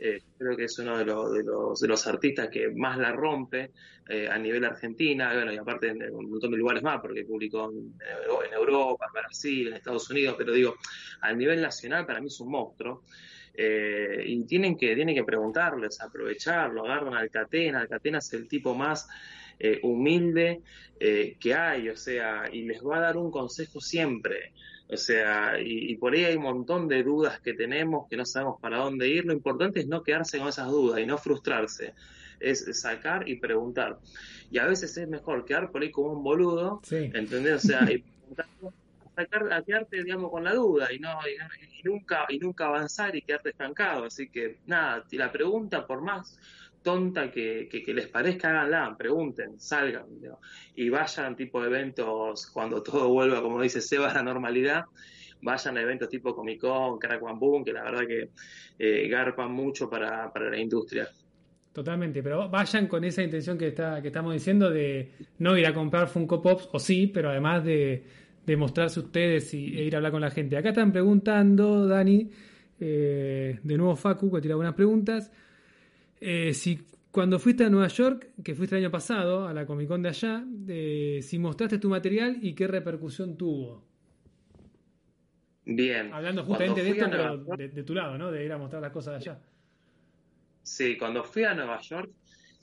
eh, 0.01 0.23
creo 0.39 0.57
que 0.57 0.65
es 0.65 0.79
uno 0.79 0.97
de, 0.97 1.05
los, 1.05 1.33
de, 1.33 1.43
los, 1.43 1.81
de 1.81 1.89
los 1.89 2.07
artistas 2.07 2.49
que 2.49 2.69
más 2.71 2.97
la 2.99 3.11
rompe 3.11 3.73
eh, 4.09 4.29
a 4.29 4.39
nivel 4.39 4.65
Argentina, 4.65 5.35
bueno, 5.35 5.53
y 5.53 5.57
aparte 5.57 5.89
en, 5.89 6.15
un 6.15 6.31
montón 6.31 6.53
de 6.53 6.57
lugares 6.57 6.85
más, 6.85 7.01
porque 7.01 7.25
publicó 7.25 7.71
en, 7.71 8.53
Europa, 8.53 9.07
en 9.09 9.13
Brasil, 9.13 9.69
en 9.69 9.75
Estados 9.75 10.09
Unidos, 10.11 10.37
pero 10.39 10.53
digo, 10.53 10.77
a 11.21 11.33
nivel 11.33 11.61
nacional 11.61 12.07
para 12.07 12.21
mí 12.21 12.29
es 12.29 12.41
un 12.41 12.51
monstruo. 12.51 13.03
Eh, 13.53 14.23
y 14.25 14.45
tienen 14.45 14.79
que, 14.79 14.95
tienen 14.95 15.17
que 15.17 15.25
preguntarles, 15.25 16.01
aprovecharlo, 16.01 16.85
agarran 16.85 17.15
al 17.15 17.29
Catena, 17.29 17.81
al 17.81 17.89
Catena 17.89 18.19
es 18.19 18.33
el 18.35 18.47
tipo 18.47 18.77
más 18.77 19.09
eh, 19.59 19.81
humilde 19.83 20.63
que 20.99 21.55
hay, 21.55 21.89
o 21.89 21.97
sea, 21.97 22.49
y 22.53 22.63
les 22.63 22.83
va 22.83 22.99
a 22.99 23.01
dar 23.01 23.17
un 23.17 23.31
consejo 23.31 23.81
siempre. 23.81 24.53
O 24.91 24.97
sea, 24.97 25.61
y, 25.61 25.91
y, 25.93 25.97
por 25.97 26.15
ahí 26.15 26.25
hay 26.25 26.37
un 26.37 26.45
montón 26.45 26.89
de 26.89 27.03
dudas 27.03 27.41
que 27.41 27.53
tenemos, 27.53 28.09
que 28.09 28.17
no 28.17 28.25
sabemos 28.25 28.59
para 28.61 28.79
dónde 28.79 29.09
ir. 29.09 29.25
Lo 29.27 29.35
importante 29.35 29.81
es 29.81 29.87
no 29.87 30.03
quedarse 30.03 30.39
con 30.39 30.49
esas 30.49 30.69
dudas 30.69 31.01
y 31.01 31.07
no 31.07 31.19
frustrarse. 31.19 31.95
Es 32.41 32.65
sacar 32.81 33.29
y 33.29 33.37
preguntar. 33.37 33.99
Y 34.51 34.59
a 34.59 34.65
veces 34.65 34.97
es 34.97 35.07
mejor 35.09 35.45
quedar 35.45 35.71
por 35.71 35.83
ahí 35.83 35.91
como 35.91 36.13
un 36.13 36.23
boludo, 36.23 36.81
Sí. 36.85 37.11
¿entendés? 37.13 37.65
O 37.65 37.69
sea, 37.69 37.83
y 37.91 37.99
preguntar, 37.99 38.47
sacar, 39.15 39.53
a 39.53 39.63
quedarte, 39.63 40.03
digamos, 40.03 40.31
con 40.31 40.45
la 40.45 40.55
duda 40.55 40.91
y 40.93 40.99
no 40.99 41.11
y, 41.27 41.79
y 41.81 41.83
nunca 41.83 42.25
y 42.29 42.39
nunca 42.39 42.67
avanzar 42.67 43.15
y 43.15 43.23
quedarte 43.23 43.51
estancado. 43.51 44.05
Así 44.05 44.31
que, 44.31 44.59
nada, 44.67 45.05
la 45.11 45.31
pregunta, 45.31 45.87
por 45.87 46.01
más 46.01 46.39
tonta 46.89 47.31
que, 47.31 47.69
les 47.87 48.07
parezca, 48.07 48.49
háganla, 48.49 48.97
pregunten, 48.97 49.61
salgan 49.61 50.07
y 50.75 50.89
vayan 50.89 51.37
tipo 51.37 51.63
eventos 51.63 52.47
cuando 52.47 52.83
todo 52.83 53.11
vuelva, 53.11 53.43
como 53.43 53.61
dice 53.61 53.83
Seba, 53.83 54.11
a 54.11 54.15
la 54.15 54.23
normalidad. 54.23 54.85
Vayan 55.43 55.77
a 55.77 55.83
eventos 55.83 56.09
tipo 56.09 56.35
Comic 56.35 56.63
Con, 56.63 56.99
Crack 56.99 57.23
One 57.23 57.39
Boom, 57.39 57.63
que 57.63 57.75
la 57.75 57.83
verdad 57.83 58.07
que 58.07 58.31
eh, 58.79 59.07
garpan 59.07 59.53
mucho 59.53 59.91
para, 59.91 60.33
para 60.33 60.49
la 60.49 60.59
industria. 60.59 61.07
Totalmente, 61.75 62.23
pero 62.23 62.49
vayan 62.49 62.87
con 62.87 63.05
esa 63.05 63.23
intención 63.23 63.59
que, 63.59 63.69
está, 63.69 64.01
que 64.01 64.09
estamos 64.09 64.33
diciendo 64.33 64.71
de 64.71 65.13
no 65.41 65.59
ir 65.59 65.67
a 65.67 65.75
comprar 65.75 66.09
Funko 66.09 66.41
Pops, 66.41 66.71
o 66.73 66.79
sí, 66.79 67.07
pero 67.07 67.29
además 67.29 67.65
de, 67.65 68.03
de 68.47 68.57
mostrarse 68.57 68.99
ustedes 68.99 69.53
y, 69.53 69.79
e 69.79 69.85
ir 69.85 69.95
a 69.95 69.99
hablar 69.99 70.13
con 70.13 70.23
la 70.23 70.31
gente. 70.31 70.57
Acá 70.57 70.71
están 70.71 70.91
preguntando, 70.91 71.87
Dani, 71.87 72.31
eh, 72.81 73.59
de 73.63 73.77
nuevo 73.77 73.95
Facu, 73.95 74.33
que 74.33 74.41
tira 74.41 74.57
buenas 74.57 74.75
preguntas. 74.75 75.31
Eh, 76.21 76.53
si 76.55 76.87
cuando 77.11 77.39
fuiste 77.39 77.65
a 77.65 77.71
Nueva 77.71 77.89
York, 77.89 78.33
que 78.45 78.55
fuiste 78.55 78.77
el 78.77 78.85
año 78.85 78.91
pasado, 78.91 79.47
a 79.47 79.53
la 79.53 79.67
Comic 79.67 79.89
Con 79.89 80.03
de 80.03 80.09
allá, 80.11 80.45
eh, 80.69 81.21
si 81.23 81.39
mostraste 81.39 81.79
tu 81.79 81.89
material 81.89 82.39
y 82.43 82.55
qué 82.55 82.67
repercusión 82.67 83.37
tuvo. 83.37 83.85
Bien. 85.65 86.13
Hablando 86.13 86.45
justamente 86.45 86.83
de 86.83 86.91
esto, 86.91 87.07
pero 87.11 87.37
de, 87.57 87.69
de, 87.69 87.83
tu 87.83 87.95
lado, 87.95 88.17
¿no? 88.17 88.31
De 88.31 88.45
ir 88.45 88.53
a 88.53 88.59
mostrar 88.59 88.81
las 88.81 88.93
cosas 88.93 89.15
de 89.15 89.31
allá. 89.31 89.43
Sí, 90.63 90.97
cuando 90.97 91.25
fui 91.25 91.45
a 91.45 91.55
Nueva 91.55 91.81
York, 91.81 92.11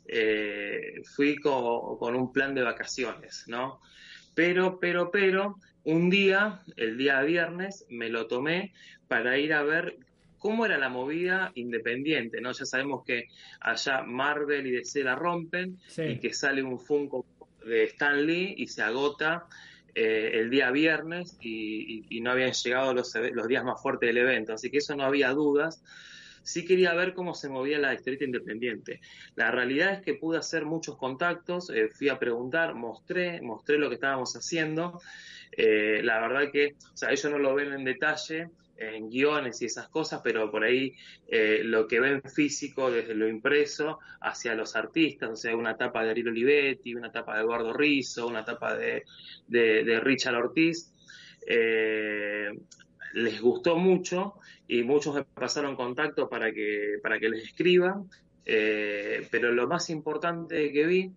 eh, 0.08 1.02
fui 1.04 1.36
con, 1.38 1.98
con, 1.98 2.16
un 2.16 2.32
plan 2.32 2.54
de 2.54 2.62
vacaciones, 2.62 3.46
¿no? 3.48 3.80
Pero, 4.34 4.80
pero, 4.80 5.10
pero, 5.12 5.58
un 5.84 6.10
día, 6.10 6.62
el 6.78 6.98
día 6.98 7.22
viernes, 7.22 7.86
me 7.90 8.10
lo 8.10 8.28
tomé 8.28 8.74
para 9.08 9.38
ir 9.38 9.54
a 9.54 9.64
ver 9.64 9.98
cómo 10.46 10.64
era 10.64 10.78
la 10.78 10.90
movida 10.90 11.52
independiente, 11.56 12.40
¿no? 12.40 12.52
Ya 12.52 12.66
sabemos 12.66 13.04
que 13.04 13.30
allá 13.60 14.04
Marvel 14.04 14.68
y 14.68 14.72
DC 14.74 15.04
la 15.04 15.16
rompen 15.16 15.80
Sí. 15.88 16.04
y 16.04 16.20
que 16.20 16.34
sale 16.36 16.62
un 16.62 16.80
Funko 16.80 17.26
de 17.66 17.86
Stan 17.86 18.24
Lee 18.24 18.54
y 18.56 18.68
se 18.68 18.84
agota 18.84 19.48
eh, 19.96 20.30
el 20.36 20.52
día 20.52 20.70
viernes 20.70 21.36
y, 21.42 21.96
y, 22.12 22.18
y 22.18 22.22
no 22.22 22.30
habían 22.30 22.52
llegado 22.52 22.94
los, 22.94 23.12
los, 23.34 23.48
días 23.48 23.64
más 23.64 23.82
fuertes 23.82 24.08
del 24.08 24.20
evento, 24.20 24.54
así 24.54 24.70
que 24.70 24.78
eso 24.78 24.96
no 24.96 25.04
había 25.04 25.32
dudas. 25.32 25.82
Sí 26.44 26.64
quería 26.64 26.94
ver 26.94 27.16
cómo 27.16 27.34
se 27.34 27.50
movía 27.50 27.80
la 27.80 27.96
historieta 27.96 28.26
independiente. 28.26 29.02
La 29.36 29.50
realidad 29.50 29.94
es 29.94 30.02
que 30.04 30.14
pude 30.14 30.38
hacer 30.38 30.64
muchos 30.64 30.96
contactos, 30.96 31.72
eh, 31.72 31.90
fui 31.90 32.08
a 32.10 32.20
preguntar, 32.20 32.76
mostré, 32.76 33.42
mostré 33.42 33.80
lo 33.80 33.90
que 33.90 33.96
estábamos 33.96 34.36
haciendo. 34.36 35.02
Eh, 35.58 36.02
la 36.04 36.20
verdad 36.20 36.52
que, 36.52 36.76
o 36.94 36.98
sea, 36.98 37.10
ellos 37.10 37.32
no 37.32 37.40
lo 37.40 37.56
ven 37.56 37.74
en 37.74 37.84
detalle, 37.84 38.50
en 38.78 39.10
guiones 39.10 39.62
y 39.62 39.66
esas 39.66 39.88
cosas, 39.90 40.22
pero 40.24 40.52
por 40.52 40.64
ahí 40.64 40.94
eh, 41.28 41.62
lo 41.64 41.88
que 41.88 42.00
ven 42.00 42.22
físico 42.24 42.92
desde 42.92 43.16
lo 43.16 43.28
impreso 43.28 44.00
hacia 44.22 44.56
los 44.56 44.76
artistas, 44.76 45.30
o 45.30 45.36
sea, 45.36 45.56
una 45.56 45.78
tapa 45.78 46.04
de 46.04 46.12
Ariel 46.12 46.30
Olivetti, 46.30 46.94
una 46.94 47.12
tapa 47.12 47.36
de 47.36 47.42
Eduardo 47.44 47.74
Rizzo, 47.74 48.28
una 48.28 48.44
tapa 48.44 48.76
de, 48.76 49.04
de, 49.48 49.84
de 49.84 50.00
Richard 50.00 50.36
Ortiz, 50.36 50.94
eh, 51.48 52.50
les 53.14 53.42
gustó 53.42 53.78
mucho 53.78 54.36
y 54.68 54.84
muchos 54.84 55.16
me 55.16 55.24
pasaron 55.24 55.76
contacto 55.76 56.28
para 56.28 56.52
que, 56.52 56.98
para 57.02 57.20
que 57.20 57.30
les 57.30 57.44
escriban, 57.46 58.10
eh, 58.46 59.28
pero 59.32 59.52
lo 59.52 59.68
más 59.68 59.90
importante 59.90 60.72
que 60.72 60.86
vi 60.86 61.12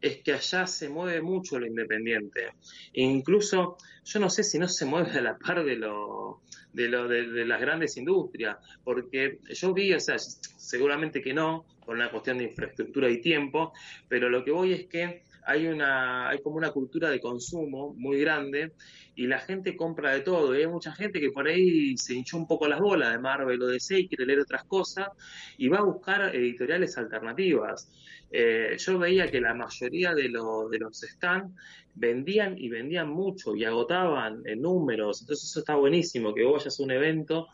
es 0.00 0.22
que 0.22 0.32
allá 0.32 0.66
se 0.66 0.88
mueve 0.88 1.20
mucho 1.20 1.58
lo 1.58 1.66
independiente. 1.66 2.52
Incluso, 2.92 3.76
yo 4.04 4.20
no 4.20 4.30
sé 4.30 4.44
si 4.44 4.58
no 4.58 4.68
se 4.68 4.84
mueve 4.84 5.10
a 5.12 5.22
la 5.22 5.38
par 5.38 5.64
de 5.64 5.76
lo, 5.76 6.42
de, 6.76 6.88
lo, 6.88 7.08
de, 7.08 7.26
de, 7.30 7.46
las 7.46 7.60
grandes 7.60 7.96
industrias, 7.96 8.58
porque 8.84 9.38
yo 9.48 9.72
vi, 9.72 9.94
o 9.94 10.00
sea, 10.00 10.18
seguramente 10.18 11.22
que 11.22 11.32
no, 11.32 11.64
por 11.84 11.96
una 11.96 12.10
cuestión 12.10 12.38
de 12.38 12.44
infraestructura 12.44 13.08
y 13.10 13.20
tiempo, 13.20 13.72
pero 14.08 14.28
lo 14.28 14.44
que 14.44 14.50
voy 14.50 14.72
es 14.72 14.86
que 14.86 15.22
hay 15.46 15.68
una, 15.68 16.28
hay 16.28 16.40
como 16.42 16.56
una 16.56 16.70
cultura 16.72 17.08
de 17.08 17.18
consumo 17.18 17.94
muy 17.94 18.20
grande 18.20 18.72
y 19.16 19.26
la 19.26 19.40
gente 19.40 19.76
compra 19.76 20.12
de 20.12 20.20
todo. 20.20 20.54
Y 20.54 20.60
hay 20.60 20.66
mucha 20.66 20.92
gente 20.92 21.20
que 21.20 21.30
por 21.30 21.48
ahí 21.48 21.96
se 21.96 22.14
hinchó 22.14 22.36
un 22.36 22.46
poco 22.46 22.68
las 22.68 22.80
bolas 22.80 23.12
de 23.12 23.18
Marvel 23.18 23.60
o 23.62 23.66
DC 23.66 23.98
y 23.98 24.08
quiere 24.08 24.26
leer 24.26 24.40
otras 24.40 24.64
cosas 24.64 25.08
y 25.56 25.68
va 25.68 25.78
a 25.78 25.82
buscar 25.82 26.36
editoriales 26.36 26.96
alternativas. 26.98 27.90
Eh, 28.30 28.76
yo 28.78 28.98
veía 28.98 29.30
que 29.30 29.40
la 29.40 29.54
mayoría 29.54 30.14
de, 30.14 30.28
lo, 30.28 30.68
de 30.68 30.78
los 30.78 31.00
stands 31.00 31.50
vendían 31.94 32.58
y 32.58 32.68
vendían 32.68 33.08
mucho 33.08 33.56
y 33.56 33.64
agotaban 33.64 34.42
en 34.44 34.60
números. 34.60 35.22
Entonces 35.22 35.48
eso 35.48 35.60
está 35.60 35.74
buenísimo, 35.76 36.34
que 36.34 36.44
vos 36.44 36.58
vayas 36.58 36.78
a 36.78 36.82
un 36.82 36.90
evento 36.90 37.48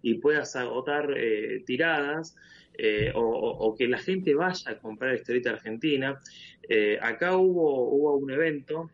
y 0.00 0.14
puedas 0.14 0.54
agotar 0.54 1.12
eh, 1.16 1.64
tiradas. 1.66 2.36
Eh, 2.80 3.10
o, 3.12 3.20
o, 3.20 3.74
que 3.74 3.88
la 3.88 3.98
gente 3.98 4.36
vaya 4.36 4.70
a 4.70 4.78
comprar 4.78 5.12
historieta 5.12 5.50
argentina. 5.50 6.20
Eh, 6.68 6.96
acá 7.02 7.36
hubo, 7.36 7.90
hubo 7.90 8.16
un 8.16 8.30
evento 8.30 8.88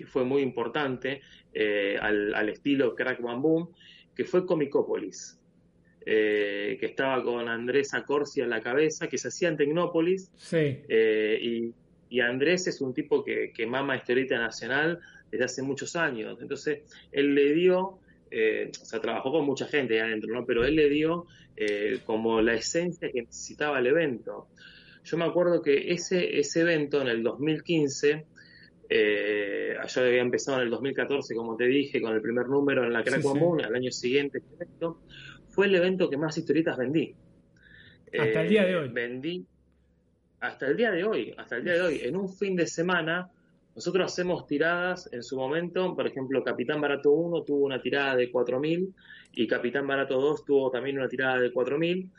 que 0.00 0.06
fue 0.06 0.24
muy 0.24 0.42
importante, 0.42 1.20
eh, 1.52 1.96
al, 2.00 2.34
al, 2.34 2.48
estilo 2.48 2.94
Crack 2.94 3.20
Bam 3.20 3.42
Boom, 3.42 3.70
que 4.14 4.24
fue 4.24 4.46
Comicópolis, 4.46 5.38
eh, 6.06 6.76
que 6.80 6.86
estaba 6.86 7.22
con 7.22 7.48
Andrés 7.48 7.92
Acorsi 7.94 8.40
a 8.40 8.46
la 8.46 8.60
cabeza, 8.60 9.08
que 9.08 9.18
se 9.18 9.28
hacía 9.28 9.48
en 9.48 9.56
Tecnópolis, 9.56 10.30
sí. 10.36 10.78
Eh, 10.88 11.38
y, 11.42 11.74
y, 12.08 12.20
Andrés 12.20 12.66
es 12.66 12.80
un 12.80 12.94
tipo 12.94 13.22
que, 13.22 13.52
que 13.52 13.66
mama 13.66 13.96
historieta 13.96 14.38
nacional 14.38 15.00
desde 15.30 15.44
hace 15.44 15.62
muchos 15.62 15.96
años, 15.96 16.38
entonces 16.40 16.80
él 17.12 17.34
le 17.34 17.52
dio 17.52 18.00
eh, 18.30 18.70
o 18.80 18.84
sea, 18.84 19.00
trabajó 19.00 19.32
con 19.32 19.44
mucha 19.44 19.66
gente 19.66 19.94
ahí 19.94 20.08
adentro, 20.08 20.32
¿no? 20.32 20.46
Pero 20.46 20.64
él 20.64 20.76
le 20.76 20.88
dio 20.88 21.26
eh, 21.56 21.98
como 22.06 22.40
la 22.40 22.54
esencia 22.54 23.10
que 23.10 23.22
necesitaba 23.22 23.80
el 23.80 23.88
evento. 23.88 24.46
Yo 25.02 25.16
me 25.16 25.24
acuerdo 25.24 25.62
que 25.62 25.92
ese, 25.92 26.38
ese 26.38 26.60
evento 26.60 27.00
en 27.02 27.08
el 27.08 27.22
2015, 27.22 28.26
eh, 28.90 29.76
yo 29.86 30.00
había 30.02 30.20
empezado 30.20 30.58
en 30.58 30.64
el 30.64 30.70
2014, 30.70 31.34
como 31.34 31.56
te 31.56 31.66
dije, 31.66 32.02
con 32.02 32.12
el 32.12 32.20
primer 32.20 32.48
número 32.48 32.84
en 32.84 32.92
la 32.92 33.02
Crack 33.02 33.20
sí, 33.20 33.22
Común, 33.22 33.60
sí. 33.60 33.64
al 33.64 33.74
año 33.74 33.90
siguiente, 33.90 34.42
fue 35.48 35.66
el 35.66 35.74
evento 35.76 36.10
que 36.10 36.16
más 36.16 36.36
historietas 36.36 36.76
vendí. 36.76 37.14
Hasta 38.18 38.42
el 38.42 38.48
día 38.48 38.64
de 38.64 38.76
hoy. 38.76 38.88
Vendí 38.88 39.46
hasta 40.40 40.66
el 40.66 40.76
día 40.76 40.90
de 40.90 41.04
hoy, 41.04 41.34
hasta 41.36 41.56
el 41.56 41.64
día 41.64 41.74
de 41.74 41.82
hoy, 41.82 42.00
en 42.02 42.16
un 42.16 42.28
fin 42.28 42.56
de 42.56 42.66
semana 42.66 43.30
nosotros 43.74 44.12
hacemos 44.12 44.46
tiradas 44.46 45.08
en 45.12 45.22
su 45.22 45.36
momento, 45.36 45.94
por 45.94 46.06
ejemplo, 46.06 46.42
Capitán 46.42 46.80
Barato 46.80 47.12
1 47.12 47.44
tuvo 47.44 47.66
una 47.66 47.80
tirada 47.80 48.16
de 48.16 48.30
4.000 48.32 48.92
y 49.32 49.46
Capitán 49.46 49.86
Barato 49.86 50.20
2 50.20 50.44
tuvo 50.44 50.70
también 50.70 50.98
una 50.98 51.08
tirada 51.08 51.38
de 51.38 51.52
4.000. 51.52 52.10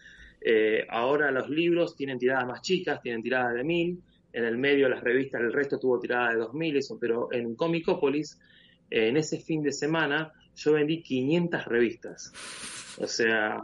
Eh, 0.44 0.88
ahora 0.90 1.30
los 1.30 1.50
libros 1.50 1.96
tienen 1.96 2.18
tiradas 2.18 2.48
más 2.48 2.62
chicas, 2.62 3.02
tienen 3.02 3.22
tiradas 3.22 3.54
de 3.56 3.64
1.000. 3.64 4.00
En 4.34 4.46
el 4.46 4.58
medio 4.58 4.88
las 4.88 5.04
revistas, 5.04 5.42
el 5.42 5.54
resto 5.54 5.78
tuvo 5.78 6.00
tirada 6.00 6.34
de 6.34 6.40
2.000, 6.40 6.78
eso, 6.78 6.98
pero 7.00 7.32
en 7.32 7.56
Comicópolis, 7.56 8.40
eh, 8.90 9.10
en 9.10 9.18
ese 9.18 9.40
fin 9.40 9.62
de 9.62 9.72
semana, 9.72 10.32
yo 10.56 10.74
vendí 10.74 11.02
500 11.02 11.66
revistas. 11.66 12.34
O 13.00 13.08
sea, 13.08 13.62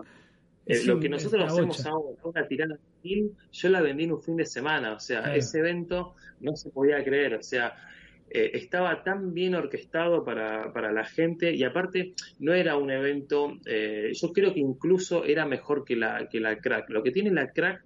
eh, 0.65 0.83
lo 0.85 0.99
que 0.99 1.09
nosotros 1.09 1.51
hacemos 1.51 1.85
ahora, 1.85 2.17
una 2.23 2.47
tirada 2.47 2.75
de 2.75 3.09
1.000, 3.09 3.31
yo 3.51 3.69
la 3.69 3.81
vendí 3.81 4.03
en 4.03 4.11
un 4.13 4.21
fin 4.21 4.35
de 4.35 4.45
semana. 4.45 4.93
O 4.93 4.99
sea, 4.99 5.21
claro. 5.21 5.37
ese 5.37 5.59
evento 5.59 6.15
no 6.41 6.55
se 6.55 6.69
podía 6.69 7.03
creer, 7.03 7.35
o 7.35 7.43
sea, 7.43 7.73
eh, 8.29 8.51
estaba 8.55 9.03
tan 9.03 9.33
bien 9.33 9.55
orquestado 9.55 10.25
para, 10.25 10.73
para, 10.73 10.91
la 10.91 11.05
gente 11.05 11.53
y 11.53 11.63
aparte 11.63 12.13
no 12.39 12.53
era 12.53 12.75
un 12.75 12.91
evento, 12.91 13.57
eh, 13.65 14.11
yo 14.13 14.33
creo 14.33 14.53
que 14.53 14.59
incluso 14.59 15.23
era 15.23 15.45
mejor 15.45 15.85
que 15.85 15.95
la, 15.95 16.27
que 16.27 16.41
la 16.41 16.57
crack. 16.57 16.89
Lo 16.89 17.03
que 17.03 17.11
tiene 17.11 17.31
la 17.31 17.53
crack 17.53 17.85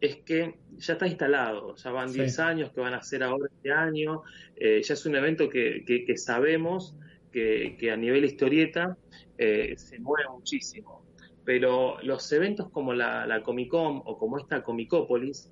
es 0.00 0.16
que 0.16 0.54
ya 0.76 0.92
está 0.94 1.06
instalado, 1.06 1.74
ya 1.76 1.90
van 1.90 2.08
Sí. 2.10 2.20
10 2.20 2.38
años 2.38 2.70
que 2.72 2.80
van 2.80 2.94
a 2.94 3.02
ser 3.02 3.22
ahora 3.24 3.48
este 3.52 3.72
año, 3.72 4.22
eh, 4.56 4.80
ya 4.82 4.94
es 4.94 5.06
un 5.06 5.16
evento 5.16 5.48
que, 5.48 5.84
que- 5.86 6.04
que 6.04 6.16
sabemos 6.16 6.94
que, 7.32 7.76
que 7.78 7.90
a 7.90 7.96
nivel 7.96 8.24
historieta 8.24 8.96
eh, 9.36 9.74
se 9.76 9.98
mueve 10.00 10.28
muchísimo. 10.30 11.04
Pero 11.44 11.96
los 12.02 12.30
eventos 12.32 12.70
como 12.70 12.92
la, 12.92 13.26
la 13.26 13.42
Comic 13.42 13.68
Con 13.70 14.02
o 14.04 14.18
como 14.18 14.38
esta 14.38 14.62
Comicópolis, 14.62 15.50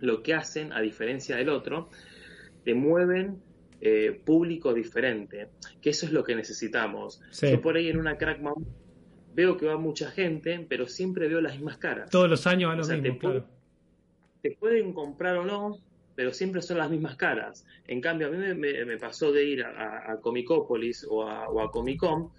lo 0.00 0.22
que 0.22 0.34
hacen, 0.34 0.72
a 0.72 0.80
diferencia 0.80 1.36
del 1.36 1.48
otro, 1.48 1.88
te 2.64 2.74
mueven 2.74 3.40
eh, 3.80 4.20
público 4.24 4.72
diferente, 4.74 5.48
que 5.82 5.90
eso 5.90 6.06
es 6.06 6.12
lo 6.12 6.24
que 6.24 6.34
necesitamos. 6.34 7.20
Sí. 7.30 7.50
Yo 7.50 7.60
por 7.60 7.76
ahí 7.76 7.88
en 7.88 7.98
una 7.98 8.16
Crack 8.18 8.40
Mamut 8.40 8.66
veo 9.34 9.56
que 9.56 9.66
va 9.66 9.76
mucha 9.76 10.10
gente, 10.10 10.64
pero 10.68 10.86
siempre 10.86 11.28
veo 11.28 11.40
las 11.40 11.52
mismas 11.54 11.76
caras. 11.78 12.10
Todos 12.10 12.28
los 12.30 12.46
años 12.46 12.68
van 12.68 12.78
los 12.78 12.88
mismos, 12.88 13.18
claro. 13.18 13.48
Pueden 14.52 14.92
comprar 14.92 15.36
o 15.36 15.44
no, 15.44 15.78
pero 16.14 16.32
siempre 16.32 16.62
son 16.62 16.78
las 16.78 16.90
mismas 16.90 17.16
caras. 17.16 17.64
En 17.86 18.00
cambio, 18.00 18.28
a 18.28 18.30
mí 18.30 18.38
me, 18.38 18.54
me- 18.54 18.84
me 18.84 18.96
pasó 18.98 19.32
de 19.32 19.44
ir 19.44 19.62
a, 19.62 20.12
a 20.12 20.20
Comicópolis 20.20 21.06
o 21.08 21.22
a, 21.22 21.48
o 21.48 21.60
a 21.60 21.70
Comic 21.70 21.98
Con 22.00 22.30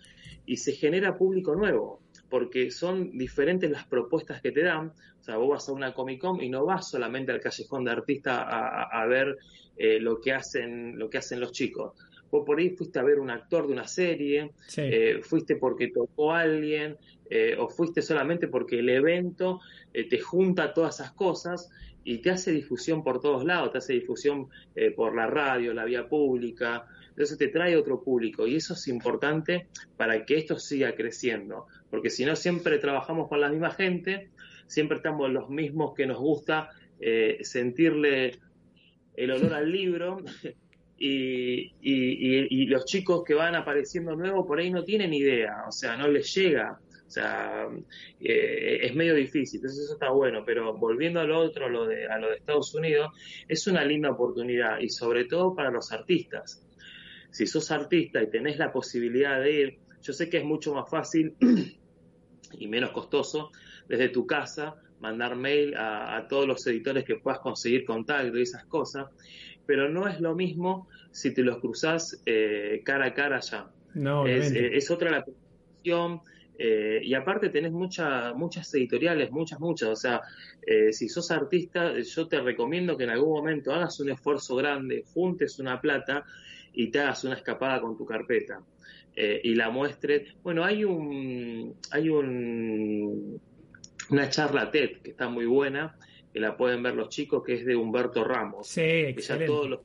y 0.46 0.58
se 0.58 0.72
genera 0.72 1.18
público 1.18 1.56
nuevo, 1.56 2.02
porque 2.30 2.72
son 2.72 3.12
diferentes 3.18 3.70
las 3.70 3.86
propuestas 3.88 4.42
que 4.42 4.52
te 4.52 4.64
dan. 4.64 4.88
O 5.20 5.24
sea, 5.24 5.38
vos 5.38 5.50
vas 5.50 5.70
a 5.70 5.74
una 5.74 5.94
Comic 5.94 6.20
Con 6.22 6.42
y 6.42 6.50
no 6.50 6.66
vas 6.66 6.90
solamente 6.90 7.32
al 7.32 7.40
callejón 7.40 7.84
de 7.84 7.92
artista 7.92 8.42
a, 8.84 9.06
ver 9.06 9.38
eh, 9.78 10.00
lo, 10.00 10.20
que 10.20 10.34
hacen, 10.34 10.98
lo 10.98 11.10
que 11.10 11.20
hacen 11.20 11.40
los 11.40 11.52
chicos. 11.52 11.94
Vos 12.32 12.44
por 12.46 12.60
ahí 12.60 12.72
fuiste 12.72 13.00
a 13.00 13.04
ver 13.04 13.20
un 13.20 13.30
actor 13.30 13.68
de 13.68 13.74
una 13.74 13.88
serie, 13.88 14.52
Sí. 14.68 14.82
eh, 14.84 15.20
fuiste 15.22 15.56
porque 15.56 15.90
tocó 15.90 16.34
a 16.34 16.42
alguien, 16.42 16.98
eh, 17.30 17.56
o 17.60 17.70
fuiste 17.70 18.02
solamente 18.02 18.48
porque 18.48 18.80
el 18.80 18.90
evento 18.90 19.60
te 19.92 20.20
junta 20.20 20.74
todas 20.74 21.00
esas 21.00 21.14
cosas 21.14 21.70
y 22.08 22.20
te 22.20 22.30
hace 22.32 22.52
difusión 22.52 23.04
por 23.04 23.20
todos 23.20 23.44
lados, 23.44 23.72
te 23.72 23.80
hace 23.80 23.94
difusión 23.94 24.48
eh, 24.76 24.92
por 24.92 25.16
la 25.16 25.28
radio, 25.28 25.74
la 25.74 25.86
vía 25.86 26.08
pública, 26.08 26.86
entonces 27.10 27.38
te 27.38 27.48
trae 27.50 27.76
otro 27.76 28.02
público 28.04 28.48
y 28.48 28.56
eso 28.56 28.74
es 28.74 28.88
importante 28.88 29.68
para 29.98 30.24
que 30.26 30.36
esto 30.38 30.58
siga 30.58 30.96
creciendo, 30.96 31.66
porque 31.90 32.10
si 32.10 32.24
no 32.26 32.36
siempre 32.36 32.78
trabajamos 32.80 33.28
con 33.28 33.42
la 33.42 33.50
misma 33.50 33.72
gente, 33.72 34.30
siempre 34.68 34.98
estamos 34.98 35.30
los 35.32 35.50
mismos 35.50 35.94
que 35.96 36.06
nos 36.06 36.18
gusta 36.20 36.70
eh, 37.00 37.40
sentirle 37.42 38.40
el 39.16 39.32
olor 39.32 39.54
al 39.54 39.72
libro 39.72 40.18
y, 40.98 41.74
y- 41.82 42.38
y- 42.40 42.48
y 42.50 42.66
los 42.68 42.86
chicos 42.86 43.24
que 43.26 43.34
van 43.34 43.56
apareciendo 43.56 44.16
nuevos 44.16 44.46
por 44.48 44.60
ahí 44.60 44.72
no 44.72 44.84
tienen 44.84 45.14
idea, 45.14 45.66
o 45.68 45.72
sea, 45.72 45.96
no 45.98 46.08
les 46.08 46.34
llega, 46.34 46.80
o 47.08 47.10
sea, 47.10 47.68
eh, 48.20 48.80
es 48.82 48.94
medio 48.96 49.16
difícil, 49.16 49.60
entonces 49.60 49.86
eso 49.86 49.94
está 49.94 50.10
bueno, 50.10 50.44
pero 50.46 50.78
volviendo 50.78 51.22
a 51.22 51.24
lo 51.24 51.40
otro, 51.40 51.68
a 51.68 51.70
lo, 51.70 51.88
de, 51.88 52.06
a 52.08 52.18
lo 52.18 52.30
de 52.30 52.36
Estados 52.36 52.76
Unidos, 52.76 53.10
es 53.48 53.66
una 53.68 53.86
linda 53.86 54.12
oportunidad 54.12 54.80
y 54.80 54.90
sobre 54.90 55.26
todo 55.26 55.56
para 55.56 55.72
los 55.72 55.92
artistas. 55.92 56.64
Si 57.32 57.48
sos 57.48 57.72
artista 57.72 58.22
y 58.22 58.30
tenés 58.30 58.58
la 58.58 58.72
posibilidad 58.72 59.40
de 59.40 59.52
ir, 59.52 59.80
yo 60.02 60.14
sé 60.14 60.30
que 60.30 60.38
es 60.38 60.44
mucho 60.44 60.74
más 60.74 60.90
fácil 60.90 61.36
y 62.60 62.68
menos 62.68 62.92
costoso 62.92 63.52
desde 63.88 64.10
tu 64.10 64.28
casa 64.28 64.76
mandar 65.00 65.36
mail 65.36 65.76
a, 65.76 66.18
a 66.18 66.28
todos 66.28 66.48
los 66.48 66.66
editores 66.68 67.06
que 67.06 67.16
puedas 67.16 67.40
conseguir 67.40 67.86
contacto 67.86 68.38
y 68.38 68.42
esas 68.42 68.66
cosas, 68.66 69.08
pero 69.66 69.90
no 69.90 70.08
es 70.08 70.20
lo 70.20 70.36
mismo 70.36 70.88
si 71.12 71.34
te 71.34 71.42
los 71.42 71.60
cruzás 71.60 72.22
eh, 72.26 72.82
cara 72.84 73.08
a 73.08 73.14
cara 73.14 73.38
allá. 73.38 73.68
No, 73.94 74.28
Es, 74.28 74.52
eh, 74.52 74.72
es 74.74 74.92
otra 74.92 75.10
la 75.10 75.24
percepción, 75.26 76.22
eh, 76.60 77.00
y 77.04 77.14
aparte 77.14 77.50
tenés 77.50 77.72
mucha, 77.72 78.34
muchas 78.34 78.74
editoriales, 78.74 79.32
muchas, 79.32 79.60
muchas. 79.60 79.90
O 79.90 79.96
sea, 79.96 80.22
eh, 80.66 80.92
si 80.94 81.08
sos 81.10 81.30
artista, 81.32 81.94
yo 82.00 82.28
te 82.28 82.40
recomiendo 82.42 82.98
que 82.98 83.04
en 83.06 83.12
algún 83.12 83.30
momento 83.38 83.72
hagas 83.74 84.00
un 84.00 84.10
esfuerzo 84.10 84.56
grande, 84.56 85.04
juntes 85.14 85.60
una 85.60 85.80
plata 85.80 86.26
y 86.74 86.90
te 86.90 87.00
hagas 87.00 87.24
una 87.24 87.36
escapada 87.36 87.82
con 87.82 87.98
tu 87.98 88.06
carpeta. 88.06 88.62
eh, 89.20 89.42
y 89.44 89.56
la 89.56 89.70
muestres. 89.72 90.36
Bueno, 90.44 90.64
hay 90.64 90.84
un, 90.84 91.76
hay 91.92 92.08
un, 92.10 93.42
una 94.12 94.30
charla 94.30 94.70
TED 94.70 95.02
que 95.02 95.10
está 95.12 95.28
muy 95.28 95.46
buena, 95.46 95.98
que 96.32 96.40
la 96.40 96.56
pueden 96.56 96.84
ver 96.84 96.94
los 96.94 97.10
chicos, 97.10 97.44
que 97.44 97.56
es 97.56 97.66
de 97.66 97.76
Humberto 97.76 98.24
Ramos 98.24 98.68
Sí, 98.68 98.82
que 98.82 99.04
ya 99.06 99.10
excelente. 99.10 99.46
todos 99.48 99.70
los 99.70 99.80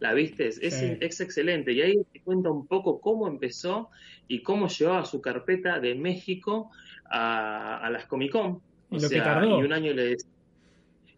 la 0.00 0.14
viste 0.14 0.48
es, 0.48 0.58
es, 0.60 0.74
Sí. 0.74 0.96
es 1.00 1.20
excelente 1.20 1.72
y 1.72 1.80
ahí 1.80 1.96
cuenta 2.22 2.50
un 2.50 2.66
poco 2.66 3.00
cómo 3.00 3.28
empezó 3.28 3.90
y 4.28 4.42
cómo 4.42 4.68
llevaba 4.68 5.04
su 5.04 5.20
carpeta 5.20 5.80
de 5.80 5.94
México 5.94 6.70
a, 7.10 7.78
a 7.78 7.90
las 7.90 8.06
Comic 8.06 8.32
Con 8.32 8.60
Y 8.90 8.96
o 8.96 9.00
lo 9.00 9.08
que 9.10 9.20
sea, 9.20 9.24
tardó. 9.24 9.60
y 9.60 9.64
un 9.64 9.72
año 9.72 9.92
le 9.92 10.16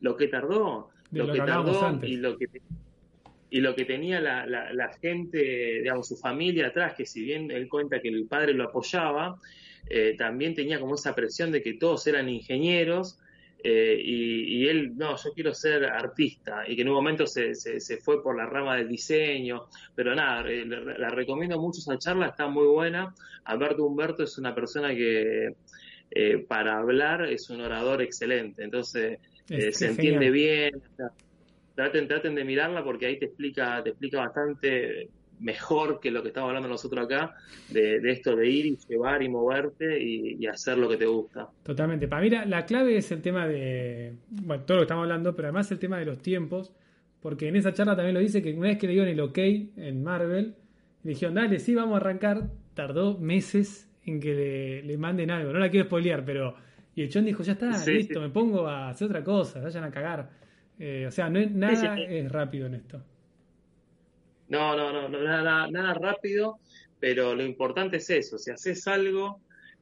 lo 0.00 0.16
que 0.16 0.28
tardó 0.28 0.90
De 1.10 1.20
lo, 1.20 1.26
lo 1.26 1.32
que 1.32 1.38
que 1.40 1.46
tardó 1.46 1.84
antes. 1.84 2.10
y 2.10 2.16
lo 2.16 2.36
que 2.36 2.46
y 3.50 3.60
lo 3.60 3.74
que 3.76 3.84
tenía 3.84 4.20
la, 4.20 4.46
la, 4.46 4.72
la 4.72 4.92
gente, 4.94 5.38
digamos, 5.38 6.08
su 6.08 6.16
familia 6.16 6.68
atrás, 6.68 6.94
que 6.96 7.06
si 7.06 7.22
bien 7.22 7.50
él 7.52 7.68
cuenta 7.68 8.00
que 8.00 8.08
el 8.08 8.26
padre 8.26 8.52
lo 8.52 8.64
apoyaba, 8.64 9.38
eh, 9.88 10.16
también 10.18 10.54
tenía 10.56 10.80
como 10.80 10.96
esa 10.96 11.14
presión 11.14 11.52
de 11.52 11.62
que 11.62 11.74
todos 11.74 12.04
eran 12.08 12.28
ingenieros 12.28 13.18
eh, 13.64 13.96
y, 13.98 14.64
y 14.64 14.68
él, 14.68 14.92
no, 14.96 15.16
yo 15.16 15.32
quiero 15.34 15.54
ser 15.54 15.84
artista, 15.86 16.64
y 16.68 16.76
que 16.76 16.82
en 16.82 16.88
un 16.88 16.94
momento 16.94 17.26
se, 17.26 17.54
se, 17.54 17.80
se 17.80 17.96
fue 17.98 18.22
por 18.22 18.36
la 18.36 18.46
rama 18.46 18.76
del 18.76 18.88
diseño, 18.88 19.62
pero 19.94 20.14
nada, 20.14 20.48
eh, 20.50 20.64
la, 20.66 20.98
la 20.98 21.08
recomiendo 21.10 21.58
mucho 21.60 21.80
esa 21.80 21.98
charla, 21.98 22.28
está 22.28 22.46
muy 22.48 22.66
buena. 22.66 23.14
Alberto 23.44 23.84
Humberto 23.84 24.22
es 24.24 24.38
una 24.38 24.54
persona 24.54 24.94
que 24.94 25.48
eh, 26.10 26.38
para 26.46 26.78
hablar 26.78 27.24
es 27.26 27.50
un 27.50 27.60
orador 27.62 28.02
excelente, 28.02 28.62
entonces 28.64 29.18
Es- 29.48 29.64
eh, 29.66 29.72
se 29.72 29.86
entiende 29.88 30.30
genial. 30.30 30.32
bien. 30.32 30.82
traten, 31.74 32.08
traten 32.08 32.34
de 32.34 32.44
mirarla 32.44 32.84
porque 32.84 33.06
ahí 33.06 33.18
te 33.18 33.26
explica, 33.26 33.82
te 33.82 33.90
explica 33.90 34.18
bastante 34.20 35.10
mejor 35.44 36.00
que 36.00 36.10
lo 36.10 36.22
que 36.22 36.28
estamos 36.28 36.48
hablando 36.48 36.68
nosotros 36.68 37.04
acá, 37.04 37.34
de, 37.68 38.00
de 38.00 38.10
esto 38.10 38.34
de 38.34 38.48
ir 38.48 38.66
y 38.66 38.78
llevar 38.88 39.22
y 39.22 39.28
moverte 39.28 40.02
y, 40.02 40.36
y 40.42 40.46
hacer 40.46 40.78
lo 40.78 40.88
que 40.88 40.96
te 40.96 41.06
gusta. 41.06 41.48
Totalmente. 41.62 42.08
Para 42.08 42.22
mí 42.22 42.30
la, 42.30 42.46
la 42.46 42.64
clave 42.64 42.96
es 42.96 43.12
el 43.12 43.20
tema 43.22 43.46
de, 43.46 44.16
bueno, 44.28 44.64
todo 44.64 44.78
lo 44.78 44.80
que 44.82 44.86
estamos 44.86 45.02
hablando, 45.02 45.36
pero 45.36 45.48
además 45.48 45.70
el 45.70 45.78
tema 45.78 45.98
de 45.98 46.06
los 46.06 46.20
tiempos, 46.22 46.72
porque 47.20 47.48
en 47.48 47.56
esa 47.56 47.72
charla 47.72 47.94
también 47.94 48.14
lo 48.14 48.20
dice 48.20 48.42
que 48.42 48.52
una 48.54 48.68
vez 48.68 48.78
que 48.78 48.86
le 48.86 48.94
dieron 48.94 49.08
el 49.10 49.20
ok 49.20 49.38
en 49.38 50.02
Marvel, 50.02 50.54
le 51.02 51.10
dijeron, 51.10 51.34
dale, 51.34 51.58
sí, 51.58 51.74
vamos 51.74 51.94
a 51.94 51.96
arrancar, 51.98 52.48
tardó 52.74 53.18
meses 53.18 53.88
en 54.06 54.20
que 54.20 54.34
le, 54.34 54.82
le 54.82 54.98
manden 54.98 55.30
algo, 55.30 55.52
no 55.52 55.58
la 55.58 55.70
quiero 55.70 55.86
spoilear, 55.86 56.24
pero... 56.24 56.56
Y 56.96 57.02
el 57.02 57.08
chon 57.08 57.24
dijo, 57.24 57.42
ya 57.42 57.54
está, 57.54 57.72
Sí, 57.72 57.92
listo, 57.92 58.20
sí. 58.20 58.20
me 58.20 58.30
pongo 58.30 58.68
a 58.68 58.88
hacer 58.90 59.06
otra 59.08 59.24
cosa, 59.24 59.60
vayan 59.60 59.82
a 59.82 59.90
cagar. 59.90 60.30
Eh, 60.78 61.06
o 61.08 61.10
sea, 61.10 61.28
no 61.28 61.40
es, 61.40 61.50
nada 61.50 61.96
sí. 61.96 62.02
es 62.08 62.30
rápido 62.30 62.66
en 62.66 62.74
esto. 62.74 63.02
No, 64.48 64.76
no, 64.76 64.92
no, 64.92 65.08
no, 65.08 65.22
nada, 65.22 65.68
nada 65.70 65.94
rápido, 65.94 66.58
pero 67.00 67.34
lo 67.34 67.44
importante 67.44 67.96
es 67.98 68.10
eso, 68.10 68.38
si 68.38 68.50
haces 68.50 68.86
algo, 68.86 69.40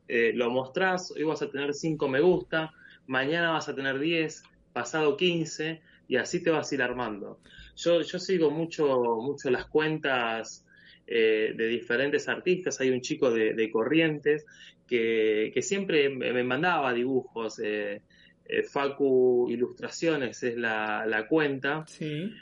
eh, 0.08 0.32
lo 0.34 0.50
mostrás, 0.50 1.10
hoy 1.12 1.24
vas 1.24 1.42
a 1.42 1.50
tener 1.50 1.74
5 1.74 2.08
me 2.08 2.20
gusta, 2.20 2.72
mañana 3.06 3.50
vas 3.50 3.68
a 3.68 3.74
tener 3.74 3.98
10, 3.98 4.42
pasado 4.72 5.16
15, 5.16 5.80
y 6.08 6.16
así 6.16 6.42
te 6.42 6.50
vas 6.50 6.70
a 6.70 6.74
ir 6.74 6.82
armando. 6.82 7.40
Yo, 7.76 8.02
yo 8.02 8.18
sigo 8.18 8.50
mucho, 8.50 8.86
mucho 9.20 9.50
las 9.50 9.66
cuentas 9.66 10.64
eh, 11.06 11.54
de 11.56 11.66
diferentes 11.68 12.28
artistas, 12.28 12.80
hay 12.80 12.90
un 12.90 13.00
chico 13.00 13.30
de, 13.30 13.54
de 13.54 13.70
Corrientes 13.70 14.44
que, 14.86 15.50
que 15.54 15.62
siempre 15.62 16.08
me, 16.08 16.44
mandaba 16.44 16.92
dibujos, 16.92 17.58
eh, 17.60 18.02
eh, 18.44 18.62
Facu 18.62 19.48
Ilustraciones 19.50 20.42
es 20.42 20.56
la, 20.56 21.04
la 21.06 21.26
cuenta, 21.26 21.84
Sí. 21.86 22.32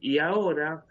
y 0.00 0.18
ahora 0.18 0.84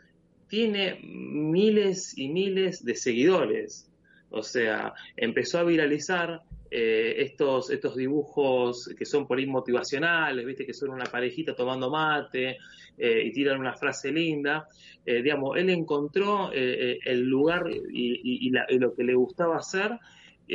tiene 0.47 0.99
miles 1.03 2.17
y 2.17 2.29
miles 2.29 2.83
de 2.83 2.95
seguidores. 2.95 3.91
O 4.29 4.43
sea, 4.43 4.93
empezó 5.15 5.59
a 5.59 5.63
viralizar 5.63 6.41
eh, 6.69 7.15
estos, 7.19 7.69
estos 7.69 7.95
dibujos 7.95 8.93
que 8.97 9.05
son 9.05 9.25
por 9.25 9.37
ahí 9.37 9.45
motivacionales, 9.45 10.45
viste, 10.45 10.65
que 10.65 10.73
son 10.73 10.89
una 10.89 11.05
parejita 11.05 11.55
tomando 11.55 11.89
mate 11.89 12.57
eh, 12.97 13.21
y 13.25 13.31
tiran 13.31 13.59
una 13.59 13.73
frase 13.73 14.11
linda. 14.11 14.67
Eh, 15.05 15.21
digamos, 15.21 15.57
él 15.57 15.69
encontró 15.69 16.51
eh, 16.53 16.99
el 17.05 17.21
lugar 17.23 17.63
y, 17.71 18.11
y- 18.15 18.47
y 18.47 18.49
la- 18.49 18.65
y 18.67 18.79
lo 18.79 18.93
que 18.93 19.03
le 19.05 19.13
gustaba 19.15 19.57
hacer. 19.57 19.91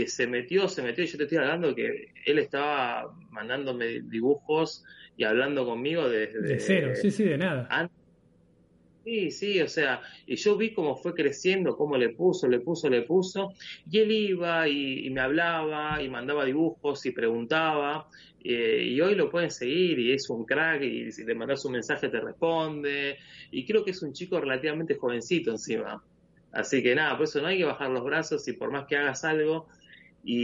se 0.06 0.26
metió, 0.26 0.68
se 0.68 0.82
metió, 0.82 1.04
yo 1.04 1.16
te 1.18 1.24
estoy 1.24 1.38
hablando 1.38 1.74
que 1.74 2.08
él 2.26 2.38
estaba 2.38 3.10
mandándome 3.30 4.00
dibujos 4.02 4.84
y 5.16 5.24
hablando 5.24 5.64
conmigo 5.64 6.08
desde 6.08 6.40
De 6.42 6.58
cero, 6.58 6.92
sí, 6.94 7.10
sí, 7.10 7.24
de 7.24 7.38
nada. 7.38 7.68
Sí, 9.04 9.32
sí, 9.32 9.60
o 9.60 9.66
sea, 9.66 10.00
y 10.26 10.36
yo 10.36 10.56
vi 10.56 10.72
cómo 10.72 10.94
fue 10.94 11.12
creciendo, 11.12 11.76
cómo 11.76 11.96
le 11.96 12.10
puso, 12.10 12.46
le 12.46 12.60
puso, 12.60 12.88
le 12.88 13.02
puso, 13.02 13.52
y 13.84 13.98
él 13.98 14.12
iba 14.12 14.68
y, 14.68 15.06
y 15.06 15.10
me 15.10 15.20
hablaba 15.20 16.00
y 16.00 16.08
mandaba 16.08 16.44
dibujos 16.44 17.04
y 17.04 17.10
preguntaba, 17.10 18.06
eh, 18.38 18.84
y 18.86 19.00
hoy 19.00 19.16
lo 19.16 19.28
pueden 19.28 19.50
seguir 19.50 19.98
y 19.98 20.12
es 20.12 20.30
un 20.30 20.44
crack 20.44 20.82
y 20.82 21.10
si 21.10 21.24
le 21.24 21.34
mandas 21.34 21.64
un 21.64 21.72
mensaje 21.72 22.10
te 22.10 22.20
responde, 22.20 23.18
y 23.50 23.66
creo 23.66 23.84
que 23.84 23.90
es 23.90 24.02
un 24.02 24.12
chico 24.12 24.40
relativamente 24.40 24.94
jovencito 24.94 25.50
encima. 25.50 26.00
Así 26.52 26.80
que 26.80 26.94
nada, 26.94 27.16
por 27.16 27.24
eso 27.24 27.40
no 27.40 27.48
hay 27.48 27.58
que 27.58 27.64
bajar 27.64 27.90
los 27.90 28.04
brazos 28.04 28.46
y 28.46 28.52
por 28.52 28.70
más 28.70 28.84
que 28.86 28.96
hagas 28.96 29.24
algo 29.24 29.66
y, 30.22 30.36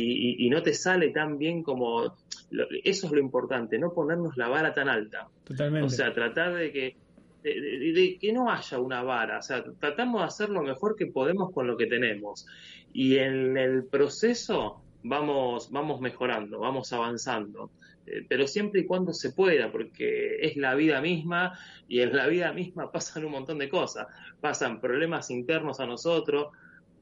y- 0.44 0.46
y 0.46 0.50
no 0.50 0.62
te 0.64 0.74
sale 0.74 1.10
tan 1.10 1.38
bien 1.38 1.62
como, 1.62 2.16
lo- 2.50 2.66
eso 2.82 3.06
es 3.06 3.12
lo 3.12 3.20
importante, 3.20 3.78
no 3.78 3.92
ponernos 3.94 4.36
la 4.36 4.48
vara 4.48 4.74
tan 4.74 4.88
alta. 4.88 5.28
Totalmente. 5.44 5.86
O 5.86 5.88
sea, 5.88 6.12
tratar 6.12 6.54
de 6.56 6.72
que, 6.72 6.96
de, 7.42 7.60
de- 7.60 7.92
de 7.92 8.18
que 8.18 8.32
no 8.32 8.50
haya 8.50 8.78
una 8.78 9.02
vara. 9.02 9.38
O 9.38 9.42
sea, 9.42 9.64
tratamos 9.80 10.20
de 10.20 10.26
hacer 10.26 10.48
lo 10.50 10.62
mejor 10.62 10.96
que 10.96 11.06
podemos 11.06 11.52
con 11.52 11.66
lo 11.66 11.76
que 11.76 11.86
tenemos. 11.86 12.46
Y 12.92 13.18
en 13.18 13.56
el 13.56 13.84
proceso 13.84 14.82
vamos, 15.02 15.70
vamos 15.70 16.00
mejorando, 16.00 16.58
vamos 16.60 16.92
avanzando. 16.92 17.70
Eh, 18.06 18.24
Pero 18.28 18.46
siempre 18.46 18.80
y 18.80 18.86
cuando 18.86 19.12
se 19.12 19.32
pueda, 19.32 19.70
porque 19.70 20.38
es 20.40 20.56
la 20.56 20.74
vida 20.74 21.00
misma 21.00 21.58
y 21.86 22.00
en 22.00 22.16
la 22.16 22.26
vida 22.26 22.52
misma 22.52 22.90
pasan 22.92 23.24
un 23.24 23.32
montón 23.32 23.58
de 23.58 23.68
cosas. 23.68 24.06
Pasan 24.40 24.80
problemas 24.80 25.30
internos 25.30 25.80
a 25.80 25.86
nosotros, 25.86 26.48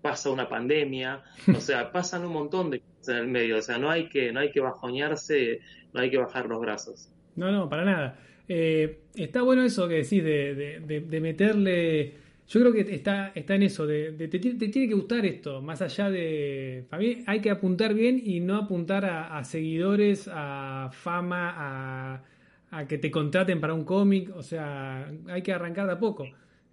pasa 0.03 0.31
una 0.31 0.49
pandemia, 0.49 1.23
o 1.49 1.61
sea, 1.61 1.91
pasan 1.93 2.25
un 2.27 2.33
montón 2.33 2.71
de 2.71 2.81
cosas 2.81 3.09
en 3.09 3.17
el 3.17 3.29
medio. 3.29 3.57
O 3.59 3.63
sea, 3.63 3.79
no 3.79 3.91
hay 3.91 4.09
que, 4.09 4.33
no 4.33 4.41
hay 4.41 4.51
que 4.53 4.61
bajonearse, 4.61 5.61
no 5.93 6.01
hay 6.01 6.11
que 6.11 6.19
bajar 6.19 6.47
los 6.47 6.61
brazos. 6.61 7.09
No, 7.37 7.51
no, 7.53 7.69
para 7.69 7.85
nada. 7.85 8.19
Eh, 8.49 8.99
está 9.15 9.43
bueno 9.43 9.63
eso 9.65 9.89
que 9.89 9.95
decís 9.97 10.23
de, 10.23 10.55
de- 10.55 10.81
de- 10.81 11.01
de 11.01 11.21
meterle. 11.21 12.13
Yo 12.49 12.61
creo 12.61 12.73
que 12.73 12.81
está, 12.95 13.33
está 13.35 13.57
en 13.57 13.65
eso, 13.65 13.87
de, 13.89 14.13
de- 14.13 14.29
te, 14.29 14.39
te 14.39 14.69
tiene 14.69 14.89
que 14.89 14.95
gustar 14.95 15.27
esto, 15.27 15.61
más 15.61 15.83
allá 15.83 16.11
de. 16.11 16.85
Para 16.89 17.03
mí 17.03 17.25
hay 17.27 17.41
que 17.41 17.51
apuntar 17.51 17.93
bien 17.95 18.23
y 18.25 18.39
no 18.41 18.57
apuntar 18.57 19.05
a, 19.05 19.37
a 19.37 19.43
seguidores, 19.45 20.29
a 20.33 20.91
fama, 20.93 21.55
a, 21.57 22.23
a 22.71 22.87
que 22.87 22.99
te 22.99 23.11
contraten 23.11 23.61
para 23.61 23.75
un 23.75 23.85
cómic. 23.85 24.31
O 24.37 24.43
sea, 24.43 25.11
hay 25.27 25.43
que 25.43 25.53
arrancar 25.53 25.87
de 25.87 25.93
a 25.95 25.99
poco. 25.99 26.27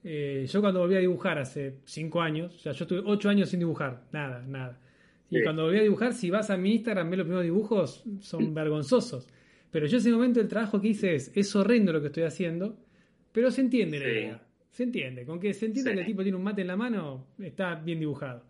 Eh, 0.03 0.45
yo 0.47 0.61
cuando 0.61 0.81
volví 0.81 0.95
a 0.95 0.99
dibujar 0.99 1.39
hace 1.39 1.75
cinco 1.85 2.21
años, 2.21 2.53
o 2.55 2.59
sea, 2.59 2.73
yo 2.73 2.83
estuve 2.83 3.01
ocho 3.05 3.29
años 3.29 3.49
sin 3.49 3.59
dibujar, 3.59 4.01
nada, 4.11 4.43
nada. 4.47 4.77
Y 5.31 5.37
Sí. 5.37 5.43
cuando 5.43 5.63
volví 5.63 5.79
a 5.79 5.81
dibujar, 5.83 6.13
si 6.13 6.29
vas 6.29 6.49
a 6.51 6.57
mi 6.57 6.73
Instagram, 6.73 7.09
ves 7.09 7.17
los 7.19 7.25
primeros 7.25 7.45
dibujos, 7.45 8.03
son 8.19 8.53
vergonzosos. 8.53 9.27
Pero 9.73 9.87
yo 9.87 9.97
ese 9.97 10.11
momento 10.11 10.39
el 10.39 10.47
trabajo 10.47 10.79
que 10.79 10.89
hice 10.89 11.15
es, 11.15 11.31
es 11.35 11.53
horrendo 11.55 11.91
lo 11.91 11.99
que 11.99 12.07
estoy 12.07 12.23
haciendo, 12.23 12.77
pero 13.31 13.49
se 13.51 13.61
entiende 13.61 13.99
la 13.99 14.07
idea. 14.07 14.41
Se 14.69 14.83
entiende. 14.83 15.25
Con 15.25 15.39
que 15.39 15.53
se 15.53 15.65
entienda 15.65 15.89
Sí. 15.91 15.95
que 15.95 16.01
el 16.01 16.07
tipo 16.07 16.21
tiene 16.23 16.37
un 16.37 16.43
mate 16.43 16.61
en 16.61 16.67
la 16.67 16.77
mano, 16.77 17.27
está 17.39 17.73
bien 17.75 17.99
dibujado. 17.99 18.43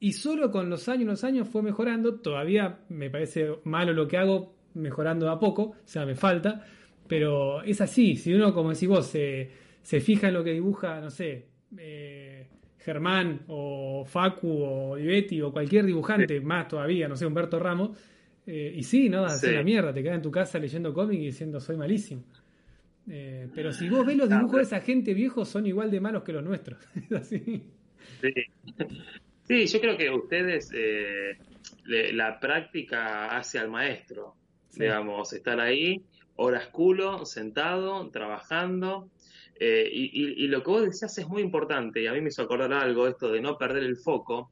Y 0.00 0.12
solo 0.12 0.50
con 0.52 0.70
los 0.70 0.88
años, 0.88 1.06
los 1.06 1.24
años 1.24 1.48
fue 1.48 1.62
mejorando. 1.62 2.20
Todavía 2.20 2.78
me 2.90 3.10
parece 3.10 3.48
malo 3.64 3.92
lo 3.92 4.06
que 4.06 4.16
hago, 4.18 4.54
mejorando 4.74 5.28
a 5.30 5.38
poco, 5.40 5.62
o 5.62 5.76
sea, 5.84 6.06
me 6.06 6.14
falta. 6.14 6.64
Pero 7.08 7.62
es 7.64 7.80
así, 7.80 8.14
si 8.16 8.32
uno, 8.32 8.54
como 8.54 8.70
decís 8.72 8.88
vos, 8.88 9.06
se, 9.08 9.50
se 9.82 10.00
fija 10.00 10.28
en 10.28 10.34
lo 10.34 10.44
que 10.44 10.52
dibuja, 10.52 11.00
no 11.00 11.10
sé, 11.10 11.46
eh, 11.76 12.46
Germán 12.78 13.42
o 13.48 14.04
Facu 14.06 14.48
o 14.48 14.96
Ibetti 14.98 15.40
o 15.42 15.52
cualquier 15.52 15.84
dibujante, 15.86 16.40
más 16.40 16.68
todavía, 16.68 17.08
no 17.08 17.16
sé, 17.16 17.26
Humberto 17.26 17.58
Ramos, 17.58 17.90
eh, 18.46 18.72
y 18.76 18.82
sí, 18.82 19.08
no, 19.08 19.24
hacer 19.24 19.50
Sí. 19.50 19.56
la 19.56 19.62
mierda, 19.62 19.92
te 19.94 20.02
quedas 20.02 20.16
en 20.16 20.22
tu 20.22 20.30
casa 20.30 20.58
leyendo 20.58 20.92
cómic 20.92 21.20
y 21.20 21.26
diciendo 21.26 21.60
soy 21.60 21.76
malísimo. 21.76 22.24
Eh, 23.08 23.48
pero 23.54 23.72
si 23.72 23.88
vos 23.88 24.06
ves 24.06 24.16
los 24.16 24.28
No, 24.28 24.36
dibujos 24.36 24.58
de 24.58 24.62
esa 24.62 24.80
gente 24.80 25.12
viejos, 25.14 25.48
son 25.48 25.66
igual 25.66 25.90
de 25.90 26.00
malos 26.00 26.22
que 26.22 26.32
los 26.32 26.44
nuestros. 26.44 26.78
Es 27.10 27.12
así. 27.12 27.62
Sí, 28.20 28.32
Sí, 29.44 29.66
yo 29.66 29.80
creo 29.80 29.96
que 29.98 30.08
ustedes, 30.08 30.70
eh, 30.72 31.36
le- 31.84 32.12
la 32.12 32.38
práctica 32.38 33.36
hace 33.36 33.58
al 33.58 33.68
maestro, 33.70 34.36
Sí. 34.68 34.82
digamos, 34.82 35.32
estar 35.32 35.58
ahí, 35.60 36.00
horas 36.36 36.68
culo, 36.68 37.26
sentado, 37.26 38.08
trabajando, 38.10 39.10
eh, 39.58 39.90
y, 39.92 40.04
y- 40.04 40.44
y 40.44 40.46
lo 40.48 40.62
que 40.62 40.70
vos 40.70 40.82
decías 40.84 41.18
es 41.18 41.26
muy 41.28 41.42
importante, 41.42 42.00
y 42.00 42.06
a 42.06 42.12
mí 42.12 42.20
me 42.20 42.28
hizo 42.28 42.42
acordar 42.42 42.72
algo, 42.72 43.08
esto 43.08 43.32
de 43.32 43.40
no 43.40 43.58
perder 43.58 43.82
el 43.82 43.96
foco, 43.96 44.51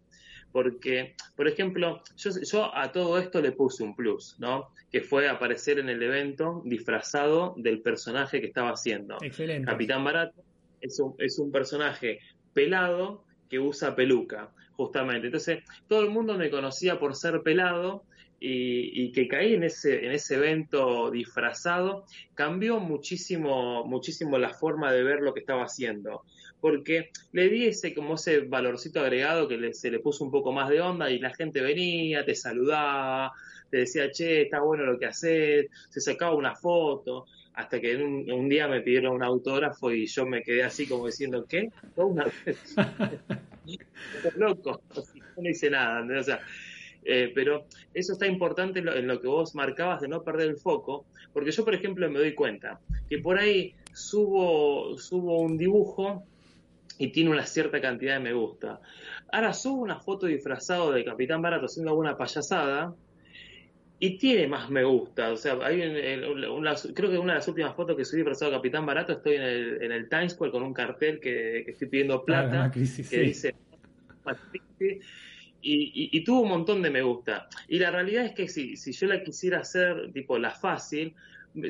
porque, 0.53 1.14
por 1.36 1.48
ejemplo, 1.48 2.03
yo, 2.16 2.30
yo 2.42 2.76
a 2.76 2.92
todo 2.92 3.18
esto 3.18 3.40
le 3.40 3.53
puse 3.53 3.82
un 3.82 3.94
plus, 3.94 4.36
¿no? 4.38 4.72
Que 4.90 5.01
fue 5.01 5.28
aparecer 5.28 5.78
en 5.78 5.88
el 5.88 6.03
evento 6.03 6.62
disfrazado 6.64 7.55
del 7.57 7.80
personaje 7.82 8.40
que 8.40 8.48
estaba 8.48 8.70
haciendo. 8.70 9.16
Excelente. 9.22 9.70
Capitán 9.70 10.05
Barato 10.05 10.42
es 10.80 10.98
un, 10.98 11.14
es 11.18 11.38
un 11.38 11.53
personaje 11.53 12.20
pelado 12.53 13.24
que 13.48 13.59
usa 13.59 13.94
peluca, 13.94 14.53
justamente. 14.72 15.26
Entonces, 15.26 15.62
todo 15.88 16.03
el 16.03 16.11
mundo 16.11 16.36
me 16.36 16.51
conocía 16.51 16.98
por 16.98 17.14
ser 17.14 17.42
pelado 17.42 18.05
y, 18.40 19.05
y 19.05 19.12
que 19.12 19.28
caí 19.28 19.55
en 19.55 19.64
ese, 19.64 20.07
en 20.07 20.12
ese 20.12 20.36
evento 20.36 21.11
disfrazado, 21.11 22.07
cambió 22.34 22.80
muchísimo, 22.80 23.84
muchísimo 23.84 24.38
la 24.38 24.55
forma 24.55 24.92
de 24.92 25.03
ver 25.03 25.20
lo 25.20 25.34
que 25.34 25.40
estaba 25.40 25.64
haciendo. 25.64 26.22
Porque 26.61 27.11
le 27.33 27.49
di 27.49 27.67
ese 27.67 27.95
como 27.95 28.15
ese 28.15 28.41
valorcito 28.41 29.01
agregado 29.01 29.49
que 29.49 29.57
le- 29.57 29.73
se 29.75 29.91
le 29.91 30.01
puso 30.01 30.25
un 30.25 30.31
poco 30.31 30.53
más 30.53 30.69
de 30.69 30.81
onda 30.81 31.11
y 31.11 31.19
la 31.19 31.35
gente 31.35 31.61
venía, 31.63 32.25
te 32.25 32.35
saludaba, 32.35 33.33
te 33.71 33.79
decía, 33.79 34.11
che, 34.11 34.43
está 34.43 34.61
bueno 34.61 34.85
lo 34.85 34.99
que 34.99 35.07
haces, 35.07 35.67
se 35.89 36.01
sacaba 36.01 36.35
una 36.35 36.55
foto 36.55 37.25
hasta 37.55 37.81
que 37.81 37.97
un, 37.97 38.31
un 38.31 38.49
día 38.49 38.69
me 38.69 38.81
pidieron 38.81 39.15
un 39.15 39.23
autógrafo 39.23 39.91
y 39.93 40.07
yo 40.07 40.27
me 40.27 40.43
quedé 40.43 40.63
así 40.63 40.87
como 40.87 41.07
diciendo, 41.07 41.45
¿qué? 41.49 41.69
¿Toda 41.95 42.07
una 42.07 42.25
vez? 42.45 42.75
Loco, 44.37 44.83
no 45.37 45.49
hice 45.49 45.71
nada. 45.71 46.05
O 46.21 46.23
sea, 46.23 46.41
eh, 47.05 47.33
pero 47.35 47.67
eso 47.95 48.13
está 48.13 48.27
importante 48.27 48.81
en 48.81 48.87
lo, 48.87 48.95
en 48.95 49.07
lo 49.07 49.21
que 49.21 49.29
vos 49.29 49.55
marcabas 49.55 50.01
de 50.01 50.09
no 50.09 50.23
perder 50.23 50.49
el 50.49 50.57
foco, 50.57 51.07
porque 51.33 51.51
yo, 51.51 51.65
por 51.65 51.75
ejemplo, 51.75 52.11
me 52.11 52.19
doy 52.19 52.35
cuenta 52.35 52.81
que 53.09 53.19
por 53.19 53.39
ahí 53.39 53.75
subo, 53.93 54.97
subo 54.99 55.41
un 55.41 55.57
dibujo 55.57 56.25
y 57.01 57.11
tiene 57.12 57.30
una 57.30 57.46
cierta 57.46 57.80
cantidad 57.80 58.14
de 58.14 58.20
me 58.20 58.32
gusta. 58.34 58.78
Ahora 59.32 59.55
subo 59.55 59.82
una 59.82 60.01
foto 60.01 60.26
disfrazado 60.26 60.92
de 60.92 61.05
Capitán 61.05 61.40
Barato 61.40 61.64
haciendo 61.66 61.90
alguna 61.90 62.16
payasada 62.16 62.94
y 63.98 64.18
tiene 64.18 64.46
más 64.48 64.70
me 64.70 64.84
gusta. 64.84 65.32
O 65.32 65.36
sea, 65.36 65.59
hay 65.62 65.80
una- 65.82 66.74
creo 66.94 67.11
que 67.11 67.18
una 67.18 67.32
de 67.34 67.38
las 67.38 67.48
últimas 67.48 67.74
fotos 67.74 67.96
que 67.96 68.05
subí 68.05 68.18
disfrazado 68.20 68.51
de 68.51 68.57
Capitán 68.59 68.86
Barato 68.86 69.12
estoy 69.12 69.36
en 69.36 69.42
el, 69.42 69.82
en 69.82 69.92
el 69.92 70.09
Times 70.09 70.32
Square 70.32 70.53
con 70.53 70.62
un 70.62 70.74
cartel 70.74 71.20
que, 71.20 71.62
que 71.64 71.72
estoy 71.72 71.88
pidiendo 71.88 72.24
plata 72.24 72.66
Ah, 72.66 72.70
crisis, 72.70 73.09
que 73.09 73.16
sí. 73.16 73.22
dice 73.22 73.55
y, 75.62 75.74
y- 76.05 76.18
y 76.18 76.24
tuvo 76.24 76.42
un 76.42 76.48
montón 76.48 76.82
de 76.82 76.90
me 76.90 77.03
gusta. 77.03 77.46
Y 77.68 77.78
la 77.78 77.90
realidad 77.90 78.24
es 78.24 78.32
que 78.34 78.48
si, 78.48 78.76
si 78.76 78.92
yo 78.92 79.07
la 79.07 79.22
quisiera 79.22 79.61
hacer 79.61 80.11
tipo 80.12 80.38
la 80.38 80.53
fácil, 80.55 81.14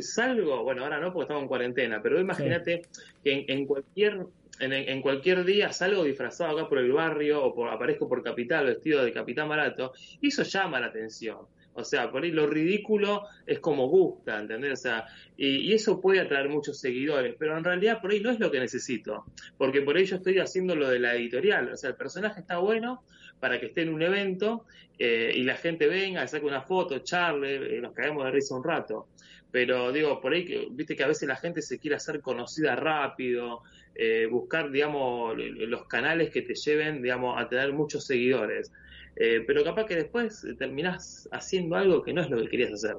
salgo, 0.01 0.63
bueno, 0.63 0.85
ahora 0.85 1.01
no 1.01 1.13
porque 1.13 1.25
estamos 1.25 1.43
en 1.43 1.49
cuarentena, 1.49 2.01
pero 2.03 2.21
imagínate 2.21 2.83
que 3.23 3.33
en, 3.33 3.45
en 3.49 3.67
cualquier 3.67 4.27
en, 4.61 4.73
en 4.73 5.03
cualquier 5.03 5.45
día 5.45 5.73
salgo 5.73 6.05
disfrazado 6.05 6.59
acá 6.59 6.69
por 6.69 6.79
el 6.79 6.93
barrio 6.93 7.43
o 7.45 7.55
por, 7.55 7.69
aparezco 7.69 8.09
por 8.09 8.23
Capital 8.23 8.67
vestido 8.67 9.05
de 9.05 9.13
Capitán 9.13 9.49
Barato, 9.49 9.93
y 10.21 10.29
eso 10.29 10.43
llama 10.43 10.81
la 10.81 10.87
atención. 10.87 11.39
O 11.73 11.85
sea, 11.85 12.11
por 12.11 12.25
ahí 12.25 12.33
lo 12.33 12.47
ridículo 12.47 13.23
es 13.47 13.61
como 13.61 13.89
gusta, 13.89 14.39
¿entendés? 14.41 14.73
O 14.73 14.83
sea, 14.83 15.07
y, 15.37 15.73
eso 15.73 16.01
puede 16.01 16.21
atraer 16.21 16.49
muchos 16.49 16.79
seguidores, 16.81 17.37
pero 17.39 17.57
en 17.57 17.65
realidad 17.65 18.01
por 18.01 18.11
ahí 18.11 18.21
no 18.21 18.31
es 18.31 18.41
lo 18.41 18.51
que 18.51 18.59
necesito, 18.59 19.25
porque 19.57 19.81
por 19.83 19.97
ahí 19.97 20.05
yo 20.05 20.17
estoy 20.17 20.39
haciendo 20.39 20.75
lo 20.75 20.89
de 20.89 20.99
la 20.99 21.15
editorial, 21.15 21.73
o 21.73 21.77
sea, 21.77 21.91
el 21.91 21.97
personaje 21.97 22.41
está 22.41 22.59
bueno 22.59 23.03
para 23.39 23.59
que 23.59 23.67
esté 23.67 23.83
en 23.83 23.95
un 23.95 24.03
evento 24.03 24.67
eh, 24.99 25.33
y 25.35 25.45
la 25.45 25.57
gente 25.57 25.87
venga, 25.87 26.27
saque 26.27 26.45
una 26.45 26.63
foto, 26.63 26.99
charle, 26.99 27.77
eh, 27.77 27.81
nos 27.81 27.95
caemos 27.95 28.25
de 28.25 28.31
risa 28.31 28.55
un 28.55 28.65
rato. 28.65 29.09
Pero 29.53 29.91
digo, 29.93 30.21
por 30.21 30.33
ahí, 30.33 30.45
que- 30.45 30.69
viste 30.71 30.95
que 30.97 31.03
a 31.03 31.09
veces 31.09 31.27
la 31.29 31.37
gente 31.37 31.61
se 31.63 31.79
quiere 31.79 31.97
hacer 31.97 32.21
conocida 32.21 32.77
rápido, 32.77 33.63
eh, 33.95 34.27
buscar, 34.31 34.71
digamos, 34.71 35.35
los 35.37 35.87
canales 35.87 36.31
que 36.31 36.43
te 36.43 36.55
lleven, 36.55 37.03
digamos, 37.03 37.41
a 37.41 37.49
tener 37.49 37.73
muchos 37.73 38.07
seguidores. 38.07 38.73
Eh, 39.17 39.43
pero 39.47 39.65
capaz 39.65 39.87
que 39.87 39.97
después 39.97 40.47
terminás 40.59 41.29
haciendo 41.33 41.75
algo 41.77 42.03
que 42.03 42.13
no 42.13 42.23
es 42.23 42.31
lo 42.31 42.41
que 42.41 42.49
querías 42.49 42.73
hacer. 42.73 42.95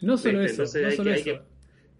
No 0.00 0.16
solo 0.16 0.40
eso, 0.42 0.62
no 0.62 0.68
solo 0.68 1.12
que- 1.12 1.20
eso. 1.20 1.46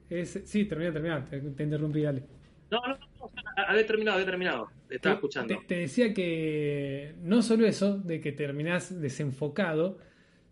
Es- 0.09 0.41
sí, 0.45 0.65
termina, 0.65 0.93
termina, 0.93 1.25
te, 1.29 1.39
te 1.41 1.63
interrumpí, 1.63 2.03
dale. 2.03 2.23
No, 2.71 2.81
no, 2.87 2.97
no, 2.97 3.31
había 3.57 3.87
terminado, 3.87 4.15
había 4.17 4.27
terminado. 4.27 4.69
Te 4.89 4.97
estaba 4.97 5.15
Te- 5.15 5.19
escuchando. 5.19 5.59
Te, 5.61 5.65
te 5.67 5.75
decía 5.77 6.15
que 6.15 7.15
no 7.21 7.43
solo 7.43 7.67
eso, 7.67 7.99
de 7.99 8.21
que 8.21 8.33
terminás 8.33 9.01
desenfocado, 9.01 9.99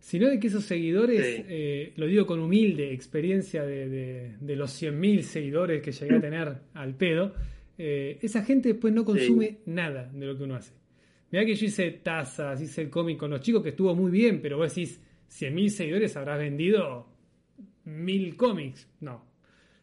sino 0.01 0.29
de 0.29 0.39
que 0.39 0.47
esos 0.47 0.65
seguidores, 0.65 1.25
Sí. 1.37 1.45
eh, 1.49 1.93
lo 1.97 2.07
digo 2.07 2.27
con 2.27 2.41
humilde 2.41 2.93
experiencia 2.93 3.65
de, 3.65 3.89
de- 3.89 4.33
de 4.41 4.57
los 4.57 4.71
100.000 4.73 5.23
seguidores 5.23 5.83
que 5.83 5.93
llegué 5.93 6.17
a 6.17 6.21
tener 6.21 6.55
al 6.75 6.95
pedo, 6.95 7.35
eh, 7.77 8.19
esa 8.23 8.45
gente 8.45 8.71
después 8.71 8.93
no 8.95 9.05
consume 9.05 9.59
nada 9.67 10.11
de 10.13 10.27
lo 10.27 10.37
que 10.37 10.45
uno 10.45 10.55
hace. 10.57 10.73
Mirá 11.31 11.45
que 11.45 11.55
yo 11.55 11.67
hice 11.67 11.91
tazas, 11.91 12.61
hice 12.63 12.83
el 12.83 12.91
cómic 12.91 13.19
con 13.19 13.31
los 13.31 13.41
chicos 13.41 13.63
que 13.63 13.69
estuvo 13.71 13.95
muy 13.95 14.11
bien, 14.11 14.41
pero 14.41 14.57
vos 14.57 14.75
decís, 14.75 15.01
100.000 15.29 15.69
seguidores 15.71 16.17
habrás 16.17 16.39
vendido 16.39 17.07
mil 17.85 18.37
cómics. 18.37 18.89
No. 19.01 19.25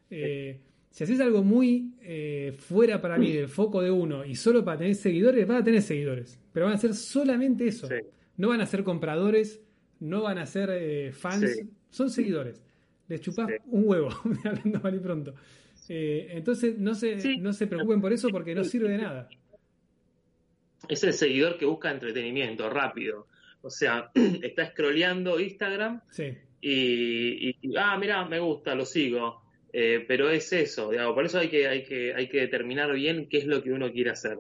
Eh, 0.09 0.59
si 0.89 1.03
haces 1.03 1.19
algo 1.19 1.43
muy 1.43 1.93
eh, 2.01 2.53
fuera 2.57 3.01
para 3.01 3.17
mí 3.17 3.31
del 3.31 3.47
foco 3.47 3.81
de 3.81 3.91
uno 3.91 4.23
y 4.25 4.35
solo 4.35 4.63
para 4.63 4.77
tener 4.79 4.95
seguidores, 4.95 5.45
vas 5.47 5.61
a 5.61 5.63
tener 5.63 5.81
seguidores. 5.81 6.39
Pero 6.53 6.65
van 6.67 6.75
a 6.75 6.77
ser 6.77 6.93
solamente 6.93 7.67
eso. 7.67 7.87
Sí. 7.87 7.95
No 8.37 8.49
van 8.49 8.61
a 8.61 8.65
ser 8.65 8.83
compradores, 8.83 9.61
no 9.99 10.21
van 10.21 10.37
a 10.37 10.45
ser 10.45 10.69
eh, 10.71 11.11
fans, 11.11 11.53
Sí. 11.55 11.69
son 11.89 12.09
seguidores. 12.09 12.61
Les 13.07 13.21
chupás 13.21 13.47
Sí. 13.49 13.55
un 13.67 13.83
huevo, 13.87 14.09
hablando 14.45 14.79
mal 14.81 14.95
y 14.95 14.99
pronto. 14.99 15.33
Eh, 15.89 16.27
entonces 16.31 16.77
no 16.79 16.95
se, 16.95 17.19
Sí. 17.19 17.37
no 17.37 17.53
se 17.53 17.67
preocupen 17.67 18.01
por 18.01 18.11
eso 18.13 18.29
porque 18.29 18.55
no 18.55 18.63
sirve 18.63 18.89
de 18.89 18.97
nada. 18.97 19.29
es 20.87 21.03
el 21.03 21.13
seguidor 21.13 21.57
que 21.57 21.65
busca 21.65 21.89
entretenimiento 21.91 22.69
rápido. 22.69 23.27
O 23.61 23.69
sea, 23.71 24.11
está 24.43 24.69
scrolleando 24.71 25.39
Instagram 25.39 26.01
Sí, 26.11 26.33
y, 26.61 27.49
y- 27.49 27.75
ah, 27.77 27.97
mira, 27.99 28.25
me 28.25 28.39
gusta, 28.39 28.75
lo 28.75 28.85
sigo. 28.85 29.41
Eh, 29.73 30.05
pero 30.07 30.29
es 30.29 30.53
eso, 30.53 30.91
digamos, 30.91 31.15
por 31.15 31.25
eso 31.25 31.39
hay 31.39 31.49
que, 31.49 31.67
hay 31.67 31.83
que, 31.83 32.13
hay 32.13 32.29
que 32.29 32.39
determinar 32.39 32.93
bien 32.93 33.27
qué 33.27 33.39
es 33.39 33.45
lo 33.45 33.61
que 33.61 33.71
uno 33.73 33.91
quiere 33.91 34.11
hacer. 34.11 34.37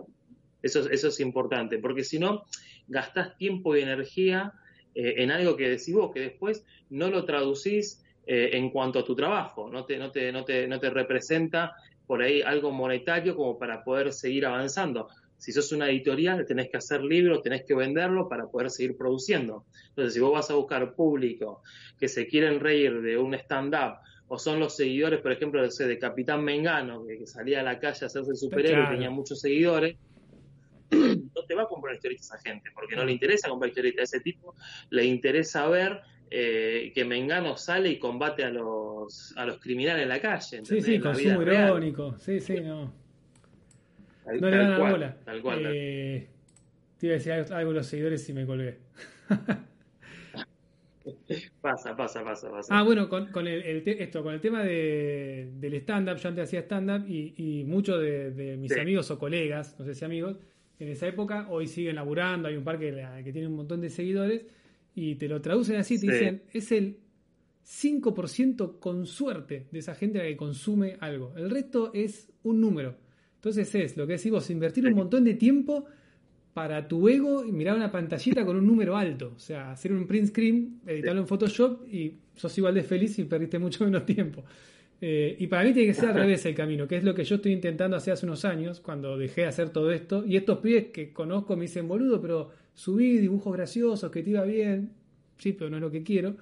Eso, 0.61 0.89
eso 0.89 1.07
es 1.09 1.19
importante, 1.19 1.77
porque 1.79 2.03
si 2.03 2.19
no, 2.19 2.45
gastás 2.87 3.35
tiempo 3.37 3.75
y 3.75 3.81
energía 3.81 4.53
eh, 4.95 5.15
en 5.17 5.31
algo 5.31 5.55
que 5.55 5.69
decís 5.69 5.93
vos, 5.93 6.11
que 6.13 6.21
después 6.21 6.65
no 6.89 7.09
lo 7.09 7.25
traducís 7.25 8.03
eh, 8.25 8.51
en 8.53 8.69
cuanto 8.69 8.99
a 8.99 9.05
tu 9.05 9.15
trabajo, 9.15 9.69
no 9.69 9.85
te, 9.85 9.97
no, 9.97 10.11
te, 10.11 10.31
no, 10.31 10.43
te, 10.43 10.67
no 10.67 10.79
te 10.79 10.89
representa 10.89 11.75
por 12.07 12.21
ahí 12.21 12.41
algo 12.41 12.71
monetario 12.71 13.35
como 13.35 13.59
para 13.59 13.83
poder 13.83 14.13
seguir 14.13 14.45
avanzando. 14.45 15.09
Si 15.37 15.51
sos 15.51 15.71
una 15.73 15.89
editorial, 15.89 16.45
tenés 16.45 16.69
que 16.69 16.77
hacer 16.77 17.03
libros, 17.03 17.41
tenés 17.43 17.65
que 17.65 17.75
venderlo 17.75 18.29
para 18.29 18.47
poder 18.47 18.71
seguir 18.71 18.95
produciendo. 18.95 19.65
Entonces, 19.89 20.13
si 20.13 20.19
vos 20.19 20.31
vas 20.31 20.49
a 20.49 20.55
buscar 20.55 20.95
público 20.95 21.61
que 21.99 22.07
se 22.07 22.25
quieren 22.25 22.59
reír 22.59 23.01
de 23.01 23.17
un 23.17 23.33
stand-up, 23.35 23.97
o 24.27 24.39
son 24.39 24.59
los 24.59 24.75
seguidores, 24.75 25.19
por 25.21 25.31
ejemplo, 25.31 25.61
de 25.61 25.99
Capitán 25.99 26.43
Mengano, 26.43 27.05
que, 27.05 27.27
salía 27.27 27.59
a 27.59 27.63
la 27.63 27.79
calle 27.79 27.99
a 28.03 28.07
hacerse 28.07 28.31
el 28.31 28.37
superhéroe 28.37 28.79
Claro. 28.79 28.93
y 28.93 28.95
tenía 28.95 29.11
muchos 29.11 29.39
seguidores, 29.39 29.97
no 31.45 31.47
te 31.47 31.55
va 31.55 31.63
a 31.63 31.67
comprar 31.67 31.93
historietas 31.95 32.31
a 32.33 32.39
gente, 32.39 32.71
porque 32.73 32.95
no 32.95 33.05
le 33.05 33.11
interesa 33.11 33.49
comprar 33.49 33.69
historietas 33.69 33.99
a 34.01 34.03
ese 34.17 34.19
tipo, 34.21 34.55
le 34.89 35.05
interesa 35.05 35.67
ver 35.69 36.01
eh, 36.31 36.91
que 36.95 37.05
Mengano 37.05 37.55
sale 37.55 37.89
y 37.89 37.99
combate 37.99 38.43
a 38.43 38.49
los, 38.49 39.33
a 39.37 39.45
los 39.45 39.59
criminales 39.59 40.03
en 40.03 40.09
la 40.09 40.19
calle. 40.19 40.41
Sí, 40.41 40.55
¿entendés? 40.57 40.85
sí, 40.85 40.97
la 40.97 41.03
consumo 41.11 41.41
real. 41.41 41.67
irónico. 41.69 42.17
Sí, 42.17 42.39
sí, 42.39 42.59
no. 42.61 42.91
Tal- 44.25 44.41
No 44.41 44.49
le 44.49 44.57
dan 44.57 44.71
la 44.71 44.91
bola. 44.91 45.17
Tal 45.23 45.41
cual. 45.43 45.61
Eh, 45.67 46.27
te 46.97 47.05
iba 47.05 47.13
a 47.13 47.17
decir 47.19 47.31
algo 47.31 47.69
de 47.71 47.75
los 47.77 47.85
seguidores 47.85 48.27
y 48.27 48.33
me 48.33 48.45
colgué. 48.45 48.79
Pasa, 51.61 51.95
pasa, 51.95 52.23
pasa, 52.23 52.49
pasa. 52.49 52.75
Ah, 52.79 52.81
bueno, 52.83 53.07
con, 53.09 53.27
con 53.31 53.45
el, 53.47 53.61
el 53.61 53.83
te- 53.83 54.01
esto, 54.01 54.23
con 54.23 54.33
el 54.33 54.41
tema 54.41 54.63
de, 54.63 55.51
del 55.53 55.75
stand-up, 55.75 56.17
yo 56.17 56.29
antes 56.29 56.45
hacía 56.45 56.61
stand-up 56.61 57.07
y, 57.07 57.33
y 57.37 57.63
muchos 57.63 58.01
de, 58.01 58.31
de 58.31 58.57
mis 58.57 58.73
Sí. 58.73 58.79
amigos 58.79 59.11
o 59.11 59.19
colegas, 59.19 59.75
no 59.77 59.85
sé 59.85 59.93
si 59.93 60.03
amigos, 60.03 60.37
en 60.79 60.87
esa 60.89 61.07
época 61.07 61.47
hoy 61.49 61.67
siguen 61.67 61.95
laburando, 61.95 62.47
hay 62.47 62.55
un 62.57 62.63
par 62.63 62.77
que, 62.79 62.91
que 63.23 63.31
tiene 63.31 63.47
un 63.47 63.55
montón 63.55 63.81
de 63.81 63.89
seguidores 63.89 64.45
y 64.93 65.15
te 65.15 65.27
lo 65.27 65.41
traducen 65.41 65.77
así, 65.77 65.95
te 65.95 66.01
Sí. 66.07 66.11
dicen, 66.11 66.41
es 66.53 66.71
el 66.71 66.97
5% 67.63 68.79
con 68.79 69.05
suerte 69.05 69.67
de 69.71 69.79
esa 69.79 69.95
gente 69.95 70.19
la 70.19 70.25
que 70.25 70.37
consume 70.37 70.97
algo. 70.99 71.33
El 71.35 71.49
resto 71.49 71.91
es 71.93 72.29
un 72.43 72.61
número. 72.61 72.95
Entonces 73.35 73.73
es 73.75 73.97
lo 73.97 74.07
que 74.07 74.13
decís 74.13 74.31
vos, 74.31 74.49
invertir 74.49 74.85
un 74.87 74.93
montón 74.93 75.23
de 75.23 75.33
tiempo 75.35 75.85
para 76.53 76.87
tu 76.87 77.07
ego 77.09 77.43
y 77.45 77.51
mirar 77.51 77.75
una 77.75 77.91
pantallita 77.91 78.45
con 78.45 78.55
un 78.55 78.65
número 78.65 78.95
alto. 78.95 79.33
O 79.35 79.39
sea, 79.39 79.71
hacer 79.71 79.91
un 79.91 80.07
print 80.07 80.29
screen, 80.29 80.79
editarlo 80.87 81.21
en 81.21 81.27
Photoshop 81.27 81.85
y 81.91 82.13
sos 82.35 82.57
igual 82.57 82.73
de 82.75 82.83
feliz 82.83 83.19
y 83.19 83.25
perdiste 83.25 83.59
mucho 83.59 83.83
menos 83.83 84.05
tiempo. 84.05 84.43
Eh, 85.01 85.35
y 85.39 85.47
para 85.47 85.63
mí 85.63 85.73
tiene 85.73 85.87
que 85.89 85.93
ser 85.93 86.09
al 86.09 86.15
revés 86.21 86.45
el 86.45 86.55
camino, 86.55 86.87
que 86.87 86.97
es 86.97 87.03
lo 87.03 87.13
que 87.13 87.23
yo 87.23 87.35
estoy 87.35 87.51
intentando 87.51 87.97
hacer 87.97 88.13
hace 88.13 88.25
unos 88.25 88.45
años, 88.45 88.79
cuando 88.79 89.17
dejé 89.17 89.41
de 89.41 89.47
hacer 89.47 89.69
todo 89.69 89.91
esto. 89.91 90.23
Y 90.25 90.37
estos 90.37 90.59
pibes 90.59 90.85
que 90.87 91.11
conozco 91.13 91.55
me 91.55 91.63
dicen, 91.63 91.87
boludo, 91.87 92.21
pero 92.21 92.49
subí 92.73 93.17
dibujos 93.17 93.53
graciosos, 93.53 94.09
que 94.11 94.23
te 94.23 94.29
iba 94.31 94.43
bien. 94.43 94.91
Sí, 95.37 95.53
pero 95.53 95.69
no 95.69 95.77
es 95.77 95.81
lo 95.81 95.91
que 95.91 96.01
quiero. 96.03 96.35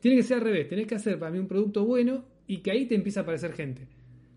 Tiene 0.00 0.18
que 0.18 0.22
ser 0.22 0.38
al 0.38 0.44
revés, 0.44 0.68
tenés 0.68 0.86
que 0.86 0.94
hacer 0.94 1.18
para 1.18 1.30
mí 1.32 1.38
un 1.38 1.48
producto 1.48 1.84
bueno 1.84 2.24
y 2.46 2.58
que 2.58 2.70
ahí 2.70 2.86
te 2.86 2.94
empieza 2.94 3.20
a 3.20 3.22
aparecer 3.22 3.52
gente. 3.54 3.82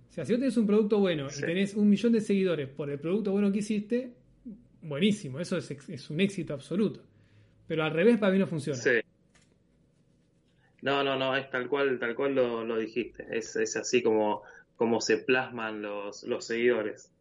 O 0.09 0.11
sea, 0.11 0.25
si 0.25 0.31
vos 0.33 0.39
tenés 0.39 0.57
un 0.57 0.65
producto 0.65 0.99
bueno 0.99 1.29
Sí. 1.29 1.41
y 1.43 1.45
tenés 1.45 1.75
un 1.75 1.89
millón 1.89 2.13
de 2.13 2.21
seguidores 2.21 2.67
por 2.69 2.89
el 2.89 2.97
producto 2.97 3.31
bueno 3.31 3.51
que 3.51 3.59
hiciste, 3.59 4.13
buenísimo, 4.81 5.39
eso 5.39 5.57
es, 5.57 5.69
es 5.89 6.09
un 6.09 6.19
éxito 6.21 6.53
absoluto. 6.53 7.01
Pero 7.67 7.83
al 7.83 7.91
revés 7.91 8.17
para 8.17 8.31
mí 8.31 8.39
no 8.39 8.47
funciona. 8.47 8.79
Sí. 8.79 8.89
No, 10.81 11.03
no, 11.03 11.17
no, 11.17 11.35
es 11.35 11.49
tal 11.49 11.67
cual, 11.67 11.99
tal 11.99 12.15
cual 12.15 12.35
lo, 12.35 12.63
lo 12.63 12.77
dijiste. 12.77 13.25
Es, 13.31 13.55
es 13.55 13.75
así 13.75 14.01
como, 14.01 14.43
como 14.75 15.01
se 15.01 15.17
plasman 15.17 15.81
los, 15.81 16.23
los 16.23 16.45
seguidores. 16.45 17.11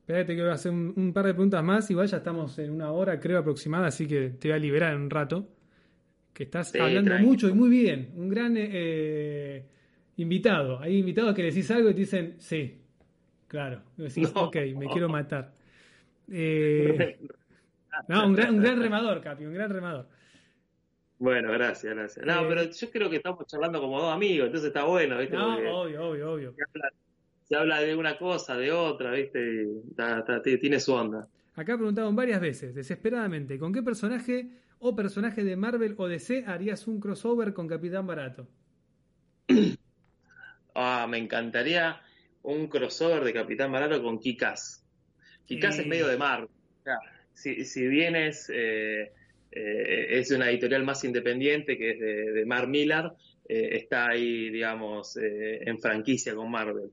Espérate 0.00 0.36
que 0.36 0.42
voy 0.42 0.50
a 0.50 0.54
hacer 0.54 0.70
un, 0.70 0.92
un 0.96 1.12
par 1.12 1.24
de 1.26 1.32
preguntas 1.34 1.64
más. 1.64 1.90
Igual 1.90 2.06
ya 2.08 2.18
estamos 2.18 2.58
en 2.58 2.70
una 2.70 2.92
hora, 2.92 3.18
creo, 3.18 3.38
aproximada, 3.38 3.86
así 3.88 4.06
que 4.06 4.30
te 4.30 4.48
voy 4.48 4.56
a 4.56 4.60
liberar 4.60 4.94
en 4.94 5.00
un 5.02 5.10
rato. 5.10 5.48
Que 6.32 6.44
estás 6.44 6.70
Sí, 6.70 6.78
hablando 6.78 7.18
mucho 7.20 7.48
y 7.48 7.52
muy 7.54 7.68
bien. 7.70 8.12
Un 8.16 8.28
gran 8.28 8.54
eh, 8.56 9.66
invitado. 10.16 10.78
Hay 10.80 10.98
invitados 10.98 11.34
que 11.34 11.42
le 11.42 11.48
decís 11.48 11.70
algo 11.70 11.90
y 11.90 11.94
te 11.94 12.00
dicen, 12.00 12.34
sí, 12.38 12.80
claro. 13.48 13.82
Y 13.96 14.02
decís, 14.02 14.32
No. 14.34 14.42
ok, 14.44 14.56
me 14.76 14.86
quiero 14.88 15.08
matar. 15.08 15.54
Eh, 16.30 17.18
no, 18.08 18.26
un 18.26 18.34
gran, 18.34 18.54
un 18.56 18.60
gran 18.62 18.80
remador, 18.80 19.20
Capi, 19.22 19.44
un 19.46 19.54
gran 19.54 19.70
remador. 19.70 20.08
Bueno, 21.18 21.52
gracias, 21.52 21.94
gracias. 21.94 22.26
No, 22.26 22.42
Eh, 22.42 22.46
pero 22.48 22.62
yo 22.70 22.90
creo 22.90 23.08
que 23.10 23.16
estamos 23.16 23.46
charlando 23.46 23.80
como 23.80 24.00
dos 24.00 24.12
amigos, 24.12 24.46
entonces 24.46 24.68
está 24.68 24.84
bueno, 24.84 25.18
¿viste? 25.18 25.36
No, 25.36 25.54
Porque 25.54 25.68
obvio, 25.68 26.08
obvio, 26.10 26.32
obvio. 26.32 26.54
se 26.54 26.62
habla, 26.64 26.92
se 27.44 27.56
habla 27.56 27.80
de 27.80 27.96
una 27.96 28.18
cosa, 28.18 28.56
de 28.56 28.72
otra, 28.72 29.12
¿viste? 29.12 29.40
Y 29.64 29.90
está- 29.90 30.18
está- 30.18 30.42
t- 30.42 30.58
tiene 30.58 30.80
su 30.80 30.92
onda. 30.92 31.28
Acá 31.54 31.76
preguntaron 31.76 32.16
varias 32.16 32.40
veces, 32.40 32.74
desesperadamente, 32.74 33.58
¿con 33.58 33.72
qué 33.72 33.82
personaje 33.82 34.50
o 34.80 34.94
personaje 34.96 35.44
de 35.44 35.56
Marvel 35.56 35.94
o 35.98 36.08
DC 36.08 36.44
harías 36.46 36.86
un 36.88 36.98
crossover 37.00 37.54
con 37.54 37.68
Capitán 37.68 38.06
Barato? 38.06 38.48
Ah, 40.74 41.06
me 41.08 41.18
encantaría 41.18 42.00
un 42.42 42.66
crossover 42.66 43.22
de 43.22 43.32
Capitán 43.32 43.70
Barato 43.70 44.02
con 44.02 44.18
Kikas. 44.18 44.84
Kikas 45.46 45.78
es 45.78 45.86
medio 45.86 46.08
de 46.08 46.16
mar. 46.16 46.42
O 46.44 46.82
sea, 46.82 46.98
si, 47.32 47.64
si 47.64 47.86
bien 47.86 48.16
es, 48.16 48.50
eh, 48.52 49.12
eh, 49.54 50.18
es 50.18 50.30
una 50.30 50.50
editorial 50.50 50.84
más 50.84 51.04
independiente, 51.04 51.78
que 51.78 51.90
es 51.92 52.00
de, 52.00 52.32
de 52.32 52.46
Mar 52.46 52.66
Millar, 52.68 53.12
eh, 53.48 53.70
está 53.72 54.08
ahí, 54.08 54.50
digamos, 54.50 55.16
eh, 55.16 55.60
en 55.64 55.78
franquicia 55.78 56.34
con 56.34 56.50
Marvel. 56.50 56.90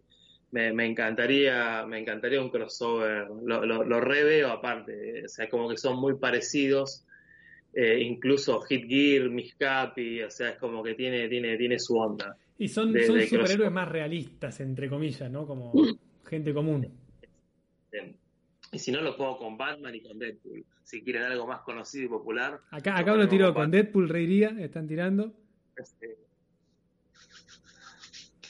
Me, 0.52 0.74
me 0.74 0.86
encantaría, 0.86 1.86
me 1.88 2.00
encantaría 2.00 2.42
un 2.42 2.50
crossover. 2.50 3.28
Lo, 3.44 3.66
lo, 3.66 3.84
lo 3.86 4.02
reveo 4.02 4.50
aparte. 4.50 5.24
O 5.24 5.28
sea, 5.30 5.50
como 5.50 5.70
que 5.70 5.78
son 5.78 5.98
muy 5.98 6.18
parecidos. 6.18 7.06
Eh, 7.74 8.02
incluso 8.02 8.60
Hit 8.64 8.86
Gear, 8.86 9.30
Miscapi, 9.30 10.22
o 10.24 10.30
sea, 10.30 10.50
es 10.50 10.58
como 10.58 10.84
que 10.84 10.94
tiene, 10.94 11.30
tiene, 11.30 11.56
tiene 11.58 11.80
su 11.80 11.96
onda. 11.98 12.36
Y 12.60 12.68
son, 12.68 12.92
de- 12.92 13.06
son 13.06 13.18
de 13.18 13.28
superhéroes 13.28 13.72
más 13.72 13.88
realistas, 13.88 14.60
entre 14.60 14.90
comillas, 14.90 15.32
¿no? 15.32 15.48
Como 15.48 15.72
gente 16.26 16.54
común. 16.54 16.86
Y 18.72 18.80
si 18.80 18.92
no, 18.92 19.02
lo 19.02 19.18
pongo 19.18 19.38
con 19.38 19.58
Batman 19.58 19.94
y 19.96 20.02
con 20.02 20.18
Deadpool. 20.18 20.66
Si 20.84 21.04
quieren 21.04 21.24
algo 21.24 21.46
más 21.46 21.62
conocido 21.62 22.06
y 22.06 22.10
popular. 22.10 22.62
Acá, 22.72 22.92
lo 22.92 22.98
acá 22.98 23.14
uno 23.14 23.22
pongo 23.24 23.30
tiró 23.30 23.54
con. 23.54 23.72
Deadpool, 23.72 24.10
reiría, 24.10 24.56
están 24.60 24.88
tirando. 24.88 25.34
Este, 25.76 26.18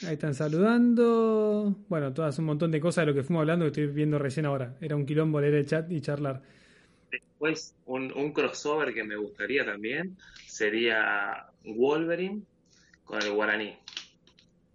Ahí 0.06 0.14
están 0.14 0.34
saludando. 0.34 1.76
Bueno, 1.88 2.14
todas 2.14 2.38
un 2.40 2.46
montón 2.46 2.72
de 2.72 2.80
cosas 2.80 3.04
de 3.04 3.12
lo 3.12 3.16
que 3.16 3.24
fuimos 3.24 3.42
hablando 3.42 3.66
que 3.66 3.70
estoy 3.70 3.88
viendo 3.88 4.18
recién 4.18 4.46
ahora. 4.46 4.76
Era 4.82 4.96
un 4.96 5.06
quilombo 5.06 5.40
leer 5.40 5.54
el 5.56 5.66
chat 5.66 5.92
y 5.92 6.02
charlar. 6.02 6.42
Después, 7.12 7.76
un, 7.86 8.12
un 8.14 8.32
crossover 8.32 8.94
que 8.94 9.04
me 9.04 9.16
gustaría 9.16 9.64
también 9.66 10.18
sería 10.48 11.48
Wolverine 11.66 12.42
con 13.04 13.22
el 13.22 13.32
Guaraní. 13.32 13.76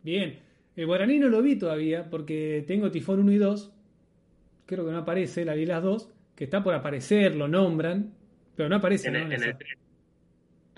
Bien. 0.02 0.38
El 0.76 0.86
guaraní 0.86 1.18
no 1.18 1.28
lo 1.28 1.40
vi 1.40 1.56
todavía 1.56 2.08
porque 2.10 2.62
tengo 2.66 2.90
Tifón 2.90 3.20
1 3.20 3.32
y 3.32 3.38
2. 3.38 3.72
Creo 4.66 4.84
que 4.84 4.92
no 4.92 4.98
aparece, 4.98 5.44
la 5.44 5.54
vi 5.54 5.64
las 5.66 5.82
dos. 5.82 6.10
Que 6.34 6.44
está 6.44 6.62
por 6.62 6.74
aparecer, 6.74 7.34
lo 7.34 7.48
nombran. 7.48 8.12
Pero 8.56 8.68
no 8.68 8.76
aparece, 8.76 9.08
En 9.08 9.14
¿no? 9.14 9.18
el, 9.20 9.32
En 9.32 9.42
en 9.42 9.48
el 9.48 9.56
3. 9.56 9.78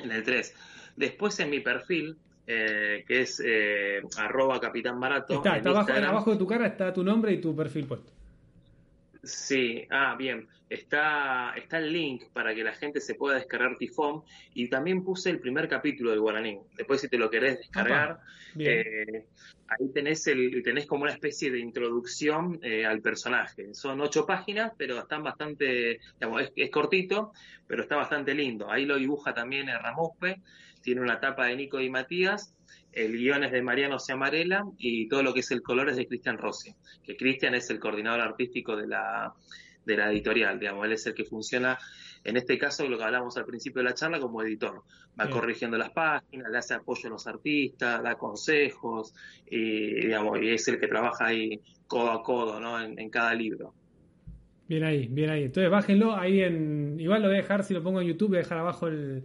En 0.04 0.12
el 0.12 0.22
3. 0.22 0.54
Después 0.96 1.40
en 1.40 1.50
mi 1.50 1.60
perfil, 1.60 2.16
eh, 2.46 3.04
que 3.06 3.20
es 3.22 3.42
eh, 3.44 4.00
arroba 4.18 4.60
capitán 4.60 4.98
barato. 5.00 5.34
Está, 5.34 5.54
abajo 6.08 6.32
de 6.32 6.36
tu 6.36 6.46
cara 6.46 6.66
está 6.66 6.92
tu 6.92 7.02
nombre 7.04 7.32
y 7.32 7.40
tu 7.40 7.54
perfil 7.54 7.86
puesto. 7.86 8.12
Sí, 9.22 9.86
ah, 9.90 10.14
bien. 10.16 10.48
Está, 10.68 11.54
está 11.56 11.78
el 11.78 11.92
link 11.92 12.24
para 12.32 12.54
que 12.54 12.62
la 12.62 12.74
gente 12.74 13.00
se 13.00 13.14
pueda 13.14 13.36
descargar 13.36 13.76
Tifón 13.78 14.22
y 14.52 14.68
también 14.68 15.02
puse 15.02 15.30
el 15.30 15.40
primer 15.40 15.66
capítulo 15.66 16.10
del 16.10 16.20
Guaraní. 16.20 16.58
Después, 16.76 17.00
si 17.00 17.08
te 17.08 17.16
lo 17.16 17.30
querés 17.30 17.58
descargar, 17.58 18.20
eh, 18.58 19.24
ahí 19.66 19.88
tenés, 19.94 20.26
el, 20.26 20.62
tenés 20.62 20.86
como 20.86 21.04
una 21.04 21.12
especie 21.12 21.50
de 21.50 21.58
introducción 21.58 22.60
eh, 22.62 22.84
al 22.84 23.00
personaje. 23.00 23.74
Son 23.74 24.00
ocho 24.02 24.26
páginas, 24.26 24.72
pero 24.76 24.98
están 24.98 25.22
bastante, 25.22 26.00
digamos, 26.20 26.42
es, 26.42 26.52
es 26.54 26.70
cortito, 26.70 27.32
pero 27.66 27.82
está 27.82 27.96
bastante 27.96 28.34
lindo. 28.34 28.70
Ahí 28.70 28.84
lo 28.84 28.96
dibuja 28.96 29.32
también 29.32 29.70
el 29.70 29.80
Ramuspe, 29.80 30.42
tiene 30.82 31.00
una 31.00 31.20
tapa 31.20 31.46
de 31.46 31.56
Nico 31.56 31.80
y 31.80 31.90
Matías. 31.90 32.54
El 32.92 33.12
guion 33.12 33.44
es 33.44 33.52
de 33.52 33.62
Mariano 33.62 33.98
Ciamarela 33.98 34.64
y 34.78 35.08
todo 35.08 35.22
lo 35.22 35.34
que 35.34 35.40
es 35.40 35.50
el 35.50 35.62
color 35.62 35.88
es 35.90 35.96
de 35.96 36.06
Cristian 36.06 36.38
Rossi, 36.38 36.74
que 37.04 37.16
Cristian 37.16 37.54
es 37.54 37.70
el 37.70 37.78
coordinador 37.78 38.20
artístico 38.20 38.76
de 38.76 38.86
la, 38.86 39.34
de 39.84 39.96
la 39.96 40.10
editorial, 40.10 40.58
digamos, 40.58 40.86
él 40.86 40.92
es 40.92 41.06
el 41.06 41.14
que 41.14 41.24
funciona, 41.24 41.78
en 42.24 42.36
este 42.36 42.58
caso, 42.58 42.86
lo 42.88 42.98
que 42.98 43.04
hablamos 43.04 43.36
al 43.36 43.44
principio 43.44 43.82
de 43.82 43.88
la 43.88 43.94
charla, 43.94 44.20
como 44.20 44.42
editor. 44.42 44.82
Va 45.18 45.30
corrigiendo 45.30 45.78
las 45.78 45.90
páginas, 45.90 46.50
le 46.50 46.58
hace 46.58 46.74
apoyo 46.74 47.06
a 47.06 47.10
los 47.10 47.26
artistas, 47.26 48.02
da 48.02 48.16
consejos, 48.16 49.14
y, 49.46 49.94
digamos, 49.94 50.40
y 50.42 50.50
es 50.50 50.68
el 50.68 50.78
que 50.78 50.88
trabaja 50.88 51.26
ahí 51.26 51.60
codo 51.86 52.10
a 52.10 52.22
codo, 52.22 52.60
¿no? 52.60 52.80
En, 52.80 52.98
en 52.98 53.08
cada 53.08 53.34
libro. 53.34 53.74
Bien 54.68 54.84
ahí, 54.84 55.08
bien 55.08 55.30
ahí. 55.30 55.44
Entonces 55.44 55.70
bájenlo 55.70 56.14
ahí 56.14 56.42
en. 56.42 57.00
Igual 57.00 57.22
lo 57.22 57.28
voy 57.28 57.38
a 57.38 57.40
dejar, 57.40 57.64
si 57.64 57.72
lo 57.72 57.82
pongo 57.82 58.02
en 58.02 58.08
YouTube, 58.08 58.28
voy 58.28 58.36
a 58.36 58.40
dejar 58.40 58.58
abajo 58.58 58.86
el, 58.88 59.24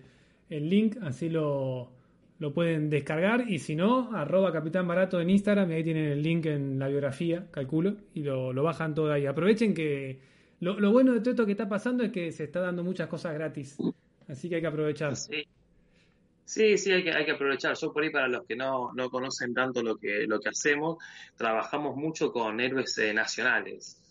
el 0.50 0.70
link, 0.70 0.98
así 1.02 1.30
lo, 1.30 1.92
lo 2.40 2.54
pueden 2.54 2.90
descargar 2.90 3.50
y 3.50 3.60
si 3.60 3.76
no, 3.76 4.16
arroba 4.16 4.52
Capitán 4.52 4.88
Barato 4.88 5.20
en 5.22 5.30
Instagram 5.30 5.72
y 5.72 5.76
ahí 5.76 5.84
tienen 5.84 6.06
el 6.06 6.22
link 6.22 6.46
en 6.46 6.80
la 6.80 6.88
biografía, 6.88 7.48
calculo, 7.52 7.96
y 8.14 8.24
lo, 8.24 8.54
lo 8.54 8.64
bajan 8.64 8.94
todo 8.94 9.12
ahí. 9.12 9.26
Aprovechen 9.26 9.74
que 9.74 10.20
lo, 10.60 10.80
lo 10.80 10.92
bueno 10.92 11.14
de 11.14 11.20
todo 11.20 11.32
esto 11.32 11.46
que 11.46 11.54
está 11.54 11.68
pasando 11.70 12.04
es 12.04 12.12
que 12.12 12.32
se 12.32 12.46
está 12.46 12.62
dando 12.62 12.84
muchas 12.84 13.08
cosas 13.08 13.34
gratis, 13.34 13.78
así 14.28 14.50
que 14.50 14.56
hay 14.56 14.62
que 14.62 14.68
aprovechar. 14.68 15.16
Sí. 15.16 15.44
Sí, 16.46 16.78
sí, 16.78 16.92
hay 16.92 17.04
que, 17.04 17.12
hay 17.12 17.26
que 17.26 17.32
aprovechar. 17.32 17.76
Yo 17.78 17.94
por 17.94 18.04
ahí, 18.04 18.10
para 18.10 18.28
los 18.28 18.46
que 18.46 18.56
no, 18.56 18.92
no 18.94 19.10
conocen 19.10 19.54
tanto 19.54 19.82
lo 19.82 19.96
que, 19.96 20.28
lo 20.28 20.40
que 20.40 20.50
hacemos, 20.50 20.98
trabajamos 21.38 21.96
mucho 21.96 22.32
con 22.32 22.60
héroes 22.60 22.98
eh, 22.98 23.14
nacionales. 23.14 24.03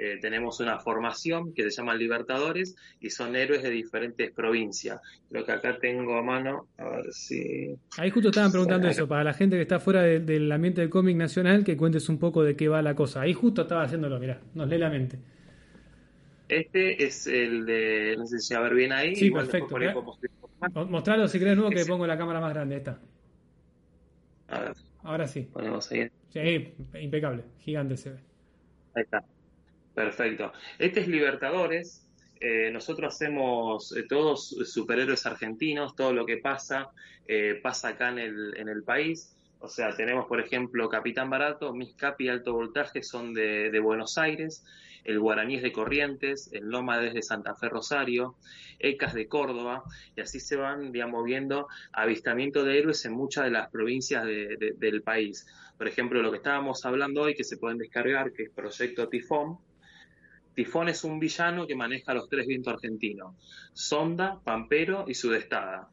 Eh, 0.00 0.18
tenemos 0.20 0.60
una 0.60 0.78
formación 0.78 1.52
que 1.52 1.64
se 1.64 1.70
llama 1.70 1.92
Libertadores 1.96 2.76
y 3.00 3.10
son 3.10 3.34
héroes 3.34 3.64
de 3.64 3.70
diferentes 3.70 4.30
provincias. 4.30 5.00
Creo 5.28 5.44
que 5.44 5.50
acá 5.50 5.76
tengo 5.80 6.16
a 6.16 6.22
mano, 6.22 6.68
a 6.78 6.88
ver 6.88 7.12
si... 7.12 7.74
Ahí 7.96 8.08
justo 8.10 8.28
estaban 8.28 8.52
preguntando 8.52 8.86
eso, 8.86 9.08
para 9.08 9.24
la 9.24 9.34
gente 9.34 9.56
que 9.56 9.62
está 9.62 9.80
fuera 9.80 10.02
de- 10.02 10.20
del 10.20 10.52
ambiente 10.52 10.82
del 10.82 10.88
cómic 10.88 11.16
nacional, 11.16 11.64
que 11.64 11.76
cuentes 11.76 12.08
un 12.08 12.18
poco 12.20 12.44
de 12.44 12.54
qué 12.54 12.68
va 12.68 12.80
la 12.80 12.94
cosa. 12.94 13.22
Ahí 13.22 13.34
justo 13.34 13.62
estaba 13.62 13.82
haciéndolo, 13.82 14.20
mirá, 14.20 14.40
nos 14.54 14.68
lee 14.68 14.78
la 14.78 14.88
mente. 14.88 15.18
Este 16.48 17.02
es 17.04 17.26
el 17.26 17.66
de, 17.66 18.14
no 18.16 18.24
sé 18.24 18.38
si 18.38 18.54
a 18.54 18.60
ver 18.60 18.74
bien 18.74 18.92
ahí. 18.92 19.16
Sí, 19.16 19.26
igual 19.26 19.48
perfecto. 19.48 20.16
Mostralo 20.88 21.26
si 21.26 21.40
querés 21.40 21.56
nuevo 21.56 21.70
que 21.72 21.84
pongo 21.84 22.06
la 22.06 22.16
cámara 22.16 22.40
más 22.40 22.54
grande, 22.54 22.76
ahí 22.76 22.78
está. 22.78 23.00
A 24.46 24.60
ver, 24.60 24.72
Ahora 25.02 25.26
sí. 25.26 25.48
ponemos 25.52 25.90
ahí. 25.90 26.08
Sí, 26.30 26.72
impecable, 27.00 27.42
gigante 27.58 27.96
se 27.96 28.10
ve. 28.10 28.18
Ahí 28.94 29.02
está. 29.02 29.24
Perfecto. 29.98 30.52
Este 30.78 31.00
es 31.00 31.08
Libertadores. 31.08 32.06
Eh, 32.40 32.70
nosotros 32.72 33.12
hacemos 33.12 33.90
eh, 33.96 34.04
todos 34.08 34.50
superhéroes 34.64 35.26
argentinos, 35.26 35.96
todo 35.96 36.12
lo 36.12 36.24
que 36.24 36.36
pasa 36.36 36.90
eh, 37.26 37.58
pasa 37.60 37.88
acá 37.88 38.10
en 38.10 38.20
el, 38.20 38.56
en 38.56 38.68
el 38.68 38.84
país. 38.84 39.34
O 39.58 39.66
sea, 39.68 39.96
tenemos, 39.96 40.26
por 40.26 40.38
ejemplo, 40.40 40.88
Capitán 40.88 41.28
Barato, 41.30 41.74
Miss 41.74 41.94
Capi 41.96 42.28
Alto 42.28 42.52
Voltaje 42.52 43.02
son 43.02 43.34
de, 43.34 43.76
Buenos 43.80 44.16
Aires, 44.18 44.64
el 45.02 45.18
Guaraní 45.18 45.56
es 45.56 45.62
de 45.62 45.72
Corrientes, 45.72 46.48
el 46.52 46.68
Nómada 46.68 47.04
es 47.08 47.14
de 47.14 47.22
Santa 47.22 47.56
Fe 47.56 47.68
Rosario, 47.68 48.36
ECAS 48.78 49.14
de 49.14 49.26
Córdoba, 49.26 49.82
y 50.14 50.20
así 50.20 50.38
se 50.38 50.54
van, 50.54 50.92
digamos, 50.92 51.24
viendo 51.24 51.66
avistamiento 51.92 52.62
de 52.62 52.78
héroes 52.78 53.04
en 53.04 53.14
muchas 53.14 53.46
de 53.46 53.50
las 53.50 53.68
provincias 53.68 54.24
de- 54.24 54.56
de- 54.58 54.74
del 54.78 55.02
país. 55.02 55.44
Por 55.76 55.88
ejemplo, 55.88 56.22
lo 56.22 56.30
que 56.30 56.36
estábamos 56.36 56.84
hablando 56.86 57.22
hoy, 57.22 57.34
que 57.34 57.42
se 57.42 57.56
pueden 57.56 57.78
descargar, 57.78 58.32
que 58.32 58.44
es 58.44 58.50
Proyecto 58.50 59.08
Tifón. 59.08 59.58
Tifón 60.58 60.88
es 60.88 61.04
un 61.04 61.20
villano 61.20 61.68
que 61.68 61.76
maneja 61.76 62.12
los 62.12 62.28
tres 62.28 62.44
vientos 62.44 62.74
argentinos, 62.74 63.36
Sonda, 63.74 64.40
Pampero 64.42 65.04
y 65.06 65.14
Sudestada. 65.14 65.88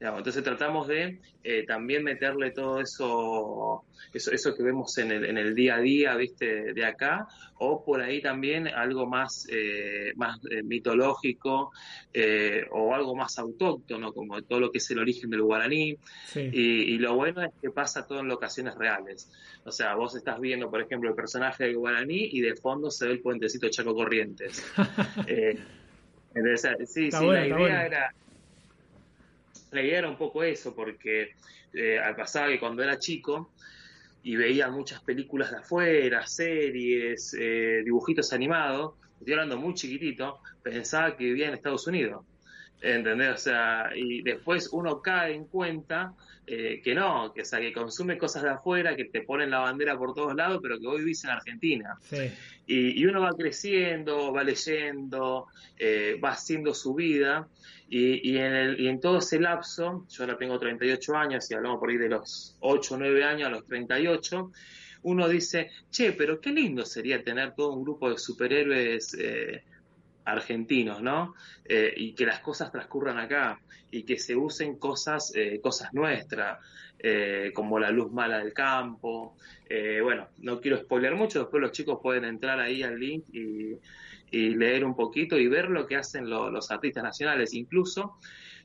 Digamos, 0.00 0.18
entonces 0.18 0.42
tratamos 0.42 0.88
de 0.88 1.20
eh, 1.44 1.64
también 1.66 2.02
meterle 2.02 2.50
todo 2.50 2.80
eso, 2.80 3.84
eso, 4.12 4.32
eso 4.32 4.54
que 4.54 4.62
vemos 4.62 4.98
en 4.98 5.12
el, 5.12 5.24
en 5.24 5.38
el 5.38 5.54
día 5.54 5.76
a 5.76 5.80
día, 5.80 6.16
viste, 6.16 6.74
de 6.74 6.84
acá, 6.84 7.26
o 7.58 7.84
por 7.84 8.02
ahí 8.02 8.20
también 8.20 8.66
algo 8.66 9.06
más, 9.06 9.46
eh, 9.50 10.12
más 10.16 10.38
eh, 10.50 10.62
mitológico 10.64 11.70
eh, 12.12 12.64
o 12.72 12.92
algo 12.92 13.14
más 13.14 13.38
autóctono, 13.38 14.12
como 14.12 14.42
todo 14.42 14.60
lo 14.60 14.70
que 14.72 14.78
es 14.78 14.90
el 14.90 14.98
origen 14.98 15.30
del 15.30 15.42
guaraní, 15.42 15.96
Sí. 16.26 16.50
y, 16.52 16.94
y 16.94 16.98
lo 16.98 17.14
bueno 17.14 17.42
es 17.42 17.52
que 17.62 17.70
pasa 17.70 18.06
todo 18.06 18.18
en 18.20 18.28
locaciones 18.28 18.74
reales. 18.74 19.30
O 19.64 19.70
sea, 19.70 19.94
vos 19.94 20.16
estás 20.16 20.40
viendo, 20.40 20.70
por 20.70 20.82
ejemplo, 20.82 21.08
el 21.08 21.14
personaje 21.16 21.64
del 21.64 21.76
guaraní 21.78 22.28
y 22.32 22.40
de 22.40 22.56
fondo 22.56 22.90
se 22.90 23.06
ve 23.06 23.12
el 23.12 23.20
puentecito 23.20 23.68
Chaco 23.70 23.94
Corrientes. 23.94 24.62
Entonces, 26.34 26.90
sí, 26.90 27.04
Está 27.06 27.20
sí, 27.20 27.24
bueno, 27.26 27.40
la 27.40 27.46
idea 27.46 27.56
bueno. 27.58 27.80
era 27.80 28.14
la 29.74 29.82
idea 29.82 30.08
un 30.08 30.16
poco 30.16 30.42
eso, 30.42 30.74
porque 30.74 31.34
eh, 31.72 31.98
al 31.98 32.16
pasaba 32.16 32.48
que 32.48 32.58
cuando 32.58 32.82
era 32.82 32.98
chico 32.98 33.52
y 34.22 34.36
veía 34.36 34.70
muchas 34.70 35.02
películas 35.02 35.50
de 35.50 35.58
afuera, 35.58 36.26
series, 36.26 37.36
eh, 37.38 37.82
dibujitos 37.84 38.32
animados, 38.32 38.94
estoy 39.18 39.34
hablando 39.34 39.58
muy 39.58 39.74
chiquitito, 39.74 40.38
pensaba 40.62 41.16
que 41.16 41.24
vivía 41.24 41.48
en 41.48 41.54
Estados 41.54 41.86
Unidos. 41.86 42.24
¿Entendés? 42.84 43.34
O 43.34 43.38
sea, 43.38 43.90
y 43.94 44.20
después 44.20 44.68
uno 44.72 45.00
cae 45.00 45.34
en 45.34 45.46
cuenta 45.46 46.12
eh, 46.46 46.82
que 46.84 46.94
no, 46.94 47.32
que, 47.32 47.40
o 47.40 47.44
sea, 47.44 47.58
que 47.58 47.72
consume 47.72 48.18
cosas 48.18 48.42
de 48.42 48.50
afuera, 48.50 48.94
que 48.94 49.06
te 49.06 49.22
ponen 49.22 49.50
la 49.50 49.60
bandera 49.60 49.96
por 49.96 50.12
todos 50.12 50.34
lados, 50.34 50.60
pero 50.62 50.78
que 50.78 50.86
hoy 50.86 50.98
vivís 50.98 51.24
en 51.24 51.30
Argentina. 51.30 51.96
Sí. 52.02 52.30
Y, 52.66 53.00
y 53.00 53.06
uno 53.06 53.22
va 53.22 53.30
creciendo, 53.32 54.30
va 54.34 54.44
leyendo, 54.44 55.46
eh, 55.78 56.20
va 56.22 56.32
haciendo 56.32 56.74
su 56.74 56.94
vida, 56.94 57.48
y, 57.88 58.32
y 58.32 58.36
en 58.36 58.52
el, 58.52 58.80
y 58.80 58.88
en 58.88 59.00
todo 59.00 59.18
ese 59.18 59.40
lapso, 59.40 60.04
yo 60.10 60.24
ahora 60.24 60.36
tengo 60.36 60.58
38 60.58 61.16
años, 61.16 61.50
y 61.50 61.54
hablamos 61.54 61.80
por 61.80 61.88
ahí 61.88 61.96
de 61.96 62.10
los 62.10 62.58
8 62.60 62.94
o 62.94 62.98
9 62.98 63.24
años 63.24 63.48
a 63.48 63.50
los 63.50 63.64
38, 63.64 64.52
uno 65.04 65.28
dice, 65.28 65.70
che, 65.90 66.12
pero 66.12 66.38
qué 66.38 66.50
lindo 66.50 66.84
sería 66.84 67.22
tener 67.22 67.54
todo 67.54 67.72
un 67.72 67.84
grupo 67.84 68.10
de 68.10 68.18
superhéroes 68.18 69.16
eh, 69.18 69.62
argentinos, 70.24 71.02
¿no? 71.02 71.34
Eh, 71.64 71.92
y 71.96 72.14
que 72.14 72.26
las 72.26 72.40
cosas 72.40 72.70
transcurran 72.72 73.18
acá, 73.18 73.58
y 73.90 74.04
que 74.04 74.18
se 74.18 74.34
usen 74.36 74.78
cosas, 74.78 75.32
eh, 75.34 75.60
cosas 75.62 75.88
nuestras, 75.92 76.58
eh, 76.98 77.52
como 77.54 77.78
la 77.78 77.90
luz 77.90 78.10
mala 78.12 78.38
del 78.38 78.52
campo, 78.52 79.36
eh, 79.68 80.00
bueno, 80.02 80.28
no 80.38 80.60
quiero 80.60 80.78
spoiler 80.78 81.14
mucho, 81.14 81.40
después 81.40 81.60
los 81.60 81.72
chicos 81.72 81.98
pueden 82.02 82.24
entrar 82.24 82.60
ahí 82.60 82.82
al 82.82 82.98
link 82.98 83.24
y, 83.32 83.78
y 84.30 84.54
leer 84.54 84.84
un 84.84 84.94
poquito 84.96 85.36
y 85.38 85.48
ver 85.48 85.68
lo 85.70 85.86
que 85.86 85.96
hacen 85.96 86.28
lo- 86.28 86.50
los 86.50 86.70
artistas 86.70 87.02
nacionales. 87.04 87.54
Incluso, 87.54 88.16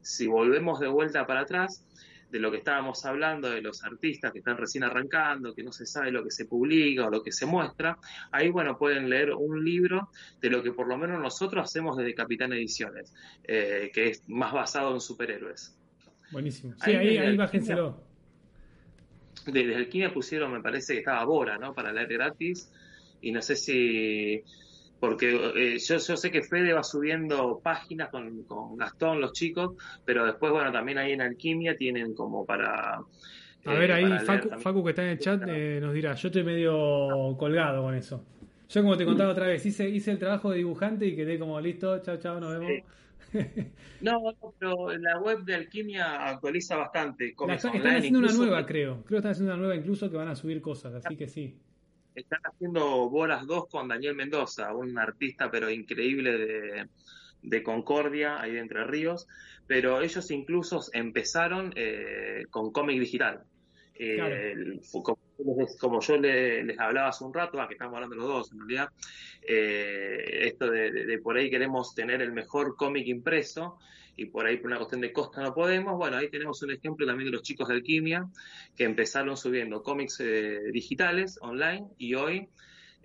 si 0.02 0.28
volvemos 0.28 0.80
de 0.80 0.88
vuelta 0.88 1.26
para 1.28 1.42
atrás, 1.42 1.86
de 2.30 2.40
lo 2.40 2.52
que 2.52 2.58
estábamos 2.58 3.06
hablando, 3.06 3.50
de 3.50 3.62
los 3.62 3.84
artistas 3.84 4.32
que 4.32 4.40
están 4.40 4.58
recién 4.58 4.84
arrancando, 4.84 5.54
que 5.54 5.64
no 5.64 5.72
se 5.72 5.86
sabe 5.86 6.12
lo 6.12 6.24
que 6.24 6.32
se 6.32 6.46
publica 6.46 7.08
o 7.08 7.10
lo 7.10 7.24
que 7.24 7.32
se 7.32 7.46
muestra, 7.46 7.98
ahí, 8.32 8.50
bueno, 8.50 8.78
pueden 8.78 9.10
leer 9.10 9.34
un 9.34 9.64
libro 9.64 10.10
de 10.42 10.50
lo 10.50 10.62
que 10.62 10.72
por 10.72 10.88
lo 10.88 10.98
menos 10.98 11.20
nosotros 11.22 11.64
hacemos 11.64 11.98
desde 11.98 12.14
Capitán 12.14 12.54
Ediciones, 12.54 13.14
eh, 13.44 13.90
que 13.94 14.10
es 14.10 14.24
más 14.28 14.54
basado 14.54 14.94
en 14.94 15.02
superhéroes. 15.02 15.76
Buenísimo. 16.32 16.74
Sí, 16.84 16.92
Ahí 16.92 17.08
ahí, 17.08 17.18
ahí 17.18 17.38
bájenselo. 17.38 18.04
Desde 19.46 19.76
Alquimia 19.76 20.14
pusieron, 20.14 20.52
me 20.52 20.62
parece 20.62 20.94
que 20.94 21.00
estaba 21.00 21.24
Bora, 21.26 21.58
¿no? 21.58 21.74
Para 21.74 21.92
leer 21.92 22.08
gratis. 22.08 22.72
Y 23.22 23.32
no 23.32 23.42
sé 23.42 23.56
si. 23.56 24.44
Porque 25.00 25.30
eh, 25.56 25.80
yo, 25.80 25.98
yo 25.98 26.18
sé 26.18 26.30
que 26.30 26.42
Fede 26.42 26.74
va 26.74 26.84
subiendo 26.84 27.62
páginas 27.64 28.10
con, 28.10 28.44
con 28.44 28.76
Gastón, 28.76 29.22
los 29.22 29.32
chicos, 29.32 29.76
pero 30.04 30.26
después, 30.26 30.52
bueno, 30.52 30.72
también 30.72 30.98
ahí 30.98 31.14
en 31.14 31.22
Alquimia 31.22 31.78
tienen 31.78 32.14
como 32.14 32.46
para. 32.46 32.96
A 32.96 33.76
eh, 33.76 33.80
ver, 33.80 33.92
ahí 33.94 34.04
para 34.04 34.16
leer 34.16 34.26
Facu. 34.26 34.60
Facu, 34.60 34.84
que 34.84 34.90
está 34.90 35.04
en 35.04 35.10
el 35.10 35.20
chat 35.20 35.42
eh, 35.48 35.80
nos 35.82 35.94
dirá, 35.94 36.16
yo 36.16 36.28
estoy 36.28 36.44
medio 36.44 37.36
colgado 37.38 37.84
con 37.84 37.96
eso. 37.96 38.26
Yo 38.68 38.82
como 38.84 38.98
te 38.98 39.06
contaba 39.06 39.32
otra 39.32 39.48
vez, 39.48 39.66
hice, 39.66 39.90
hice 39.90 40.12
el 40.12 40.20
trabajo 40.20 40.52
de 40.52 40.58
dibujante 40.58 41.06
y 41.08 41.16
quedé 41.16 41.40
como 41.40 41.60
listo, 41.60 41.98
chao, 42.00 42.18
chao, 42.18 42.40
nos 42.40 42.60
vemos. 42.60 42.84
No, 44.02 44.14
no, 44.14 44.54
pero 44.58 44.98
la 44.98 45.20
web 45.20 45.44
de 45.44 45.54
Alquimia 45.54 46.30
actualiza 46.30 46.78
bastante. 46.78 47.36
La 47.46 47.56
están 47.56 47.76
haciendo 47.86 48.20
una 48.20 48.32
nueva, 48.32 48.66
creo. 48.66 49.04
Creo 49.04 49.08
que 49.08 49.16
están 49.18 49.32
haciendo 49.34 49.54
una 49.54 49.62
nueva 49.62 49.76
incluso 49.76 50.10
que 50.10 50.18
van 50.18 50.30
a 50.30 50.36
subir 50.36 50.62
cosas, 50.62 50.96
así 50.96 51.16
que 51.16 51.28
sí. 51.28 51.56
Están 52.16 52.40
haciendo 52.44 53.10
Bolas 53.10 53.46
2 53.48 53.68
con 53.70 53.88
Daniel 53.88 54.16
Mendoza, 54.16 54.74
un 54.74 54.98
artista 54.98 55.50
pero 55.50 55.70
increíble 55.70 56.38
de, 56.38 56.88
de 57.42 57.64
Concordia, 57.64 58.42
ahí 58.42 58.54
de 58.54 58.60
Entre 58.60 58.84
Ríos, 58.84 59.28
pero 59.68 60.02
ellos 60.02 60.30
incluso 60.32 60.82
empezaron 60.94 61.72
eh, 61.76 62.44
con 62.50 62.72
cómic 62.72 63.00
digital. 63.00 63.44
Eh, 63.94 64.16
Claro. 64.16 64.36
el- 64.36 64.82
fu- 64.82 65.04
como, 65.04 65.20
como 65.80 66.02
yo 66.02 66.18
le- 66.18 66.64
les 66.64 66.80
hablaba 66.80 67.10
hace 67.10 67.24
un 67.24 67.34
rato, 67.34 67.62
ah, 67.62 67.68
que 67.68 67.76
estamos 67.76 67.96
hablando 67.96 68.16
los 68.16 68.28
dos 68.28 68.52
en 68.52 68.60
realidad, 68.60 68.90
eh, 69.48 70.48
esto 70.48 70.70
de, 70.70 70.92
de- 70.92 71.06
de 71.06 71.18
por 71.20 71.38
ahí 71.38 71.50
queremos 71.50 71.94
tener 71.96 72.22
el 72.22 72.32
mejor 72.34 72.76
cómic 72.76 73.08
impreso 73.08 73.78
y 74.20 74.26
por 74.26 74.46
ahí 74.46 74.58
por 74.58 74.68
una 74.68 74.78
cuestión 74.78 75.02
de 75.02 75.14
costa 75.14 75.42
no 75.42 75.54
podemos, 75.54 75.98
bueno, 75.98 76.18
ahí 76.18 76.30
tenemos 76.30 76.62
un 76.62 76.72
ejemplo 76.72 77.06
también 77.08 77.28
de 77.30 77.32
los 77.32 77.42
chicos 77.42 77.68
de 77.68 77.76
Alquimia 77.76 78.28
que 78.76 78.84
empezaron 78.84 79.38
subiendo 79.38 79.82
cómics 79.82 80.20
eh, 80.20 80.60
digitales 80.74 81.40
online 81.42 81.88
y 81.98 82.16
hoy 82.16 82.50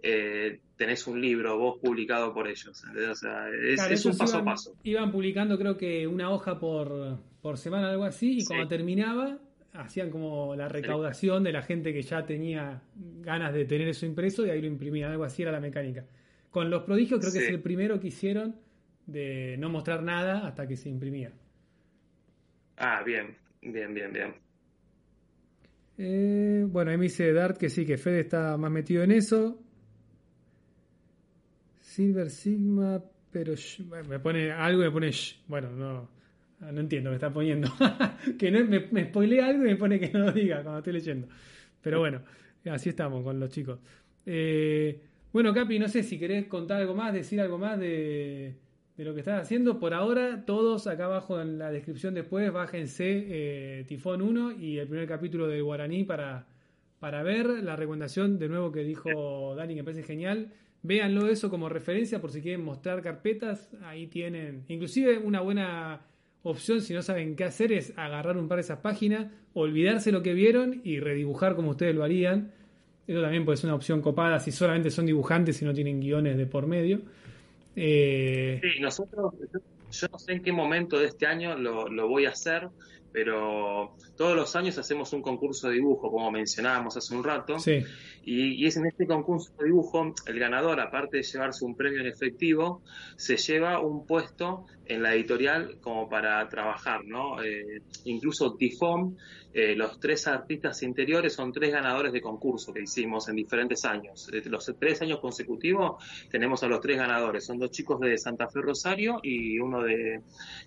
eh, 0.02 0.60
tenés 0.76 1.06
un 1.06 1.20
libro 1.20 1.56
vos 1.56 1.78
publicado 1.80 2.34
por 2.34 2.48
ellos. 2.48 2.82
¿entendés? 2.84 3.10
O 3.10 3.14
sea, 3.14 3.48
es, 3.48 3.76
Claro, 3.76 3.94
es 3.94 4.04
un 4.04 4.16
paso 4.16 4.36
iban, 4.36 4.48
a 4.48 4.52
paso. 4.52 4.74
Iban 4.82 5.12
publicando 5.12 5.56
creo 5.58 5.76
que 5.76 6.06
una 6.06 6.30
hoja 6.30 6.58
por, 6.58 7.18
por 7.40 7.58
semana, 7.58 7.90
algo 7.90 8.04
así, 8.04 8.38
y 8.38 8.40
Sí. 8.40 8.48
cuando 8.48 8.68
terminaba 8.68 9.38
hacían 9.72 10.10
como 10.10 10.54
la 10.54 10.68
recaudación 10.68 11.42
de 11.42 11.52
la 11.52 11.62
gente 11.62 11.92
que 11.92 12.02
ya 12.02 12.24
tenía 12.26 12.82
ganas 13.22 13.52
de 13.52 13.64
tener 13.64 13.88
eso 13.88 14.06
impreso 14.06 14.46
y 14.46 14.50
ahí 14.50 14.60
lo 14.60 14.68
imprimían, 14.68 15.10
algo 15.10 15.24
así 15.24 15.42
era 15.42 15.50
la 15.52 15.60
mecánica. 15.60 16.04
Con 16.50 16.70
los 16.70 16.84
prodigios 16.84 17.18
creo 17.20 17.32
que 17.32 17.38
es 17.38 17.50
el 17.50 17.60
primero 17.60 17.98
que 17.98 18.08
hicieron 18.08 18.54
de 19.06 19.56
no 19.58 19.68
mostrar 19.68 20.02
nada 20.02 20.46
hasta 20.46 20.66
que 20.66 20.76
se 20.76 20.88
imprimía. 20.88 21.32
Ah, 22.76 23.02
bien, 23.04 23.36
bien, 23.62 23.94
bien, 23.94 24.12
bien. 24.12 24.34
Eh, 25.96 26.66
bueno, 26.68 26.90
ahí 26.90 26.96
me 26.96 27.04
dice 27.04 27.32
Dart 27.32 27.56
que 27.56 27.70
sí, 27.70 27.86
que 27.86 27.96
Fede 27.96 28.20
está 28.20 28.56
más 28.56 28.70
metido 28.70 29.02
en 29.02 29.12
eso. 29.12 29.60
Silver 31.80 32.30
Sigma, 32.30 33.02
pero 33.30 33.54
me 34.08 34.18
pone 34.18 34.50
algo 34.50 34.82
y 34.82 34.84
me 34.86 34.90
pone 34.90 35.12
sh. 35.12 35.42
Bueno, 35.46 35.70
no. 35.70 36.14
No 36.60 36.80
entiendo 36.80 37.10
me 37.10 37.16
está 37.16 37.32
poniendo. 37.32 37.68
que 38.38 38.50
no, 38.50 38.64
me, 38.64 38.88
me 38.90 39.04
spoilea 39.04 39.46
algo 39.46 39.64
y 39.64 39.68
me 39.68 39.76
pone 39.76 40.00
que 40.00 40.10
no 40.10 40.20
lo 40.20 40.32
diga 40.32 40.62
cuando 40.62 40.78
estoy 40.78 40.94
leyendo. 40.94 41.28
Pero 41.82 42.00
bueno, 42.00 42.22
así 42.70 42.88
estamos 42.88 43.22
con 43.22 43.38
los 43.38 43.50
chicos. 43.50 43.78
Eh, 44.24 44.98
bueno, 45.32 45.52
Capi, 45.52 45.78
no 45.78 45.88
sé 45.88 46.02
si 46.02 46.18
querés 46.18 46.46
contar 46.46 46.80
algo 46.80 46.94
más, 46.94 47.12
decir 47.12 47.40
algo 47.40 47.58
más 47.58 47.78
de, 47.78 48.54
de 48.96 49.04
lo 49.04 49.14
que 49.14 49.20
estás 49.20 49.42
haciendo. 49.42 49.78
Por 49.80 49.94
ahora, 49.94 50.44
todos 50.46 50.86
acá 50.86 51.06
abajo 51.06 51.40
en 51.40 51.58
la 51.58 51.70
descripción 51.70 52.14
después, 52.14 52.52
bájense 52.52 53.04
eh, 53.28 53.84
Tifón 53.86 54.22
1 54.22 54.52
y 54.52 54.78
el 54.78 54.86
primer 54.86 55.08
capítulo 55.08 55.48
del 55.48 55.62
Guaraní 55.62 56.04
para, 56.04 56.46
para 57.00 57.22
ver 57.22 57.46
la 57.46 57.76
recomendación 57.76 58.38
de 58.38 58.48
nuevo 58.48 58.70
que 58.70 58.84
dijo 58.84 59.54
Dani, 59.56 59.74
que 59.74 59.82
me 59.82 59.84
parece 59.84 60.04
genial. 60.04 60.52
Véanlo 60.82 61.28
eso 61.28 61.50
como 61.50 61.68
referencia 61.68 62.20
por 62.20 62.30
si 62.30 62.40
quieren 62.40 62.64
mostrar 62.64 63.02
carpetas. 63.02 63.70
Ahí 63.82 64.06
tienen. 64.06 64.64
Inclusive 64.68 65.18
una 65.18 65.40
buena 65.40 66.02
opción 66.44 66.82
si 66.82 66.92
no 66.92 67.02
saben 67.02 67.36
qué 67.36 67.44
hacer 67.44 67.72
es 67.72 67.92
agarrar 67.96 68.36
un 68.36 68.48
par 68.48 68.56
de 68.56 68.62
esas 68.62 68.78
páginas, 68.78 69.28
olvidarse 69.54 70.12
lo 70.12 70.22
que 70.22 70.34
vieron 70.34 70.82
y 70.84 71.00
redibujar 71.00 71.56
como 71.56 71.70
ustedes 71.70 71.94
lo 71.94 72.04
harían. 72.04 72.52
Eso 73.06 73.20
también 73.20 73.44
puede 73.44 73.56
ser 73.56 73.68
una 73.68 73.76
opción 73.76 74.00
copada 74.00 74.38
si 74.38 74.52
solamente 74.52 74.90
son 74.90 75.06
dibujantes 75.06 75.60
y 75.60 75.64
no 75.64 75.74
tienen 75.74 76.00
guiones 76.00 76.36
de 76.36 76.46
por 76.46 76.66
medio. 76.66 77.00
Eh, 77.76 78.60
Sí, 78.62 78.80
nosotros, 78.80 79.34
yo, 79.90 80.08
no 80.10 80.18
sé 80.18 80.32
en 80.32 80.42
qué 80.42 80.52
momento 80.52 80.98
de 80.98 81.06
este 81.06 81.26
año 81.26 81.56
lo, 81.56 81.88
lo 81.88 82.08
voy 82.08 82.26
a 82.26 82.30
hacer, 82.30 82.68
pero 83.12 83.96
todos 84.16 84.34
los 84.34 84.56
años 84.56 84.76
hacemos 84.76 85.12
un 85.12 85.22
concurso 85.22 85.68
de 85.68 85.74
dibujo, 85.74 86.10
como 86.10 86.30
mencionábamos 86.32 86.96
hace 86.96 87.14
un 87.14 87.22
rato, 87.22 87.58
sí, 87.60 87.84
y, 88.24 88.54
y 88.54 88.66
es 88.66 88.76
en 88.76 88.86
este 88.86 89.06
concurso 89.06 89.52
de 89.58 89.66
dibujo, 89.66 90.12
el 90.26 90.38
ganador, 90.38 90.80
aparte 90.80 91.18
de 91.18 91.22
llevarse 91.22 91.64
un 91.64 91.76
premio 91.76 92.00
en 92.00 92.06
efectivo, 92.06 92.82
se 93.16 93.36
lleva 93.36 93.78
un 93.78 94.04
puesto 94.04 94.66
en 94.86 95.02
la 95.02 95.14
editorial 95.14 95.78
como 95.80 96.08
para 96.08 96.48
trabajar, 96.48 97.04
¿no? 97.04 97.42
Eh, 97.42 97.82
incluso 98.04 98.54
Tifón, 98.54 99.16
eh, 99.52 99.76
los 99.76 100.00
tres 100.00 100.26
artistas 100.26 100.82
interiores 100.82 101.32
son 101.32 101.52
tres 101.52 101.72
ganadores 101.72 102.12
de 102.12 102.20
concurso 102.20 102.72
que 102.72 102.82
hicimos 102.82 103.28
en 103.28 103.36
diferentes 103.36 103.84
años. 103.84 104.26
De 104.26 104.42
los 104.50 104.72
tres 104.78 105.00
años 105.02 105.20
consecutivos 105.20 106.02
tenemos 106.28 106.62
a 106.64 106.66
los 106.66 106.80
tres 106.80 106.98
ganadores. 106.98 107.46
Son 107.46 107.58
dos 107.58 107.70
chicos 107.70 108.00
de 108.00 108.18
Santa 108.18 108.48
Fe 108.48 108.60
Rosario 108.60 109.20
y 109.22 109.58
uno 109.58 109.82
de, 109.82 110.20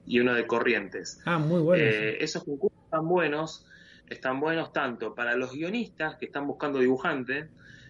y 0.05 0.20
uno 0.20 0.34
de 0.34 0.47
Corrientes. 0.47 1.20
Ah, 1.26 1.38
muy 1.38 1.61
bueno. 1.61 1.84
Eh, 1.84 2.24
esos 2.24 2.43
concursos 2.43 2.80
están 2.86 3.07
buenos, 3.07 3.65
están 4.09 4.39
buenos 4.39 4.72
tanto 4.72 5.13
para 5.13 5.36
los 5.36 5.51
guionistas 5.51 6.15
que 6.15 6.26
están 6.28 6.47
buscando 6.47 6.80
dibujantes, 6.80 7.49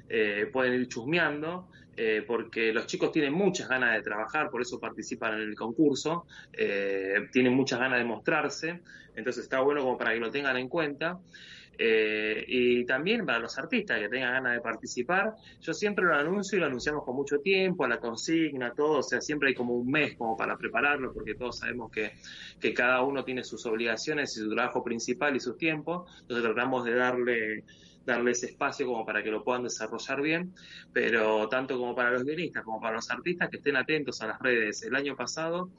eh, 0.09 0.49
pueden 0.51 0.81
ir 0.81 0.87
chusmeando, 0.87 1.67
eh, 1.99 2.23
porque 2.27 2.71
los 2.71 2.85
chicos 2.85 3.11
tienen 3.11 3.33
muchas 3.33 3.67
ganas 3.67 3.95
de 3.95 4.03
trabajar, 4.03 4.51
por 4.51 4.61
eso 4.61 4.79
participan 4.79 5.33
en 5.33 5.49
el 5.49 5.55
concurso, 5.55 6.27
eh, 6.53 7.27
tienen 7.31 7.53
muchas 7.53 7.79
ganas 7.79 7.97
de 7.97 8.05
mostrarse, 8.05 8.81
entonces 9.15 9.43
está 9.43 9.61
bueno 9.61 9.81
como 9.81 9.97
para 9.97 10.13
que 10.13 10.19
lo 10.19 10.29
tengan 10.29 10.57
en 10.57 10.69
cuenta. 10.69 11.19
Eh, 11.79 12.43
y 12.47 12.85
también 12.85 13.23
para 13.25 13.37
los 13.37 13.57
artistas 13.59 13.99
que 13.99 14.09
tengan 14.09 14.33
ganas 14.33 14.53
de 14.53 14.61
participar, 14.61 15.33
yo 15.61 15.73
siempre 15.73 16.05
lo 16.05 16.15
anuncio 16.15 16.57
y 16.57 16.61
lo 16.61 16.67
anunciamos 16.67 17.03
con 17.03 17.15
mucho 17.15 17.39
tiempo, 17.39 17.85
a 17.85 17.87
la 17.87 17.99
consigna, 17.99 18.73
todo, 18.73 18.99
o 18.99 19.03
sea, 19.03 19.21
siempre 19.21 19.49
hay 19.49 19.55
como 19.55 19.75
un 19.75 19.89
mes 19.89 20.15
como 20.17 20.35
para 20.35 20.57
prepararlo, 20.57 21.13
porque 21.13 21.35
todos 21.35 21.59
sabemos 21.59 21.91
que, 21.91 22.13
que 22.59 22.73
cada 22.73 23.01
uno 23.03 23.23
tiene 23.23 23.43
sus 23.43 23.65
obligaciones 23.67 24.35
y 24.37 24.41
su 24.41 24.49
trabajo 24.49 24.83
principal 24.83 25.35
y 25.35 25.39
sus 25.39 25.57
tiempos, 25.57 26.11
entonces 26.21 26.45
tratamos 26.45 26.83
de 26.83 26.95
darle 26.95 27.63
darle 28.07 28.31
ese 28.31 28.47
espacio 28.47 28.87
como 28.87 29.05
para 29.05 29.21
que 29.21 29.29
lo 29.29 29.43
puedan 29.43 29.63
desarrollar 29.63 30.21
bien, 30.21 30.53
pero 30.93 31.47
tanto 31.49 31.77
como 31.77 31.93
para 31.93 32.11
los 32.11 32.23
guionistas 32.23 32.63
como 32.63 32.79
para 32.79 32.95
los 32.95 33.11
artistas 33.11 33.49
que 33.49 33.57
estén 33.57 33.75
atentos 33.75 34.21
a 34.21 34.27
las 34.27 34.39
redes. 34.39 34.81
El 34.83 34.95
año 34.95 35.15
pasado 35.15 35.69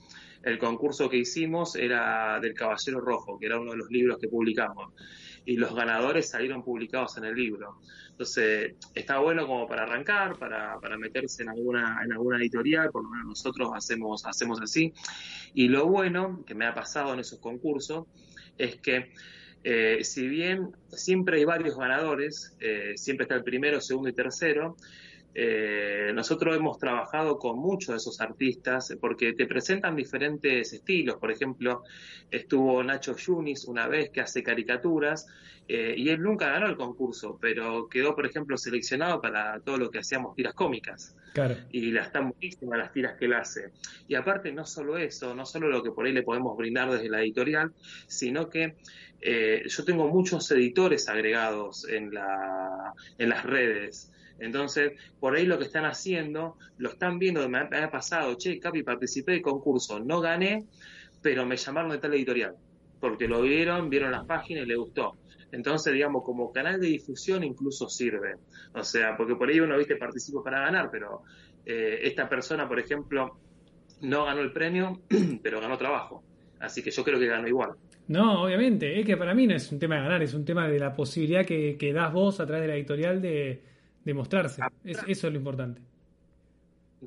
el 0.43 0.59
concurso 0.59 1.09
que 1.09 1.17
hicimos 1.17 1.75
era 1.75 2.39
del 2.41 2.55
Caballero 2.55 3.01
Rojo, 3.01 3.39
que 3.39 3.47
era 3.47 3.59
uno 3.59 3.73
de 3.73 3.79
los 3.79 3.91
libros 3.91 4.19
que 4.19 4.29
publicamos, 4.29 4.93
y 5.45 5.57
los 5.57 5.75
ganadores 5.75 6.29
salieron 6.29 6.63
publicados 6.63 7.17
en 7.17 7.25
el 7.25 7.35
libro. 7.35 7.81
Entonces, 8.11 8.75
está 8.95 9.19
bueno 9.19 9.47
como 9.47 9.67
para 9.67 9.85
arrancar, 9.85 10.39
para, 10.39 10.79
para 10.81 10.99
meterse 10.99 11.43
en 11.43 11.49
alguna, 11.49 12.01
en 12.05 12.13
alguna 12.13 12.39
editorial, 12.39 12.91
por 12.91 13.03
lo 13.05 13.11
menos 13.11 13.27
nosotros 13.27 13.71
hacemos, 13.75 14.27
hacemos 14.27 14.61
así. 14.61 14.93
Y 15.55 15.69
lo 15.69 15.87
bueno 15.87 16.45
que 16.47 16.55
me 16.55 16.67
ha 16.67 16.75
pasado 16.75 17.15
en 17.15 17.21
esos 17.21 17.39
concursos 17.39 18.07
es 18.59 18.77
que 18.77 19.13
eh, 19.65 19.99
si 20.03 20.29
bien 20.29 20.71
siempre 20.89 21.39
hay 21.39 21.45
varios 21.45 21.77
ganadores, 21.77 22.57
eh, 22.61 22.93
siempre 22.97 23.25
está 23.25 23.35
el 23.35 23.45
primero, 23.45 23.81
segundo 23.81 24.09
y 24.09 24.13
tercero, 24.13 24.77
eh, 25.41 26.11
nosotros 26.13 26.57
hemos 26.57 26.79
trabajado 26.79 27.39
con 27.39 27.61
muchos 27.61 27.91
de 27.91 27.99
esos 27.99 28.21
artistas 28.21 28.93
porque 29.01 29.35
te 29.35 29.47
presentan 29.47 29.95
diferentes 29.95 30.73
estilos. 30.73 31.15
Por 31.19 31.31
ejemplo, 31.31 31.85
estuvo 32.29 32.83
Nacho 32.83 33.15
Yunis 33.17 33.65
una 33.67 33.87
vez 33.87 34.11
que 34.11 34.21
hace 34.21 34.43
caricaturas 34.43 35.29
eh, 35.69 35.95
y 35.97 36.09
él 36.09 36.21
nunca 36.21 36.51
ganó 36.51 36.67
el 36.67 36.77
concurso, 36.77 37.39
pero 37.41 37.89
quedó, 37.89 38.17
por 38.17 38.27
ejemplo, 38.27 38.59
seleccionado 38.59 39.21
para 39.21 39.61
todo 39.61 39.77
lo 39.77 39.91
que 39.93 40.01
hacíamos 40.01 40.35
tiras 40.35 40.55
cómicas. 40.55 41.15
claro. 41.35 41.55
Y 41.71 41.93
las 41.93 42.09
están 42.09 42.31
buenísimas 42.31 42.77
las 42.77 42.93
tiras 42.93 43.17
que 43.17 43.27
él 43.27 43.35
hace. 43.35 43.71
Y 44.09 44.17
aparte, 44.17 44.51
no 44.51 44.67
solo 44.67 44.99
eso, 44.99 45.37
no 45.37 45.47
solo 45.47 45.69
lo 45.69 45.85
que 45.85 45.93
por 45.93 46.05
ahí 46.05 46.13
le 46.13 46.25
podemos 46.25 46.57
brindar 46.57 46.91
desde 46.91 47.09
la 47.09 47.21
editorial, 47.21 47.73
sino 48.09 48.49
que 48.49 48.75
eh, 49.21 49.63
yo 49.69 49.85
tengo 49.85 50.09
muchos 50.09 50.51
editores 50.51 51.09
agregados 51.09 51.87
en, 51.89 52.13
la, 52.13 52.93
en 53.19 53.29
las 53.29 53.45
redes. 53.45 54.11
Entonces, 54.39 54.93
por 55.19 55.35
ahí 55.35 55.47
lo 55.47 55.59
que 55.59 55.65
están 55.65 55.85
haciendo, 55.85 56.57
lo 56.79 56.91
están 56.91 57.19
viendo, 57.19 57.49
me 57.49 57.59
ha, 57.59 57.91
pasado, 57.91 58.37
che, 58.37 58.59
Capi, 58.59 58.83
participé 58.83 59.33
del 59.33 59.43
concurso, 59.43 59.99
no 60.01 60.21
gané, 60.21 60.65
pero 61.21 61.45
me 61.45 61.57
llamaron 61.57 61.91
de 61.91 61.99
tal 61.99 62.15
editorial, 62.15 62.55
porque 63.01 63.27
lo 63.27 63.43
vieron, 63.43 63.91
vieron 63.91 64.13
las 64.13 64.25
páginas 64.25 64.65
y 64.65 64.69
les 64.69 64.79
gustó. 64.79 65.17
Entonces, 65.51 65.93
digamos, 65.93 66.25
como 66.25 66.53
canal 66.53 66.81
de 66.81 66.89
difusión 66.89 67.43
incluso 67.43 67.89
sirve. 67.89 68.35
O 68.75 68.85
sea, 68.85 69.17
porque 69.17 69.35
por 69.35 69.49
ahí 69.49 69.61
uno, 69.61 69.77
viste, 69.79 69.97
participa 69.97 70.43
para 70.43 70.61
ganar, 70.61 70.91
pero 70.91 71.23
eh, 71.65 72.01
esta 72.03 72.29
persona, 72.29 72.69
por 72.69 72.79
ejemplo, 72.79 73.39
no 74.03 74.27
ganó 74.27 74.41
el 74.41 74.53
premio, 74.53 75.01
pero 75.43 75.61
ganó 75.61 75.77
trabajo. 75.79 76.23
Así 76.61 76.83
que 76.83 76.91
yo 76.91 77.03
creo 77.03 77.19
que 77.19 77.27
ganó 77.27 77.49
igual. 77.49 77.71
No, 78.09 78.43
obviamente, 78.43 78.99
es 78.99 79.07
que 79.07 79.17
para 79.17 79.35
mí 79.35 79.47
no 79.47 79.55
es 79.55 79.71
un 79.71 79.79
tema 79.79 79.97
de 79.97 80.03
ganar, 80.03 80.23
es 80.23 80.35
un 80.35 80.45
tema 80.45 80.69
de 80.69 80.79
la 80.79 80.95
posibilidad 80.95 81.45
que, 81.45 81.77
que 81.79 81.93
das 81.93 82.13
vos 82.13 82.41
a 82.41 82.47
través 82.47 82.63
de 82.63 82.69
la 82.69 82.77
editorial 82.77 83.21
de, 83.21 83.63
de 84.09 84.15
mostrarse. 84.15 84.63
Es- 84.85 85.05
eso 85.07 85.27
es 85.27 85.33
lo 85.35 85.39
importante. 85.39 85.83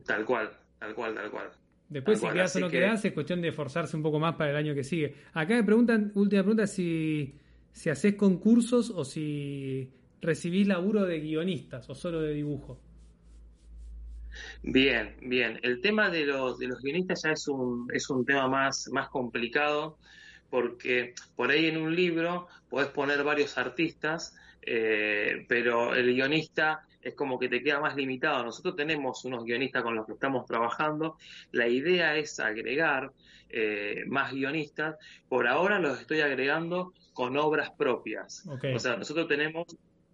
Tal 0.06 0.24
cual, 0.24 0.52
tal 0.78 0.94
cual, 0.94 1.16
tal 1.16 1.32
cual. 1.32 1.50
Después, 1.90 2.20
Tal 2.20 2.20
si 2.20 2.22
cual, 2.28 2.34
quedás 2.36 2.56
o 2.56 2.60
no 2.60 2.70
que- 2.70 2.78
quedás, 2.78 3.06
es 3.06 3.12
cuestión 3.14 3.42
de 3.42 3.48
esforzarse 3.50 3.98
un 3.98 4.04
poco 4.04 4.20
más 4.20 4.36
para 4.36 4.52
el 4.52 4.56
año 4.56 4.76
que 4.76 4.84
sigue. 4.84 5.16
Acá 5.34 5.56
me 5.56 5.64
preguntan, 5.64 6.12
última 6.14 6.44
pregunta, 6.44 6.68
si, 6.68 7.36
si 7.74 7.90
haces 7.90 8.14
concursos 8.16 8.92
o 8.92 9.04
si 9.04 9.90
recibís 10.22 10.68
laburo 10.68 11.04
de 11.06 11.20
guionistas 11.20 11.90
o 11.90 11.96
solo 11.96 12.22
de 12.22 12.34
dibujo. 12.36 12.80
Bien, 14.64 15.16
bien. 15.22 15.60
El 15.64 15.82
tema 15.82 16.10
de 16.10 16.26
los, 16.26 16.60
de 16.60 16.68
los 16.68 16.82
guionistas 16.82 17.24
ya 17.24 17.32
es 17.32 17.48
un, 17.48 17.88
es 17.94 18.10
un 18.12 18.24
tema 18.26 18.48
más, 18.48 18.88
más 18.92 19.10
complicado 19.10 19.98
porque 20.52 21.16
por 21.36 21.50
ahí 21.50 21.66
en 21.66 21.78
un 21.78 21.96
libro 21.96 22.48
podés 22.70 22.90
poner 22.90 23.24
varios 23.24 23.58
artistas, 23.58 24.36
eh, 24.62 25.46
pero 25.50 25.96
el 25.96 26.14
guionista 26.14 26.86
es 27.02 27.16
como 27.16 27.40
que 27.40 27.50
te 27.50 27.64
queda 27.64 27.80
más 27.80 27.96
limitado. 27.96 28.44
Nosotros 28.44 28.76
tenemos 28.76 29.26
unos 29.26 29.44
guionistas 29.44 29.84
con 29.84 29.96
los 29.96 30.06
que 30.06 30.14
estamos 30.14 30.46
trabajando. 30.46 31.18
La 31.52 31.68
idea 31.68 32.16
es 32.16 32.40
agregar 32.40 33.12
eh, 33.50 34.04
más 34.08 34.34
guionistas. 34.34 34.96
Por 35.28 35.48
ahora 35.48 35.80
los 35.80 36.00
estoy 36.00 36.22
agregando 36.22 36.94
con 37.14 37.38
obras 37.38 37.72
propias. 37.72 38.48
O 38.74 38.80
sea, 38.80 38.98
nosotros 38.98 39.28
tenemos 39.28 39.68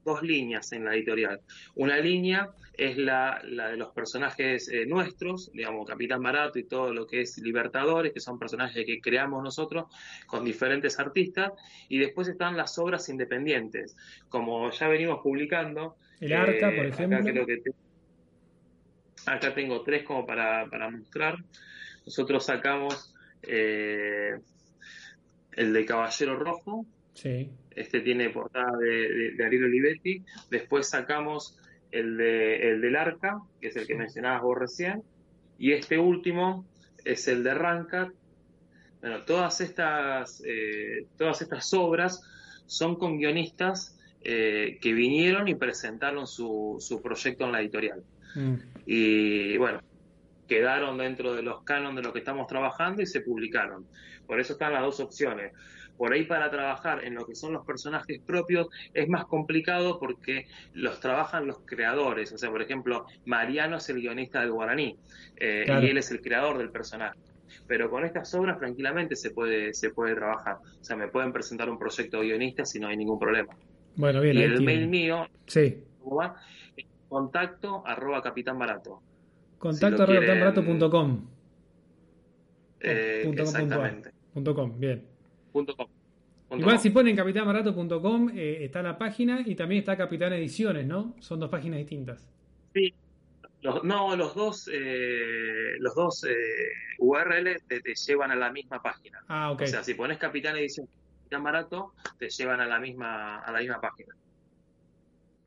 dos 0.07 0.23
líneas 0.23 0.71
en 0.71 0.85
la 0.85 0.95
editorial. 0.95 1.41
Una 1.75 1.97
línea 1.97 2.49
es 2.73 2.97
la, 2.97 3.41
la 3.43 3.69
de 3.69 3.77
los 3.77 3.89
personajes 3.89 4.69
eh, 4.69 4.85
nuestros, 4.85 5.51
digamos, 5.51 5.85
Capitán 5.85 6.23
Barato 6.23 6.57
y 6.57 6.63
todo 6.63 6.93
lo 6.93 7.05
que 7.05 7.21
es 7.21 7.38
Libertadores, 7.39 8.13
que 8.13 8.21
son 8.21 8.39
personajes 8.39 8.85
que 8.85 9.01
creamos 9.01 9.43
nosotros 9.43 9.85
con 10.25 10.45
diferentes 10.45 10.97
artistas, 10.97 11.51
y 11.89 11.97
después 11.97 12.27
están 12.29 12.55
las 12.55 12.79
obras 12.79 13.09
independientes, 13.09 13.97
como 14.29 14.71
ya 14.71 14.88
venimos 14.88 15.19
publicando. 15.21 15.97
El 16.20 16.34
Arca, 16.34 16.68
por 16.76 16.86
eh, 16.86 16.89
ejemplo. 16.89 17.18
Acá, 17.20 17.32
creo 17.32 17.45
que 17.45 17.57
te- 17.57 17.72
acá 19.26 19.53
tengo 19.53 19.82
tres 19.84 20.03
como 20.03 20.26
para, 20.26 20.65
para 20.70 20.89
mostrar. 20.89 21.36
Nosotros 22.05 22.45
sacamos 22.45 23.13
eh, 23.43 24.32
el 25.53 25.74
de 25.74 25.86
Caballero 25.86 26.38
Rojo, 26.38 26.86
Sí. 27.13 27.49
este 27.72 28.01
tiene 28.01 28.30
portada 28.30 28.78
de, 28.78 28.88
de, 29.09 29.32
de 29.32 29.45
Ariel 29.45 29.65
Olivetti. 29.65 30.24
Después 30.51 30.88
sacamos 30.88 31.57
el, 31.91 32.15
de, 32.18 32.70
el 32.72 32.82
del 32.82 32.95
Arca, 32.95 33.39
que 33.59 33.68
es 33.70 33.76
el 33.76 33.88
que 33.88 33.95
mencionabas 33.95 34.41
vos 34.43 34.57
recién. 34.57 35.01
Y 35.57 35.72
este 35.72 35.97
último 35.97 36.65
es 37.03 37.28
el 37.28 37.43
de 37.43 37.53
Rancat. 37.55 38.09
Bueno, 39.01 39.24
todas 39.24 39.59
estas, 39.61 40.43
eh, 40.45 41.07
todas 41.18 41.41
estas 41.41 41.74
obras 41.74 42.22
son 42.68 42.95
con 42.97 43.18
guionistas 43.18 43.97
eh, 44.24 44.78
que 44.82 44.93
vinieron 44.93 45.47
y 45.47 45.55
presentaron 45.55 46.28
su, 46.28 46.78
su 46.80 47.01
proyecto 47.01 47.45
en 47.45 47.51
la 47.51 47.61
editorial. 47.61 48.03
Mm. 48.36 48.55
Y 48.86 49.57
bueno, 49.57 49.82
quedaron 50.47 50.97
dentro 50.97 51.34
de 51.34 51.43
los 51.43 51.63
canon 51.63 51.95
de 51.95 52.01
lo 52.01 52.13
que 52.13 52.20
estamos 52.20 52.47
trabajando 52.47 53.01
y 53.01 53.05
se 53.05 53.22
publicaron. 53.22 53.86
Por 54.26 54.39
eso 54.39 54.53
están 54.53 54.74
las 54.74 54.82
dos 54.82 54.99
opciones. 54.99 55.53
Por 55.97 56.13
ahí 56.13 56.26
para 56.26 56.51
trabajar 56.51 57.03
en 57.03 57.15
lo 57.15 57.26
que 57.26 57.34
son 57.34 57.53
los 57.53 57.65
personajes 57.65 58.20
propios 58.22 58.68
es 58.93 59.09
más 59.09 59.26
complicado 59.26 59.99
porque 59.99 60.45
los 60.74 60.99
trabajan 60.99 61.47
los 61.47 61.59
creadores. 61.65 62.32
O 62.32 62.38
sea, 62.38 62.51
por 62.51 62.61
ejemplo, 62.61 63.07
Mariano 63.26 63.78
es 63.78 63.89
el 63.89 63.99
guionista 63.99 64.41
del 64.41 64.51
guaraní 64.51 64.95
eh, 65.38 65.63
Claro. 65.65 65.86
y 65.86 65.89
él 65.89 65.97
es 65.97 66.11
el 66.11 66.22
creador 66.22 66.59
del 66.59 66.70
personaje. 66.70 67.18
Pero 67.65 67.89
con 67.89 68.05
estas 68.05 68.34
obras 68.36 68.59
tranquilamente 68.59 69.15
se 69.15 69.32
puede, 69.32 69.74
se 69.74 69.89
puede 69.89 70.13
trabajar. 70.15 70.57
O 70.80 70.84
sea, 70.84 70.95
me 70.95 71.07
pueden 71.07 71.34
presentar 71.34 71.70
un 71.70 71.80
proyecto 71.80 72.20
de 72.20 72.28
guionista 72.28 72.63
si 72.65 72.80
no 72.80 72.88
hay 72.88 72.97
ningún 72.97 73.20
problema. 73.20 73.53
Bueno, 73.98 74.22
bien. 74.22 74.38
y 74.38 74.41
el 74.43 74.62
mail 74.62 74.88
mío, 74.88 75.28
Sí. 75.45 75.84
contacto 77.10 77.84
arroba 77.86 78.22
capitán 78.22 78.58
barato. 78.58 79.02
Contacto 79.58 79.98
lo 79.98 80.04
arroba 80.04 80.20
quieren- 80.20 80.39
capitánbarato.com. 80.39 81.26
Eh, 82.80 83.22
punto 83.26 83.43
com, 83.43 83.52
punto 83.54 83.60
exactamente. 83.60 84.10
ar. 84.10 84.16
Punto 84.34 84.56
com, 84.56 84.80
bien. 84.80 85.04
Punto 85.52 85.76
com. 85.76 85.88
Igual 86.52 86.76
com. 86.76 86.82
si 86.82 86.89
ponen 86.91 87.16
capitánbarato.com 87.16 88.30
eh, 88.36 88.64
está 88.64 88.82
la 88.82 88.98
página 88.98 89.41
y 89.45 89.56
también 89.56 89.80
está 89.80 89.98
Capitán 89.98 90.32
Ediciones, 90.34 90.86
¿no? 90.86 91.16
Son 91.20 91.39
dos 91.39 91.50
páginas 91.50 91.80
distintas. 91.80 92.26
Sí. 92.74 92.93
Los- 93.62 93.84
no, 93.84 94.16
los 94.16 94.36
dos, 94.36 94.70
eh, 94.72 95.74
los 95.80 95.95
dos 95.95 96.24
eh, 96.26 96.34
URL 97.00 97.58
te, 97.68 97.82
te 97.82 97.93
llevan 97.95 98.30
a 98.32 98.36
la 98.36 98.52
misma 98.52 98.82
página. 98.82 99.20
Ah, 99.28 99.52
ok. 99.52 99.64
O 99.64 99.68
sea, 99.68 99.84
si 99.84 99.95
pones 99.95 100.20
Capitán 100.20 100.56
Edición 100.56 100.88
Capitán 101.28 101.43
Barato, 101.43 101.93
te 102.17 102.30
llevan 102.30 102.61
a 102.61 102.65
la 102.65 102.80
misma, 102.80 103.39
a 103.39 103.51
la 103.51 103.59
misma 103.59 103.82
página. 103.82 104.15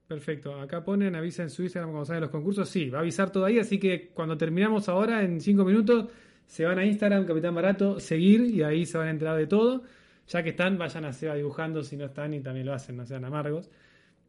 Perfecto. 0.06 0.60
Acá 0.60 0.84
ponen, 0.84 1.16
avisa 1.16 1.42
en 1.42 1.48
su 1.48 1.62
Instagram 1.62 1.90
cuando 1.90 2.04
salen 2.04 2.20
los 2.20 2.30
concursos. 2.30 2.68
Sí, 2.68 2.90
va 2.90 2.98
a 2.98 3.00
avisar 3.00 3.30
todo 3.30 3.46
ahí, 3.46 3.58
así 3.58 3.78
que 3.78 4.08
cuando 4.08 4.36
terminamos 4.36 4.90
ahora, 4.90 5.22
en 5.22 5.40
cinco 5.40 5.64
minutos, 5.64 6.10
se 6.46 6.66
van 6.66 6.78
a 6.78 6.84
Instagram, 6.84 7.24
Capitán 7.24 7.54
Barato, 7.54 7.98
seguir 7.98 8.42
y 8.42 8.62
ahí 8.62 8.84
se 8.84 8.98
van 8.98 9.08
a 9.08 9.10
enterar 9.10 9.38
de 9.38 9.46
todo. 9.46 9.84
Ya 10.28 10.42
que 10.42 10.50
están, 10.50 10.76
vayan 10.76 11.06
a 11.06 11.14
Seba 11.14 11.34
dibujando, 11.34 11.82
si 11.82 11.96
no 11.96 12.04
están 12.04 12.34
y 12.34 12.40
también 12.40 12.66
lo 12.66 12.74
hacen, 12.74 12.98
no 12.98 13.06
sean 13.06 13.24
amargos. 13.24 13.70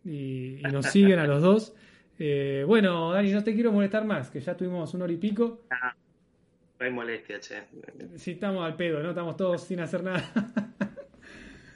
Y, 0.06 0.60
y 0.60 0.72
nos 0.72 0.86
siguen 0.91 1.20
a 1.20 1.28
los 1.28 1.41
dos. 1.41 1.76
Eh, 2.18 2.64
bueno, 2.66 3.12
Dani, 3.12 3.34
no 3.34 3.43
te 3.43 3.54
quiero 3.54 3.74
molestar 3.74 4.06
más, 4.06 4.30
que 4.30 4.39
ya 4.39 4.56
tuvimos 4.56 4.93
una 4.93 5.04
hora 5.04 5.14
y 5.14 5.18
pico. 5.18 5.66
No 6.80 6.86
hay 6.86 6.91
molestia, 6.93 7.39
che. 7.41 7.64
Si 8.16 8.32
estamos 8.32 8.66
al 8.66 8.76
pedo, 8.76 9.04
¿no? 9.04 9.10
Estamos 9.10 9.36
todos 9.36 9.64
sin 9.64 9.82
hacer 9.82 10.02
nada. 10.02 10.24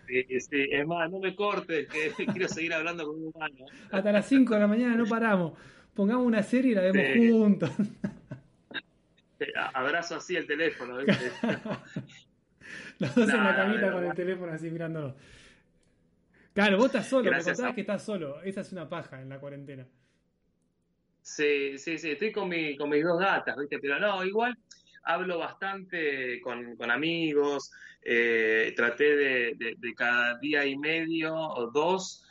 Sí, 0.08 0.40
sí, 0.40 0.68
es 0.72 0.86
más, 0.88 1.10
no 1.12 1.20
me 1.20 1.36
cortes, 1.36 1.88
que 1.90 2.12
quiero 2.34 2.48
seguir 2.48 2.74
hablando 2.74 3.06
con 3.08 3.16
un 3.16 3.32
humano. 3.34 3.66
Hasta 3.92 4.12
las 4.12 4.26
5 4.28 4.54
de 4.54 4.60
la 4.60 4.68
mañana 4.68 4.96
no 4.96 5.06
paramos. 5.06 5.54
Pongamos 5.94 6.26
una 6.26 6.44
serie 6.44 6.72
y 6.72 6.76
la 6.76 6.82
vemos 6.82 7.04
Sí. 7.14 7.32
juntos. 7.32 7.72
Abrazo 9.74 10.16
así 10.16 10.36
el 10.36 10.48
teléfono, 10.48 10.98
¿viste? 10.98 11.32
Los 13.00 13.14
dos 13.16 13.30
en 13.30 13.44
la 13.44 13.56
camita 13.56 13.92
con 13.92 14.04
el 14.06 14.14
teléfono 14.14 14.52
así 14.54 14.70
mirándonos. 14.70 15.14
Claro, 16.54 16.78
vos 16.78 16.86
estás 16.88 17.08
solo, 17.08 17.24
me 17.26 17.30
Gracias 17.32 17.58
contabas 17.58 17.72
a- 17.72 17.76
que 17.76 17.82
estás 17.82 18.04
solo. 18.04 18.42
Esa 18.44 18.62
es 18.62 18.72
una 18.72 18.88
paja 18.88 19.22
en 19.22 19.28
la 19.30 19.40
cuarentena. 19.40 19.86
Sí, 21.22 21.78
sí, 21.78 21.98
sí, 21.98 22.12
estoy 22.12 22.32
con, 22.32 22.48
mi, 22.48 22.78
con 22.78 22.90
mis 22.90 23.04
dos 23.04 23.20
gatas, 23.20 23.58
¿viste? 23.58 23.80
Pero 23.80 24.00
no, 24.00 24.24
igual 24.24 24.58
hablo 25.06 25.38
bastante 25.38 26.40
con, 26.42 26.76
con 26.76 26.92
amigos, 26.92 27.72
eh, 28.02 28.74
traté 28.76 29.16
de, 29.16 29.54
de- 29.56 29.76
de 29.78 29.94
cada 29.96 30.38
día 30.40 30.66
y 30.66 30.78
medio 30.78 31.34
o 31.36 31.72
dos 31.72 32.24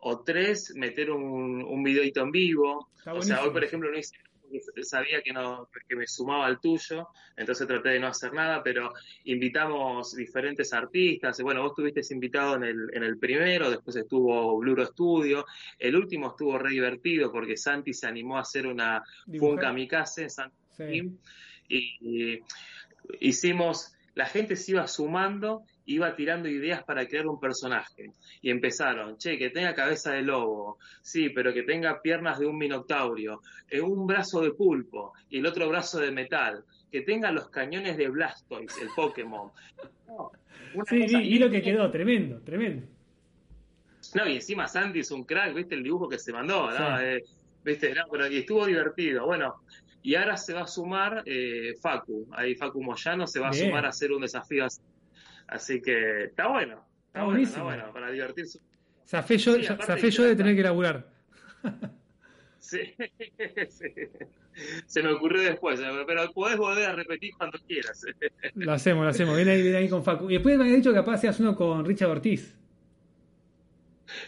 o 0.00 0.22
tres 0.22 0.72
meter 0.76 1.10
un, 1.10 1.62
un 1.62 1.82
videito 1.82 2.20
en 2.22 2.30
vivo. 2.30 2.90
O 3.18 3.22
sea, 3.22 3.42
hoy 3.42 3.50
por 3.50 3.64
ejemplo 3.64 3.90
no 3.90 3.98
hice 3.98 4.16
porque 4.42 4.82
sabía 4.82 5.20
que 5.20 5.30
no 5.32 5.68
que 5.86 5.94
me 5.94 6.06
sumaba 6.06 6.46
al 6.46 6.58
tuyo, 6.58 7.08
entonces 7.36 7.66
traté 7.66 7.90
de 7.90 8.00
no 8.00 8.06
hacer 8.06 8.32
nada, 8.32 8.62
pero 8.62 8.94
invitamos 9.24 10.14
diferentes 10.16 10.72
artistas. 10.72 11.38
Bueno, 11.42 11.60
vos 11.62 11.72
estuviste 11.72 12.14
invitado 12.14 12.56
en 12.56 12.62
el, 12.64 12.88
en 12.94 13.02
el 13.02 13.18
primero, 13.18 13.68
después 13.70 13.96
estuvo 13.96 14.56
Bluro 14.58 14.86
Studio, 14.86 15.44
el 15.78 15.94
último 15.96 16.28
estuvo 16.28 16.58
re 16.58 16.70
divertido 16.70 17.30
porque 17.30 17.56
Santi 17.58 17.92
se 17.92 18.06
animó 18.06 18.38
a 18.38 18.40
hacer 18.40 18.66
una 18.66 19.02
Dibujar. 19.26 19.60
kamikaze, 19.60 20.30
Santi 20.30 20.56
Sí. 20.78 20.84
Y, 21.68 21.96
y 22.00 22.40
hicimos, 23.20 23.92
la 24.14 24.26
gente 24.26 24.56
se 24.56 24.72
iba 24.72 24.86
sumando, 24.86 25.62
iba 25.86 26.14
tirando 26.16 26.48
ideas 26.48 26.82
para 26.84 27.06
crear 27.06 27.26
un 27.26 27.38
personaje. 27.40 28.12
Y 28.42 28.50
empezaron, 28.50 29.16
che, 29.18 29.38
que 29.38 29.50
tenga 29.50 29.74
cabeza 29.74 30.12
de 30.12 30.22
lobo, 30.22 30.78
sí, 31.02 31.30
pero 31.30 31.52
que 31.52 31.62
tenga 31.62 32.00
piernas 32.02 32.38
de 32.38 32.46
un 32.46 32.58
minotaurio, 32.58 33.42
eh, 33.68 33.80
un 33.80 34.06
brazo 34.06 34.40
de 34.42 34.52
pulpo 34.52 35.12
y 35.30 35.38
el 35.38 35.46
otro 35.46 35.68
brazo 35.68 36.00
de 36.00 36.10
metal, 36.10 36.64
que 36.90 37.02
tenga 37.02 37.30
los 37.30 37.48
cañones 37.50 37.96
de 37.96 38.08
Blastoise, 38.08 38.80
el 38.82 38.88
Pokémon. 38.96 39.50
No, 40.06 40.30
Sí, 40.86 41.02
cosa- 41.02 41.18
vi 41.20 41.38
lo 41.38 41.48
que 41.50 41.62
quedó, 41.62 41.90
tremendo, 41.90 42.40
tremendo. 42.42 42.86
No, 44.14 44.26
y 44.28 44.34
encima 44.36 44.66
Santi 44.68 45.00
es 45.00 45.10
un 45.10 45.24
crack, 45.24 45.54
¿viste? 45.54 45.74
El 45.74 45.82
dibujo 45.82 46.08
que 46.08 46.18
se 46.18 46.32
mandó, 46.32 46.70
¿no? 46.70 46.98
Sí. 46.98 47.04
Eh, 47.04 47.22
¿Viste? 47.64 47.94
No, 47.94 48.02
pero 48.10 48.26
y 48.28 48.38
estuvo 48.38 48.64
divertido. 48.66 49.26
Bueno, 49.26 49.56
y 50.02 50.14
ahora 50.14 50.36
se 50.36 50.54
va 50.54 50.62
a 50.62 50.66
sumar 50.66 51.22
eh, 51.26 51.74
Facu, 51.80 52.28
ahí 52.32 52.54
Facu 52.54 52.82
Moyano 52.82 53.26
se 53.26 53.40
va 53.40 53.48
a 53.48 53.52
sumar 53.52 53.84
a 53.84 53.88
hacer 53.88 54.12
un 54.12 54.22
desafío 54.22 54.64
así. 54.64 54.80
Así 55.46 55.80
que 55.80 56.24
está 56.24 56.48
bueno, 56.48 56.84
está, 57.06 57.20
Está 57.20 57.24
bueno, 57.24 57.42
está 57.42 57.62
bueno, 57.62 57.92
para 57.92 58.10
divertirse. 58.10 58.60
Zafé 59.06 59.38
yo, 59.38 59.54
Sí, 59.54 59.64
zafé 59.64 60.10
yo 60.10 60.24
de 60.24 60.36
tener 60.36 60.54
que 60.54 60.62
laburar. 60.62 61.08
Sí, 62.60 62.80
sí. 63.70 63.86
Se 64.84 65.02
me 65.02 65.12
ocurrió 65.12 65.40
después, 65.40 65.80
eh, 65.80 65.84
pero 66.06 66.30
podés 66.32 66.58
volver 66.58 66.90
a 66.90 66.92
repetir 66.92 67.30
cuando 67.38 67.58
quieras. 67.66 68.04
Lo 68.56 68.72
hacemos, 68.72 69.04
lo 69.04 69.10
hacemos. 69.10 69.36
Viene 69.36 69.52
ahí, 69.52 69.62
viene 69.62 69.78
ahí 69.78 69.88
con 69.88 70.04
Facu. 70.04 70.28
Y 70.28 70.34
después 70.34 70.58
me 70.58 70.64
había 70.64 70.76
dicho 70.76 70.90
que 70.90 70.96
capaz 70.96 71.18
seas 71.18 71.40
uno 71.40 71.56
con 71.56 71.82
Richard 71.86 72.10
Ortiz. 72.10 72.57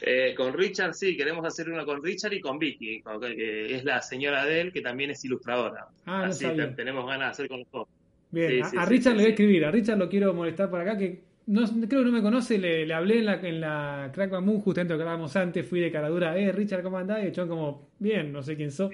Eh, 0.02 0.34
con 0.36 0.52
Richard, 0.52 0.94
sí, 0.94 1.16
queremos 1.16 1.44
hacer 1.44 1.68
uno 1.70 1.84
con 1.86 2.02
Richard 2.02 2.32
y 2.34 2.40
con 2.40 2.58
Vicky, 2.58 3.02
que 3.02 3.74
es 3.74 3.84
la 3.84 4.02
señora 4.02 4.44
de 4.44 4.60
él, 4.60 4.72
que 4.72 4.80
también 4.80 5.10
es 5.10 5.24
ilustradora. 5.24 5.86
Ah, 6.06 6.18
no 6.18 6.24
Así 6.32 6.44
sabía. 6.44 6.74
tenemos 6.74 7.06
ganas 7.06 7.28
de 7.28 7.30
hacer 7.32 7.48
con 7.48 7.60
los 7.60 7.70
dos. 7.70 7.88
Bien, 8.30 8.50
Sí, 8.50 8.60
a, 8.60 8.64
sí, 8.66 8.76
a 8.78 8.84
sí, 8.84 8.90
Richard 8.90 9.12
sí, 9.12 9.16
le 9.16 9.22
voy 9.22 9.26
a 9.26 9.28
escribir. 9.30 9.64
A 9.64 9.70
Richard 9.70 9.98
lo 9.98 10.08
quiero 10.08 10.34
molestar 10.34 10.70
por 10.70 10.80
acá, 10.80 10.96
que 10.98 11.22
no, 11.46 11.62
creo 11.66 12.00
que 12.00 12.06
no 12.06 12.12
me 12.12 12.22
conoce. 12.22 12.58
Le, 12.58 12.86
le 12.86 12.94
hablé 12.94 13.18
en 13.18 13.26
la, 13.26 13.34
en 13.40 13.60
la 13.60 14.10
Crack 14.14 14.30
Moon, 14.40 14.60
justamente 14.60 14.92
lo 14.94 14.98
que 14.98 15.02
hablábamos 15.02 15.34
antes. 15.36 15.66
Fui 15.66 15.80
de 15.80 15.90
caradura, 15.90 16.38
eh, 16.38 16.52
Richard, 16.52 16.82
¿cómo 16.82 16.98
andás? 16.98 17.22
Y 17.22 17.26
el 17.26 17.32
chabón 17.32 17.48
como, 17.48 17.88
bien, 17.98 18.32
no 18.32 18.42
sé 18.42 18.56
quién 18.56 18.70
sos. 18.70 18.92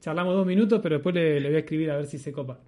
Charlamos 0.00 0.34
dos 0.34 0.46
minutos, 0.46 0.80
pero 0.82 0.96
después 0.96 1.14
le, 1.14 1.40
le 1.40 1.48
voy 1.48 1.56
a 1.56 1.60
escribir 1.60 1.90
a 1.90 1.96
ver 1.96 2.06
si 2.06 2.18
se 2.18 2.32
copa. 2.32 2.58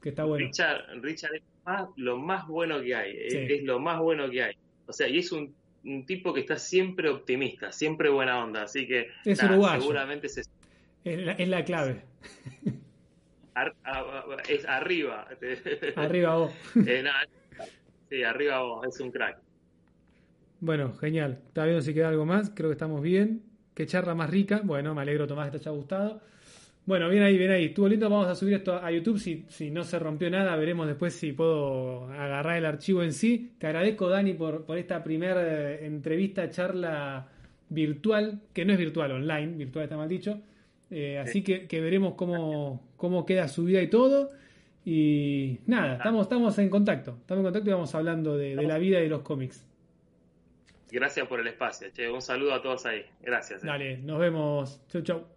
Que 0.00 0.10
está 0.10 0.24
bueno. 0.24 0.46
Richard, 0.46 0.84
Richard 1.02 1.34
es 1.36 1.42
más- 1.64 1.88
lo 1.96 2.16
más 2.18 2.46
bueno 2.46 2.80
que 2.80 2.94
hay, 2.94 3.16
es, 3.16 3.32
Sí. 3.32 3.38
es 3.48 3.62
lo 3.64 3.80
más 3.80 3.98
bueno 3.98 4.30
que 4.30 4.42
hay. 4.42 4.54
O 4.86 4.92
sea, 4.92 5.08
y 5.08 5.18
es 5.18 5.32
un, 5.32 5.52
un 5.86 6.04
tipo 6.04 6.34
que 6.34 6.40
está 6.40 6.56
siempre 6.58 7.08
optimista, 7.08 7.72
siempre 7.72 8.08
buena 8.10 8.42
onda, 8.44 8.62
así 8.64 8.86
que 8.86 9.08
Es 9.24 9.38
nada, 9.38 9.52
uruguayo. 9.52 9.80
seguramente 9.80 10.28
se, 10.28 10.42
Es 11.04 11.18
la, 11.20 11.32
es 11.32 11.48
la 11.48 11.64
clave. 11.64 12.02
ar- 13.54 13.74
es 14.48 14.64
arriba. 14.66 15.26
Arriba 15.96 16.36
vos. 16.36 16.52
Eh, 16.86 17.02
nada, 17.02 17.20
sí, 18.10 18.22
arriba 18.22 18.60
vos, 18.62 18.86
es 18.86 19.00
un 19.00 19.10
crack. 19.10 19.38
Bueno, 20.60 20.94
genial. 20.94 21.38
Está 21.48 21.64
viendo 21.64 21.82
si 21.82 21.94
queda 21.94 22.08
algo 22.08 22.24
más. 22.24 22.50
Creo 22.50 22.68
que 22.70 22.74
estamos 22.74 23.02
bien. 23.02 23.42
Qué 23.74 23.86
charla 23.86 24.14
más 24.14 24.30
rica. 24.30 24.60
Bueno, 24.64 24.94
me 24.94 25.02
alegro, 25.02 25.26
Tomás, 25.26 25.50
que 25.50 25.58
te 25.58 25.68
haya 25.68 25.70
gustado. 25.76 26.20
Bueno, 26.86 27.08
bien 27.08 27.24
ahí, 27.24 27.36
bien 27.36 27.50
ahí. 27.50 27.64
Estuvo 27.66 27.88
lindo. 27.88 28.08
Vamos 28.08 28.28
a 28.28 28.34
subir 28.36 28.54
esto 28.54 28.74
a 28.74 28.90
YouTube. 28.92 29.18
Si, 29.18 29.44
si 29.48 29.70
no 29.70 29.82
se 29.82 29.98
rompió 29.98 30.30
nada, 30.30 30.54
veremos 30.56 30.86
después 30.86 31.14
si 31.14 31.32
puedo 31.32 32.04
agarrar 32.12 32.56
el 32.58 32.64
archivo 32.64 33.02
en 33.02 33.12
sí. 33.12 33.52
Te 33.58 33.66
agradezco, 33.66 34.08
Dani, 34.08 34.34
por, 34.34 34.64
por 34.64 34.78
esta 34.78 35.02
primera 35.02 35.42
eh, 35.72 35.84
entrevista, 35.84 36.48
charla 36.48 37.26
virtual, 37.68 38.40
que 38.52 38.64
no 38.64 38.72
es 38.72 38.78
virtual, 38.78 39.10
online. 39.10 39.56
Virtual 39.56 39.84
está 39.84 39.96
mal 39.96 40.08
dicho. 40.08 40.40
Eh, 40.90 41.18
así 41.18 41.42
que, 41.42 41.66
que 41.66 41.80
veremos 41.80 42.14
cómo, 42.14 42.80
cómo 42.96 43.26
queda 43.26 43.48
subida 43.48 43.82
y 43.82 43.88
todo. 43.88 44.30
Y 44.84 45.58
nada, 45.66 45.96
estamos, 45.96 46.22
estamos 46.22 46.56
en 46.60 46.70
contacto. 46.70 47.16
Estamos 47.20 47.40
en 47.40 47.44
contacto 47.46 47.68
y 47.68 47.72
vamos 47.72 47.92
hablando 47.96 48.36
de, 48.38 48.54
de 48.54 48.62
la 48.62 48.78
vida 48.78 49.00
y 49.00 49.02
de 49.02 49.08
los 49.08 49.22
cómics. 49.22 49.66
Gracias 50.92 51.26
por 51.26 51.40
el 51.40 51.48
espacio, 51.48 51.88
che. 51.92 52.08
Un 52.08 52.22
saludo 52.22 52.54
a 52.54 52.62
todos 52.62 52.86
ahí. 52.86 53.02
Gracias. 53.20 53.64
eh. 53.64 53.66
Dale, 53.66 53.98
nos 53.98 54.20
vemos. 54.20 54.80
Chau, 54.88 55.02
chau. 55.02 55.35